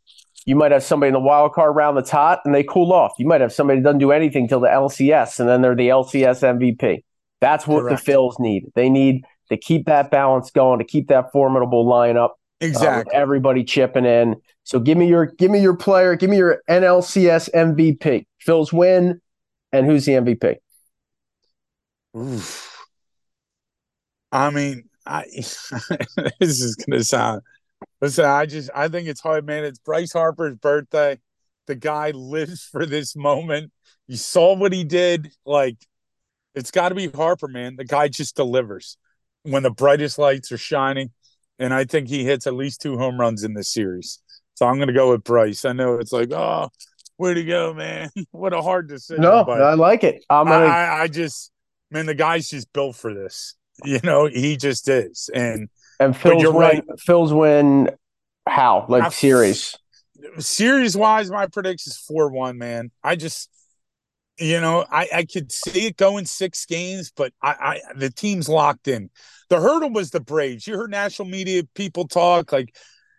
You 0.45 0.55
might 0.55 0.71
have 0.71 0.83
somebody 0.83 1.07
in 1.07 1.13
the 1.13 1.19
wild 1.19 1.53
card 1.53 1.75
round 1.75 1.95
that's 1.95 2.09
hot 2.09 2.41
and 2.43 2.53
they 2.53 2.63
cool 2.63 2.91
off. 2.91 3.13
You 3.17 3.25
might 3.25 3.41
have 3.41 3.53
somebody 3.53 3.79
that 3.79 3.83
doesn't 3.83 3.99
do 3.99 4.11
anything 4.11 4.47
till 4.47 4.59
the 4.59 4.67
LCS 4.67 5.39
and 5.39 5.47
then 5.47 5.61
they're 5.61 5.75
the 5.75 5.87
LCS 5.87 6.59
MVP. 6.59 7.03
That's 7.39 7.65
what 7.65 7.81
Correct. 7.81 8.05
the 8.05 8.11
Phils 8.11 8.39
need. 8.39 8.65
They 8.75 8.89
need 8.89 9.23
to 9.49 9.57
keep 9.57 9.85
that 9.85 10.11
balance 10.11 10.51
going, 10.51 10.79
to 10.79 10.85
keep 10.85 11.07
that 11.07 11.31
formidable 11.31 11.85
lineup. 11.85 12.31
Uh, 12.61 12.67
exactly. 12.67 13.13
Uh, 13.13 13.17
everybody 13.17 13.63
chipping 13.63 14.05
in. 14.05 14.35
So 14.63 14.79
give 14.79 14.97
me 14.97 15.07
your 15.07 15.25
give 15.25 15.51
me 15.51 15.61
your 15.61 15.75
player, 15.75 16.15
give 16.15 16.29
me 16.29 16.37
your 16.37 16.61
NLCS 16.69 17.49
MVP. 17.53 18.25
Phils 18.45 18.73
win, 18.73 19.21
and 19.71 19.85
who's 19.85 20.05
the 20.05 20.13
MVP? 20.13 20.57
Oof. 22.15 22.77
I 24.31 24.49
mean, 24.49 24.89
I 25.05 25.25
this 26.39 26.61
is 26.61 26.75
gonna 26.75 27.03
sound 27.03 27.41
Listen, 28.01 28.25
I 28.25 28.45
just 28.45 28.69
I 28.75 28.87
think 28.89 29.07
it's 29.07 29.21
hard, 29.21 29.45
man. 29.45 29.63
It's 29.63 29.79
Bryce 29.79 30.11
Harper's 30.11 30.55
birthday. 30.55 31.19
The 31.67 31.75
guy 31.75 32.11
lives 32.11 32.63
for 32.71 32.85
this 32.85 33.15
moment. 33.15 33.71
You 34.07 34.17
saw 34.17 34.55
what 34.55 34.73
he 34.73 34.83
did. 34.83 35.31
Like, 35.45 35.77
it's 36.55 36.71
got 36.71 36.89
to 36.89 36.95
be 36.95 37.07
Harper, 37.07 37.47
man. 37.47 37.77
The 37.77 37.85
guy 37.85 38.09
just 38.09 38.35
delivers 38.35 38.97
when 39.43 39.63
the 39.63 39.71
brightest 39.71 40.19
lights 40.19 40.51
are 40.51 40.57
shining. 40.57 41.11
And 41.59 41.73
I 41.73 41.85
think 41.85 42.09
he 42.09 42.25
hits 42.25 42.45
at 42.47 42.55
least 42.55 42.81
two 42.81 42.97
home 42.97 43.19
runs 43.19 43.43
in 43.43 43.53
this 43.53 43.69
series. 43.71 44.19
So 44.55 44.65
I'm 44.65 44.75
going 44.75 44.87
to 44.87 44.93
go 44.93 45.11
with 45.11 45.23
Bryce. 45.23 45.63
I 45.63 45.71
know 45.71 45.95
it's 45.95 46.11
like, 46.11 46.31
oh, 46.33 46.69
where'd 47.23 47.37
he 47.37 47.45
go, 47.45 47.73
man? 47.73 48.09
what 48.31 48.51
a 48.51 48.61
hard 48.61 48.89
decision. 48.89 49.21
No, 49.21 49.43
I 49.43 49.75
like 49.75 50.03
it. 50.03 50.25
I'm 50.29 50.45
gonna... 50.45 50.65
I, 50.65 51.03
I 51.03 51.07
just, 51.07 51.51
man, 51.89 52.05
the 52.05 52.13
guy's 52.13 52.49
just 52.49 52.71
built 52.73 52.95
for 52.95 53.13
this. 53.13 53.55
You 53.83 53.99
know, 54.03 54.27
he 54.27 54.55
just 54.55 54.87
is. 54.87 55.31
And 55.33 55.67
and 55.99 56.15
Phil's 56.15 56.43
win. 56.43 56.53
Right. 56.53 56.83
Phil's 56.99 57.33
win. 57.33 57.89
How 58.47 58.85
like 58.87 59.01
I, 59.01 59.09
series? 59.09 59.75
Series 60.37 60.95
wise, 60.95 61.31
my 61.31 61.47
prediction 61.47 61.89
is 61.89 61.97
four 61.97 62.29
one. 62.29 62.59
Man, 62.59 62.91
I 63.03 63.15
just 63.15 63.49
you 64.37 64.61
know 64.61 64.85
I 64.91 65.09
I 65.11 65.25
could 65.25 65.51
see 65.51 65.87
it 65.87 65.97
going 65.97 66.25
six 66.25 66.67
games, 66.67 67.11
but 67.15 67.33
I, 67.41 67.49
I 67.49 67.93
the 67.95 68.11
team's 68.11 68.47
locked 68.47 68.87
in. 68.87 69.09
The 69.49 69.59
hurdle 69.59 69.89
was 69.89 70.11
the 70.11 70.19
Braves. 70.21 70.67
You 70.67 70.77
heard 70.77 70.91
national 70.91 71.29
media 71.29 71.63
people 71.73 72.07
talk 72.07 72.51
like 72.51 72.75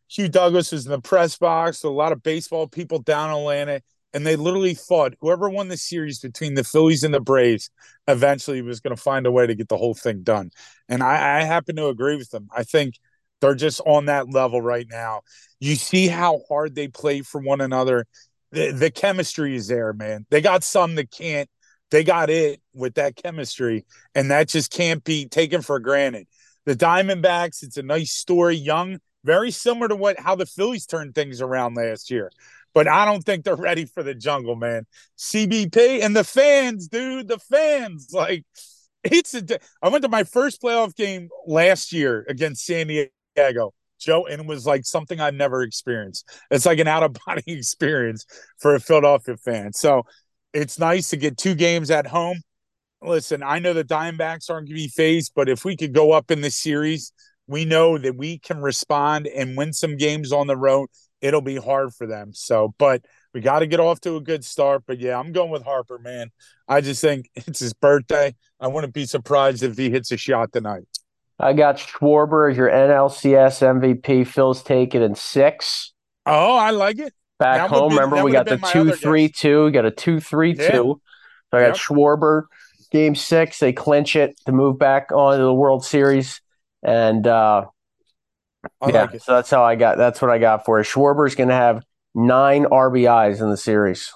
Hugh 0.08 0.28
Douglas 0.28 0.70
was 0.70 0.86
in 0.86 0.92
the 0.92 1.00
press 1.00 1.36
box. 1.36 1.82
A 1.82 1.90
lot 1.90 2.12
of 2.12 2.22
baseball 2.22 2.68
people 2.68 3.00
down 3.00 3.30
in 3.30 3.36
Atlanta 3.38 3.82
and 4.14 4.24
they 4.24 4.36
literally 4.36 4.74
thought 4.74 5.14
whoever 5.20 5.50
won 5.50 5.68
the 5.68 5.76
series 5.76 6.20
between 6.20 6.54
the 6.54 6.62
Phillies 6.62 7.02
and 7.02 7.12
the 7.12 7.20
Braves 7.20 7.68
eventually 8.06 8.62
was 8.62 8.80
going 8.80 8.94
to 8.94 9.02
find 9.02 9.26
a 9.26 9.32
way 9.32 9.46
to 9.46 9.56
get 9.56 9.68
the 9.68 9.76
whole 9.76 9.94
thing 9.94 10.22
done. 10.22 10.52
And 10.88 11.02
I, 11.02 11.40
I 11.40 11.42
happen 11.42 11.74
to 11.76 11.88
agree 11.88 12.16
with 12.16 12.30
them. 12.30 12.48
I 12.56 12.62
think 12.62 12.94
they're 13.40 13.56
just 13.56 13.80
on 13.84 14.06
that 14.06 14.30
level 14.30 14.62
right 14.62 14.86
now. 14.88 15.22
You 15.58 15.74
see 15.74 16.06
how 16.06 16.40
hard 16.48 16.76
they 16.76 16.86
play 16.86 17.22
for 17.22 17.40
one 17.40 17.60
another. 17.60 18.06
The, 18.52 18.70
the 18.70 18.90
chemistry 18.90 19.56
is 19.56 19.66
there, 19.66 19.92
man. 19.92 20.26
They 20.30 20.40
got 20.40 20.62
some 20.62 20.94
that 20.94 21.10
can't. 21.10 21.50
They 21.90 22.04
got 22.04 22.30
it 22.30 22.60
with 22.72 22.94
that 22.94 23.16
chemistry, 23.16 23.84
and 24.14 24.30
that 24.30 24.48
just 24.48 24.72
can't 24.72 25.04
be 25.04 25.28
taken 25.28 25.60
for 25.60 25.78
granted. 25.78 26.26
The 26.64 26.74
Diamondbacks, 26.74 27.62
it's 27.62 27.76
a 27.76 27.82
nice 27.82 28.12
story, 28.12 28.56
young, 28.56 28.98
very 29.24 29.50
similar 29.50 29.88
to 29.88 29.96
what 29.96 30.18
how 30.18 30.34
the 30.34 30.46
Phillies 30.46 30.86
turned 30.86 31.14
things 31.14 31.40
around 31.40 31.74
last 31.74 32.10
year 32.10 32.30
but 32.74 32.88
I 32.88 33.04
don't 33.04 33.22
think 33.22 33.44
they're 33.44 33.54
ready 33.54 33.86
for 33.86 34.02
the 34.02 34.14
jungle, 34.14 34.56
man. 34.56 34.86
CBP 35.16 36.02
and 36.02 36.14
the 36.14 36.24
fans, 36.24 36.88
dude, 36.88 37.28
the 37.28 37.38
fans. 37.38 38.08
Like, 38.12 38.44
it's 39.04 39.32
a. 39.34 39.44
I 39.80 39.88
went 39.88 40.02
to 40.02 40.08
my 40.08 40.24
first 40.24 40.60
playoff 40.60 40.94
game 40.94 41.28
last 41.46 41.92
year 41.92 42.26
against 42.28 42.66
San 42.66 42.88
Diego, 42.88 43.72
Joe, 44.00 44.26
and 44.26 44.42
it 44.42 44.46
was 44.46 44.66
like 44.66 44.84
something 44.84 45.20
I've 45.20 45.34
never 45.34 45.62
experienced. 45.62 46.28
It's 46.50 46.66
like 46.66 46.80
an 46.80 46.88
out 46.88 47.04
of 47.04 47.16
body 47.26 47.42
experience 47.46 48.26
for 48.58 48.74
a 48.74 48.80
Philadelphia 48.80 49.36
fan. 49.36 49.72
So 49.72 50.02
it's 50.52 50.78
nice 50.78 51.10
to 51.10 51.16
get 51.16 51.38
two 51.38 51.54
games 51.54 51.90
at 51.90 52.08
home. 52.08 52.40
Listen, 53.02 53.42
I 53.42 53.58
know 53.58 53.74
the 53.74 53.84
Diamondbacks 53.84 54.50
aren't 54.50 54.66
going 54.66 54.68
to 54.68 54.74
be 54.74 54.88
phased, 54.88 55.32
but 55.36 55.48
if 55.48 55.64
we 55.64 55.76
could 55.76 55.92
go 55.92 56.12
up 56.12 56.30
in 56.30 56.40
the 56.40 56.50
series, 56.50 57.12
we 57.46 57.66
know 57.66 57.98
that 57.98 58.16
we 58.16 58.38
can 58.38 58.62
respond 58.62 59.26
and 59.26 59.56
win 59.56 59.74
some 59.74 59.96
games 59.98 60.32
on 60.32 60.46
the 60.46 60.56
road 60.56 60.88
it'll 61.24 61.40
be 61.40 61.56
hard 61.56 61.94
for 61.94 62.06
them. 62.06 62.32
So, 62.34 62.74
but 62.78 63.04
we 63.32 63.40
got 63.40 63.60
to 63.60 63.66
get 63.66 63.80
off 63.80 63.98
to 64.02 64.16
a 64.16 64.20
good 64.20 64.44
start. 64.44 64.84
But 64.86 65.00
yeah, 65.00 65.18
I'm 65.18 65.32
going 65.32 65.50
with 65.50 65.64
Harper, 65.64 65.98
man. 65.98 66.30
I 66.68 66.82
just 66.82 67.00
think 67.00 67.30
it's 67.34 67.60
his 67.60 67.72
birthday. 67.72 68.34
I 68.60 68.68
wouldn't 68.68 68.92
be 68.92 69.06
surprised 69.06 69.62
if 69.62 69.76
he 69.76 69.90
hits 69.90 70.12
a 70.12 70.16
shot 70.16 70.52
tonight. 70.52 70.84
I 71.40 71.52
got 71.52 71.78
Schwarber 71.78 72.50
as 72.50 72.56
your 72.56 72.68
NLCS 72.68 73.80
MVP. 73.80 74.26
Phil's 74.26 74.62
taken 74.62 75.02
in 75.02 75.14
six. 75.16 75.92
Oh, 76.26 76.56
I 76.56 76.70
like 76.70 76.98
it. 76.98 77.12
Back 77.40 77.68
that 77.68 77.70
home, 77.70 77.92
remember 77.92 78.22
we 78.22 78.30
got 78.30 78.46
the 78.46 78.58
two 78.72 78.92
three 78.92 79.28
two. 79.28 79.64
We 79.64 79.70
got 79.72 79.84
a 79.84 79.90
two 79.90 80.20
three 80.20 80.54
two. 80.54 80.62
So 80.62 81.00
I 81.52 81.60
got 81.60 81.66
yep. 81.66 81.76
Schwarber, 81.76 82.44
game 82.92 83.16
six. 83.16 83.58
They 83.58 83.72
clinch 83.72 84.14
it 84.14 84.38
to 84.46 84.52
move 84.52 84.78
back 84.78 85.10
on 85.10 85.36
to 85.36 85.42
the 85.42 85.52
World 85.52 85.84
Series, 85.84 86.40
and 86.84 87.26
uh, 87.26 87.64
I 88.80 88.90
yeah, 88.90 89.02
like 89.02 89.20
so 89.20 89.34
that's 89.34 89.50
how 89.50 89.64
I 89.64 89.76
got. 89.76 89.98
That's 89.98 90.20
what 90.20 90.30
I 90.30 90.38
got 90.38 90.64
for 90.64 90.78
you. 90.78 90.84
Schwarber's 90.84 91.34
going 91.34 91.48
to 91.48 91.54
have 91.54 91.82
nine 92.14 92.64
RBIs 92.64 93.40
in 93.40 93.50
the 93.50 93.56
series. 93.56 94.12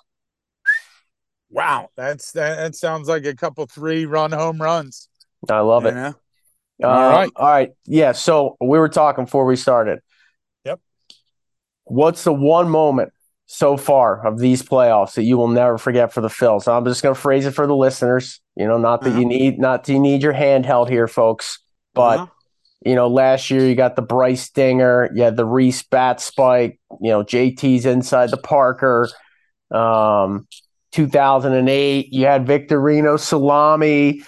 Wow, 1.50 1.88
that's 1.96 2.32
that, 2.32 2.56
that 2.56 2.74
sounds 2.74 3.08
like 3.08 3.24
a 3.24 3.34
couple 3.34 3.66
three 3.66 4.06
run 4.06 4.32
home 4.32 4.61
runs. 4.61 5.08
I 5.48 5.61
love 5.61 5.87
it. 5.87 5.94
Know? 5.94 6.14
All 6.84 6.90
um, 6.90 7.12
right, 7.12 7.30
all 7.37 7.48
right, 7.48 7.70
yeah. 7.87 8.12
So 8.12 8.56
we 8.61 8.78
were 8.78 8.88
talking 8.88 9.24
before 9.24 9.46
we 9.46 9.56
started. 9.56 10.00
Yep. 10.64 10.80
What's 11.84 12.24
the 12.24 12.32
one 12.32 12.68
moment 12.68 13.12
so 13.46 13.78
far 13.78 14.26
of 14.26 14.38
these 14.38 14.62
playoffs 14.62 15.14
that 15.14 15.22
you 15.22 15.38
will 15.38 15.48
never 15.48 15.78
forget 15.78 16.12
for 16.12 16.20
the 16.20 16.28
Phils? 16.28 16.68
I'm 16.68 16.84
just 16.84 17.02
going 17.02 17.14
to 17.14 17.20
phrase 17.20 17.46
it 17.46 17.52
for 17.52 17.66
the 17.66 17.74
listeners. 17.74 18.40
You 18.54 18.66
know, 18.66 18.78
not 18.78 19.02
that 19.02 19.11
uh-huh. 19.11 19.20
you 19.20 19.26
need, 19.26 19.58
not 19.58 19.84
that 19.84 19.92
you 19.92 20.00
need 20.00 20.22
your 20.22 20.34
handheld 20.34 20.88
here, 20.88 21.09
folks, 21.09 21.61
but. 21.94 22.18
Uh-huh 22.18 22.26
you 22.85 22.95
know, 22.95 23.09
last 23.09 23.51
year 23.51 23.66
you 23.66 23.74
got 23.74 23.97
the 23.97 24.03
Bryce 24.03 24.51
Dinger, 24.51 25.11
you 25.14 25.22
had 25.22 25.37
the 25.37 25.45
Rhys 25.45 25.83
bat 25.83 26.20
spike, 26.20 26.81
you 27.01 27.11
know, 27.11 27.24
JT's 27.24 27.87
inside 27.87 28.31
the 28.31 28.37
Parker. 28.37 29.09
Um, 29.70 30.47
2008, 30.93 32.12
you 32.12 32.26
had 32.26 32.47
Victorino 32.47 33.18
salami, 33.18 34.22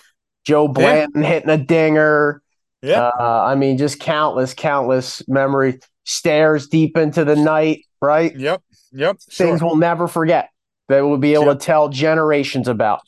Joe 0.44 0.68
Blanton 0.68 1.22
yeah. 1.22 1.28
hitting 1.28 1.50
a 1.50 1.58
dinger. 1.58 2.42
Yeah. 2.82 3.10
Uh, 3.18 3.44
I 3.44 3.54
mean, 3.54 3.78
just 3.78 4.00
countless, 4.00 4.54
countless 4.54 5.26
memory 5.28 5.80
stares 6.04 6.66
deep 6.66 6.96
into 6.96 7.24
the 7.24 7.36
night, 7.36 7.84
right? 8.00 8.34
Yep. 8.36 8.62
Yep. 8.92 9.20
Things 9.20 9.60
sure. 9.60 9.68
we'll 9.68 9.76
never 9.76 10.08
forget 10.08 10.50
that 10.88 11.06
we'll 11.06 11.18
be 11.18 11.34
able 11.34 11.46
yep. 11.46 11.58
to 11.58 11.64
tell 11.64 11.88
generations 11.88 12.68
about. 12.68 13.00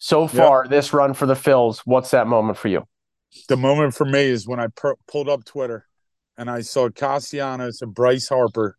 So 0.00 0.26
far, 0.26 0.64
yep. 0.64 0.70
this 0.70 0.92
run 0.92 1.14
for 1.14 1.26
the 1.26 1.34
Phils, 1.34 1.80
what's 1.84 2.10
that 2.10 2.26
moment 2.26 2.58
for 2.58 2.68
you? 2.68 2.84
The 3.48 3.56
moment 3.56 3.94
for 3.94 4.04
me 4.04 4.22
is 4.22 4.46
when 4.46 4.60
I 4.60 4.68
per- 4.68 4.96
pulled 5.06 5.28
up 5.28 5.44
Twitter 5.44 5.86
and 6.36 6.50
I 6.50 6.62
saw 6.62 6.88
Castellanos 6.88 7.82
and 7.82 7.94
Bryce 7.94 8.28
Harper 8.28 8.76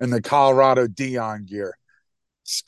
in 0.00 0.10
the 0.10 0.20
Colorado 0.20 0.86
Deion 0.86 1.46
gear. 1.46 1.76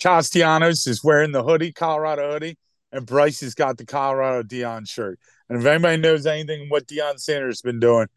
Castellanos 0.00 0.86
is 0.86 1.04
wearing 1.04 1.32
the 1.32 1.42
hoodie, 1.42 1.72
Colorado 1.72 2.32
hoodie, 2.32 2.58
and 2.92 3.06
Bryce 3.06 3.40
has 3.40 3.54
got 3.54 3.76
the 3.76 3.84
Colorado 3.84 4.42
Deion 4.42 4.88
shirt. 4.88 5.18
And 5.48 5.58
if 5.58 5.66
anybody 5.66 6.00
knows 6.00 6.26
anything 6.26 6.68
what 6.68 6.86
Deion 6.86 7.18
Sanders 7.18 7.58
has 7.58 7.62
been 7.62 7.80
doing, 7.80 8.08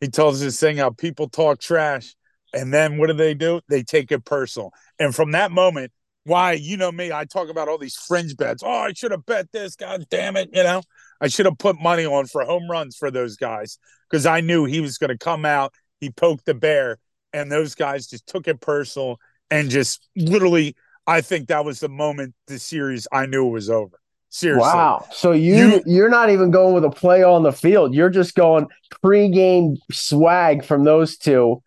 he 0.00 0.08
tells 0.08 0.40
this 0.40 0.58
thing 0.58 0.76
how 0.76 0.90
people 0.90 1.28
talk 1.28 1.60
trash, 1.60 2.14
and 2.52 2.72
then 2.72 2.98
what 2.98 3.08
do 3.08 3.14
they 3.14 3.34
do? 3.34 3.60
They 3.68 3.82
take 3.82 4.12
it 4.12 4.24
personal. 4.24 4.72
And 4.98 5.14
from 5.14 5.32
that 5.32 5.50
moment, 5.50 5.92
why 6.24 6.52
you 6.52 6.76
know 6.76 6.90
me, 6.90 7.12
I 7.12 7.24
talk 7.24 7.48
about 7.48 7.68
all 7.68 7.78
these 7.78 7.96
fringe 7.96 8.36
bets. 8.36 8.62
Oh, 8.64 8.70
I 8.70 8.92
should 8.92 9.10
have 9.10 9.26
bet 9.26 9.52
this. 9.52 9.76
God 9.76 10.06
damn 10.10 10.36
it! 10.36 10.50
You 10.52 10.62
know, 10.62 10.82
I 11.20 11.28
should 11.28 11.46
have 11.46 11.58
put 11.58 11.80
money 11.80 12.04
on 12.04 12.26
for 12.26 12.44
home 12.44 12.70
runs 12.70 12.96
for 12.96 13.10
those 13.10 13.36
guys 13.36 13.78
because 14.10 14.26
I 14.26 14.40
knew 14.40 14.64
he 14.64 14.80
was 14.80 14.98
going 14.98 15.10
to 15.10 15.18
come 15.18 15.44
out. 15.44 15.72
He 16.00 16.10
poked 16.10 16.46
the 16.46 16.54
bear, 16.54 16.98
and 17.32 17.50
those 17.50 17.74
guys 17.74 18.06
just 18.06 18.26
took 18.26 18.48
it 18.48 18.60
personal 18.60 19.18
and 19.50 19.70
just 19.70 20.06
literally. 20.16 20.76
I 21.06 21.20
think 21.20 21.48
that 21.48 21.66
was 21.66 21.80
the 21.80 21.90
moment 21.90 22.34
the 22.46 22.58
series 22.58 23.06
I 23.12 23.26
knew 23.26 23.46
it 23.46 23.50
was 23.50 23.68
over. 23.68 24.00
Seriously. 24.30 24.62
Wow. 24.62 25.06
So 25.12 25.30
you, 25.30 25.80
you 25.86 26.04
are 26.04 26.08
not 26.08 26.30
even 26.30 26.50
going 26.50 26.74
with 26.74 26.84
a 26.84 26.90
play 26.90 27.22
on 27.22 27.44
the 27.44 27.52
field. 27.52 27.94
You're 27.94 28.10
just 28.10 28.34
going 28.34 28.66
pregame 29.04 29.76
swag 29.92 30.64
from 30.64 30.82
those 30.82 31.16
two. 31.16 31.62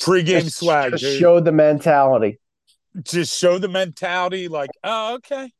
Pregame 0.00 0.44
just, 0.44 0.58
swag. 0.58 0.96
Just 0.96 1.18
show 1.18 1.40
the 1.40 1.52
mentality. 1.52 2.38
Just 3.02 3.38
show 3.38 3.58
the 3.58 3.68
mentality. 3.68 4.48
Like, 4.48 4.70
oh, 4.82 5.16
okay, 5.16 5.52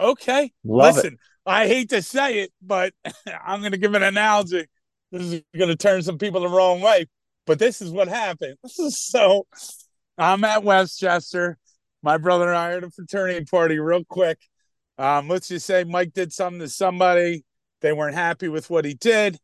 okay. 0.00 0.52
Love 0.64 0.94
Listen, 0.94 1.14
it. 1.14 1.18
I 1.44 1.66
hate 1.66 1.90
to 1.90 2.02
say 2.02 2.40
it, 2.40 2.52
but 2.60 2.92
I'm 3.44 3.60
going 3.60 3.72
to 3.72 3.78
give 3.78 3.94
an 3.94 4.02
analogy. 4.02 4.66
This 5.10 5.22
is 5.22 5.42
going 5.56 5.68
to 5.68 5.76
turn 5.76 6.02
some 6.02 6.18
people 6.18 6.40
the 6.40 6.48
wrong 6.48 6.80
way, 6.80 7.06
but 7.46 7.58
this 7.58 7.82
is 7.82 7.90
what 7.90 8.08
happened. 8.08 8.56
so 8.64 9.46
I'm 10.16 10.44
at 10.44 10.64
Westchester. 10.64 11.58
My 12.02 12.18
brother 12.18 12.48
and 12.48 12.56
I 12.56 12.72
are 12.72 12.76
at 12.78 12.84
a 12.84 12.90
fraternity 12.90 13.44
party 13.44 13.78
real 13.78 14.04
quick. 14.04 14.38
Um, 14.98 15.28
let's 15.28 15.48
just 15.48 15.66
say 15.66 15.84
Mike 15.84 16.12
did 16.12 16.32
something 16.32 16.60
to 16.60 16.68
somebody. 16.68 17.44
They 17.80 17.92
weren't 17.92 18.14
happy 18.14 18.48
with 18.48 18.70
what 18.70 18.84
he 18.84 18.94
did. 18.94 19.38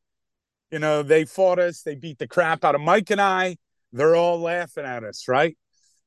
You 0.71 0.79
know, 0.79 1.03
they 1.03 1.25
fought 1.25 1.59
us. 1.59 1.83
They 1.83 1.95
beat 1.95 2.19
the 2.19 2.29
crap 2.29 2.65
out 2.65 2.75
of 2.75 2.81
Mike 2.81 3.11
and 3.11 3.21
I. 3.21 3.57
They're 3.93 4.17
all 4.17 4.39
laughing 4.41 4.85
at 4.85 5.05
us, 5.05 5.27
right? 5.29 5.57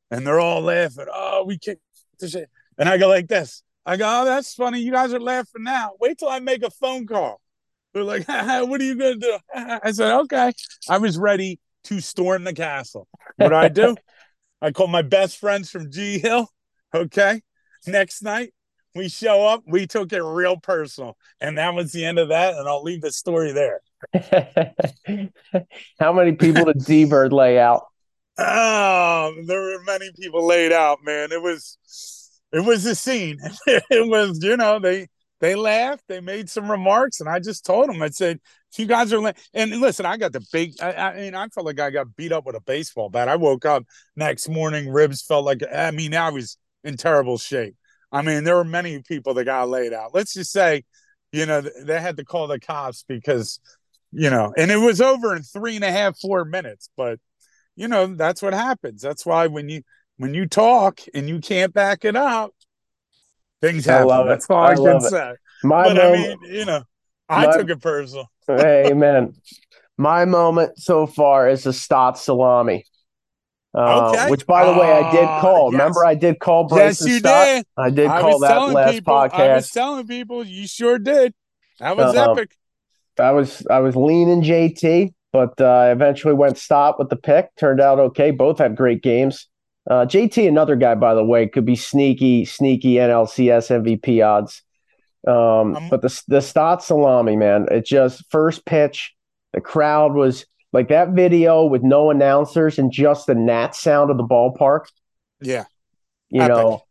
And 0.09 0.25
they're 0.25 0.39
all 0.39 0.61
laughing. 0.61 1.05
Oh, 1.11 1.43
we 1.45 1.57
kicked 1.57 1.81
the 2.19 2.29
shit. 2.29 2.49
And 2.77 2.87
I 2.87 2.97
go 2.97 3.07
like 3.07 3.27
this. 3.27 3.63
I 3.85 3.97
go, 3.97 4.05
oh, 4.21 4.25
that's 4.25 4.53
funny. 4.53 4.79
You 4.79 4.91
guys 4.91 5.13
are 5.13 5.19
laughing 5.19 5.63
now. 5.63 5.91
Wait 5.99 6.17
till 6.17 6.29
I 6.29 6.39
make 6.39 6.63
a 6.63 6.69
phone 6.69 7.07
call. 7.07 7.41
They're 7.93 8.03
like, 8.03 8.27
what 8.27 8.79
are 8.79 8.83
you 8.83 8.95
going 8.95 9.19
to 9.19 9.27
do? 9.27 9.37
I 9.83 9.91
said, 9.91 10.19
okay. 10.21 10.53
I 10.89 10.97
was 10.97 11.17
ready 11.17 11.59
to 11.85 11.99
storm 11.99 12.43
the 12.43 12.53
castle. 12.53 13.07
What 13.37 13.49
do 13.49 13.55
I 13.55 13.69
do? 13.69 13.95
I 14.61 14.71
called 14.71 14.91
my 14.91 15.01
best 15.01 15.39
friends 15.39 15.71
from 15.71 15.91
G 15.91 16.19
Hill. 16.19 16.47
Okay. 16.93 17.41
Next 17.87 18.21
night, 18.21 18.53
we 18.93 19.09
show 19.09 19.47
up. 19.47 19.63
We 19.65 19.87
took 19.87 20.13
it 20.13 20.21
real 20.21 20.57
personal. 20.57 21.17
And 21.39 21.57
that 21.57 21.73
was 21.73 21.91
the 21.91 22.05
end 22.05 22.19
of 22.19 22.29
that. 22.29 22.55
And 22.55 22.67
I'll 22.67 22.83
leave 22.83 23.01
the 23.01 23.11
story 23.11 23.51
there. 23.51 23.81
How 25.99 26.13
many 26.13 26.33
people 26.33 26.65
did 26.65 26.81
Z 26.81 27.05
Bird 27.05 27.33
lay 27.33 27.59
out? 27.59 27.85
Oh, 28.37 29.33
there 29.45 29.61
were 29.61 29.83
many 29.85 30.11
people 30.19 30.45
laid 30.45 30.71
out, 30.71 30.99
man. 31.03 31.31
It 31.31 31.41
was 31.41 31.77
it 32.51 32.59
was 32.59 32.85
a 32.85 32.95
scene. 32.95 33.39
it 33.67 34.09
was, 34.09 34.39
you 34.43 34.57
know, 34.57 34.79
they 34.79 35.07
they 35.39 35.55
laughed, 35.55 36.03
they 36.07 36.21
made 36.21 36.49
some 36.49 36.69
remarks, 36.69 37.19
and 37.19 37.27
I 37.27 37.39
just 37.39 37.65
told 37.65 37.89
them, 37.89 38.01
I 38.01 38.09
said, 38.09 38.39
you 38.77 38.85
guys 38.85 39.11
are 39.11 39.19
la-. 39.19 39.31
and 39.53 39.71
listen, 39.81 40.05
I 40.05 40.17
got 40.17 40.33
the 40.33 40.45
big 40.53 40.73
I, 40.81 40.93
I, 40.93 41.15
mean, 41.15 41.35
I 41.35 41.47
felt 41.47 41.65
like 41.65 41.79
I 41.79 41.89
got 41.89 42.15
beat 42.15 42.31
up 42.31 42.45
with 42.45 42.55
a 42.55 42.61
baseball 42.61 43.09
bat. 43.09 43.27
I 43.27 43.35
woke 43.35 43.65
up 43.65 43.83
next 44.15 44.49
morning, 44.49 44.89
ribs 44.89 45.21
felt 45.21 45.45
like 45.45 45.61
I 45.73 45.91
mean, 45.91 46.15
I 46.15 46.29
was 46.29 46.57
in 46.83 46.97
terrible 46.97 47.37
shape. 47.37 47.75
I 48.11 48.21
mean, 48.21 48.43
there 48.43 48.55
were 48.55 48.63
many 48.63 49.01
people 49.01 49.33
that 49.35 49.45
got 49.45 49.69
laid 49.69 49.93
out. 49.93 50.13
Let's 50.13 50.33
just 50.33 50.51
say, 50.51 50.83
you 51.31 51.45
know, 51.45 51.61
they 51.61 51.99
had 52.01 52.17
to 52.17 52.25
call 52.25 52.47
the 52.47 52.59
cops 52.59 53.05
because, 53.07 53.59
you 54.11 54.29
know, 54.29 54.53
and 54.57 54.69
it 54.69 54.77
was 54.77 54.99
over 54.99 55.35
in 55.35 55.43
three 55.43 55.75
and 55.75 55.85
a 55.85 55.91
half, 55.91 56.19
four 56.19 56.43
minutes. 56.43 56.89
But, 56.97 57.19
you 57.75 57.87
know, 57.87 58.07
that's 58.15 58.41
what 58.41 58.53
happens. 58.53 59.01
That's 59.01 59.25
why 59.25 59.47
when 59.47 59.69
you 59.69 59.83
when 60.21 60.35
you 60.35 60.45
talk 60.45 60.99
and 61.15 61.27
you 61.27 61.39
can't 61.39 61.73
back 61.73 62.05
it 62.05 62.15
up, 62.15 62.53
things 63.59 63.85
happen. 63.85 64.11
I 64.11 64.23
that's 64.27 64.47
all 64.51 64.57
I, 64.57 64.73
I 64.73 64.75
can 64.75 65.01
say. 65.01 65.33
My 65.63 65.85
but 65.85 65.95
moment, 65.95 66.39
I 66.43 66.43
mean, 66.43 66.55
you 66.55 66.65
know, 66.65 66.83
I 67.27 67.47
my, 67.47 67.57
took 67.57 67.69
it 67.71 67.81
personal. 67.81 68.29
amen. 68.49 69.33
My 69.97 70.25
moment 70.25 70.77
so 70.77 71.07
far 71.07 71.49
is 71.49 71.63
the 71.63 71.73
Stott 71.73 72.19
salami. 72.19 72.85
Uh, 73.73 74.09
okay. 74.09 74.29
Which, 74.29 74.45
by 74.45 74.65
the 74.65 74.79
way, 74.79 74.91
I 74.91 75.11
did 75.11 75.23
ah, 75.23 75.41
call. 75.41 75.71
Remember, 75.71 76.05
I 76.05 76.13
did 76.13 76.39
call. 76.39 76.67
Yes, 76.71 77.03
you 77.03 77.17
Stott. 77.17 77.45
did. 77.45 77.65
I 77.75 77.89
did 77.89 78.05
I 78.05 78.21
call 78.21 78.39
that 78.41 78.57
last 78.57 78.91
people, 78.91 79.15
podcast. 79.15 79.33
I 79.33 79.55
was 79.55 79.69
telling 79.71 80.05
people 80.05 80.43
you 80.43 80.67
sure 80.67 80.99
did. 80.99 81.33
That 81.79 81.97
was 81.97 82.15
uh, 82.15 82.31
epic. 82.31 82.55
I 83.17 83.31
was 83.31 83.65
I 83.71 83.79
was 83.79 83.95
leaning 83.95 84.43
JT, 84.43 85.15
but 85.33 85.59
uh, 85.59 85.89
eventually 85.91 86.35
went 86.35 86.59
Stott 86.59 86.99
with 86.99 87.09
the 87.09 87.15
pick. 87.15 87.55
Turned 87.55 87.81
out 87.81 87.97
okay. 87.97 88.29
Both 88.29 88.59
had 88.59 88.75
great 88.75 89.01
games. 89.01 89.47
Uh, 89.89 90.05
JT, 90.05 90.47
another 90.47 90.75
guy, 90.75 90.95
by 90.95 91.15
the 91.15 91.23
way, 91.23 91.47
could 91.47 91.65
be 91.65 91.75
sneaky, 91.75 92.45
sneaky 92.45 92.95
NLCS 92.95 93.83
MVP 93.83 94.25
odds. 94.25 94.61
Um, 95.27 95.75
um, 95.75 95.89
but 95.89 96.01
the 96.01 96.23
the 96.27 96.41
Stott 96.41 96.83
salami, 96.83 97.35
man, 97.35 97.67
it 97.69 97.85
just 97.85 98.23
first 98.29 98.65
pitch. 98.65 99.13
The 99.53 99.61
crowd 99.61 100.13
was 100.13 100.45
like 100.73 100.87
that 100.89 101.09
video 101.09 101.65
with 101.65 101.83
no 101.83 102.09
announcers 102.09 102.79
and 102.79 102.91
just 102.91 103.27
the 103.27 103.35
gnat 103.35 103.75
sound 103.75 104.09
of 104.09 104.17
the 104.17 104.23
ballpark. 104.23 104.85
Yeah. 105.41 105.65
You 106.29 106.41
Epic. 106.41 106.55
know, 106.55 106.83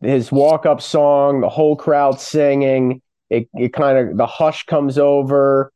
his 0.00 0.30
walk 0.30 0.66
up 0.66 0.80
song, 0.80 1.40
the 1.40 1.48
whole 1.48 1.76
crowd 1.76 2.20
singing. 2.20 3.02
It, 3.30 3.48
it 3.54 3.72
kind 3.72 3.98
of, 3.98 4.16
the 4.16 4.26
hush 4.26 4.64
comes 4.64 4.98
over. 4.98 5.72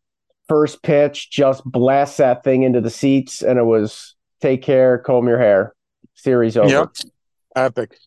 First 0.49 0.83
pitch 0.83 1.31
just 1.31 1.65
blasts 1.65 2.19
that 2.19 2.45
thing 2.45 2.63
into 2.63 2.81
the 2.81 2.91
seats. 2.91 3.43
And 3.43 3.59
it 3.59 3.65
was 3.65 4.15
take 4.41 4.63
care, 4.63 4.99
comb 4.99 5.27
your 5.27 5.39
hair. 5.39 5.75
Series 6.15 6.57
over. 6.57 6.69
Yep. 6.69 6.91
Epic. 7.57 7.99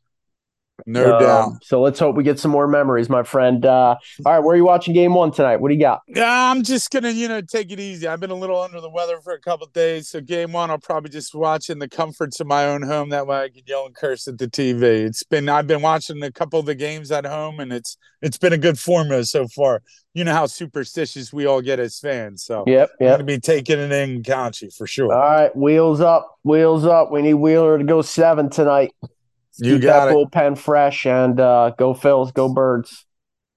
No 0.86 1.16
um, 1.16 1.22
doubt. 1.22 1.64
So 1.64 1.82
let's 1.82 2.00
hope 2.00 2.16
we 2.16 2.24
get 2.24 2.40
some 2.40 2.52
more 2.52 2.68
memories, 2.68 3.10
my 3.10 3.24
friend. 3.24 3.66
Uh, 3.66 3.96
all 4.26 4.32
right, 4.34 4.40
where 4.40 4.54
are 4.54 4.58
you 4.58 4.66
watching 4.66 4.94
game 4.94 5.14
one 5.14 5.32
tonight? 5.32 5.58
What 5.58 5.70
do 5.70 5.76
you 5.76 5.82
got? 5.82 6.02
I'm 6.16 6.64
just 6.64 6.92
gonna, 6.92 7.12
you 7.12 7.28
know, 7.28 7.42
take 7.42 7.72
it 7.72 7.80
easy. 7.80 8.08
I've 8.08 8.20
been 8.20 8.32
a 8.32 8.36
little 8.36 8.60
under 8.62 8.82
the 8.82 8.90
weather 8.90 9.20
for 9.22 9.34
a 9.34 9.40
couple 9.40 9.68
days, 9.68 10.10
so 10.10 10.22
game 10.22 10.52
one, 10.52 10.70
I'll 10.70 10.78
probably 10.78 11.10
just 11.10 11.34
watch 11.36 11.70
in 11.70 11.80
the 11.80 11.90
comforts 11.90 12.40
of 12.40 12.48
my 12.48 12.66
own 12.66 12.82
home. 12.82 13.10
That 13.10 13.28
way, 13.28 13.44
I 13.44 13.50
can 13.50 13.64
yell 13.66 13.86
and 13.86 13.96
curse 13.96 14.28
at 14.28 14.38
the 14.38 14.48
TV. 14.48 14.82
It's 14.84 15.24
been, 15.24 15.50
I've 15.50 15.68
been 15.68 15.82
watching 15.82 16.22
a 16.24 16.32
couple 16.32 16.60
of 16.60 16.66
the 16.66 16.76
games 16.76 17.12
at 17.12 17.26
home, 17.26 17.60
and 17.60 17.72
it's 17.72 17.98
it's 18.22 18.38
been 18.38 18.54
a 18.54 18.58
good 18.58 18.78
formula 18.78 19.24
so 19.26 19.48
far. 19.48 19.82
You 20.14 20.24
know 20.24 20.34
how 20.34 20.46
superstitious 20.46 21.32
we 21.32 21.46
all 21.46 21.62
get 21.62 21.80
as 21.80 22.00
fans, 22.00 22.44
so 22.44 22.64
yep, 22.68 22.92
yep. 23.00 23.12
I'm 23.12 23.14
gonna 23.14 23.24
be 23.24 23.40
taking 23.40 23.80
it 23.80 23.92
in 23.92 24.24
Counchy 24.24 24.76
for 24.76 24.86
sure. 24.86 25.14
All 25.14 25.20
right, 25.20 25.56
wheels 25.56 26.02
up, 26.02 26.38
wheels 26.44 26.86
up. 26.86 27.12
We 27.12 27.22
need 27.22 27.36
Wheeler 27.36 27.78
to 27.78 27.84
go 27.84 28.02
seven 28.02 28.50
tonight. 28.50 28.94
You 29.62 29.76
Keep 29.76 29.84
got 29.84 30.06
that 30.06 30.12
it. 30.12 30.16
bullpen 30.16 30.58
fresh 30.58 31.06
and 31.06 31.40
uh, 31.40 31.72
go 31.78 31.94
Phils, 31.94 32.34
go 32.34 32.52
Birds. 32.52 33.06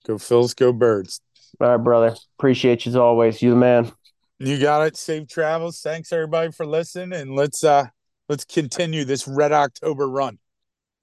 Go 0.07 0.17
Phils, 0.17 0.55
go 0.55 0.71
Birds. 0.71 1.21
All 1.61 1.69
right, 1.71 1.77
brother. 1.79 2.15
Appreciate 2.39 2.85
you 2.85 2.91
as 2.91 2.97
always. 2.97 3.41
You 3.41 3.51
the 3.51 3.57
man. 3.57 3.91
You 4.39 4.61
got 4.61 4.87
it. 4.87 4.99
Safe 4.99 5.27
travels. 5.27 5.81
Thanks 5.81 6.13
everybody 6.13 6.53
for 6.53 6.67
listening, 6.67 7.19
and 7.19 7.35
let's 7.35 7.65
uh 7.65 7.87
let's 8.29 8.45
continue 8.45 9.05
this 9.05 9.27
Red 9.27 9.53
October 9.53 10.07
run. 10.09 10.39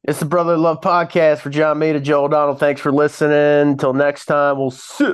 It's 0.03 0.19
the 0.19 0.25
Brother 0.25 0.55
Love 0.55 0.81
Podcast 0.81 1.39
for 1.39 1.49
John 1.49 1.79
Mita, 1.79 1.99
Joe 1.99 2.25
O'Donnell. 2.25 2.55
Thanks 2.55 2.81
for 2.81 2.91
listening. 2.91 3.71
Until 3.71 3.93
next 3.93 4.25
time, 4.25 4.59
we'll 4.59 4.71
see. 4.71 5.13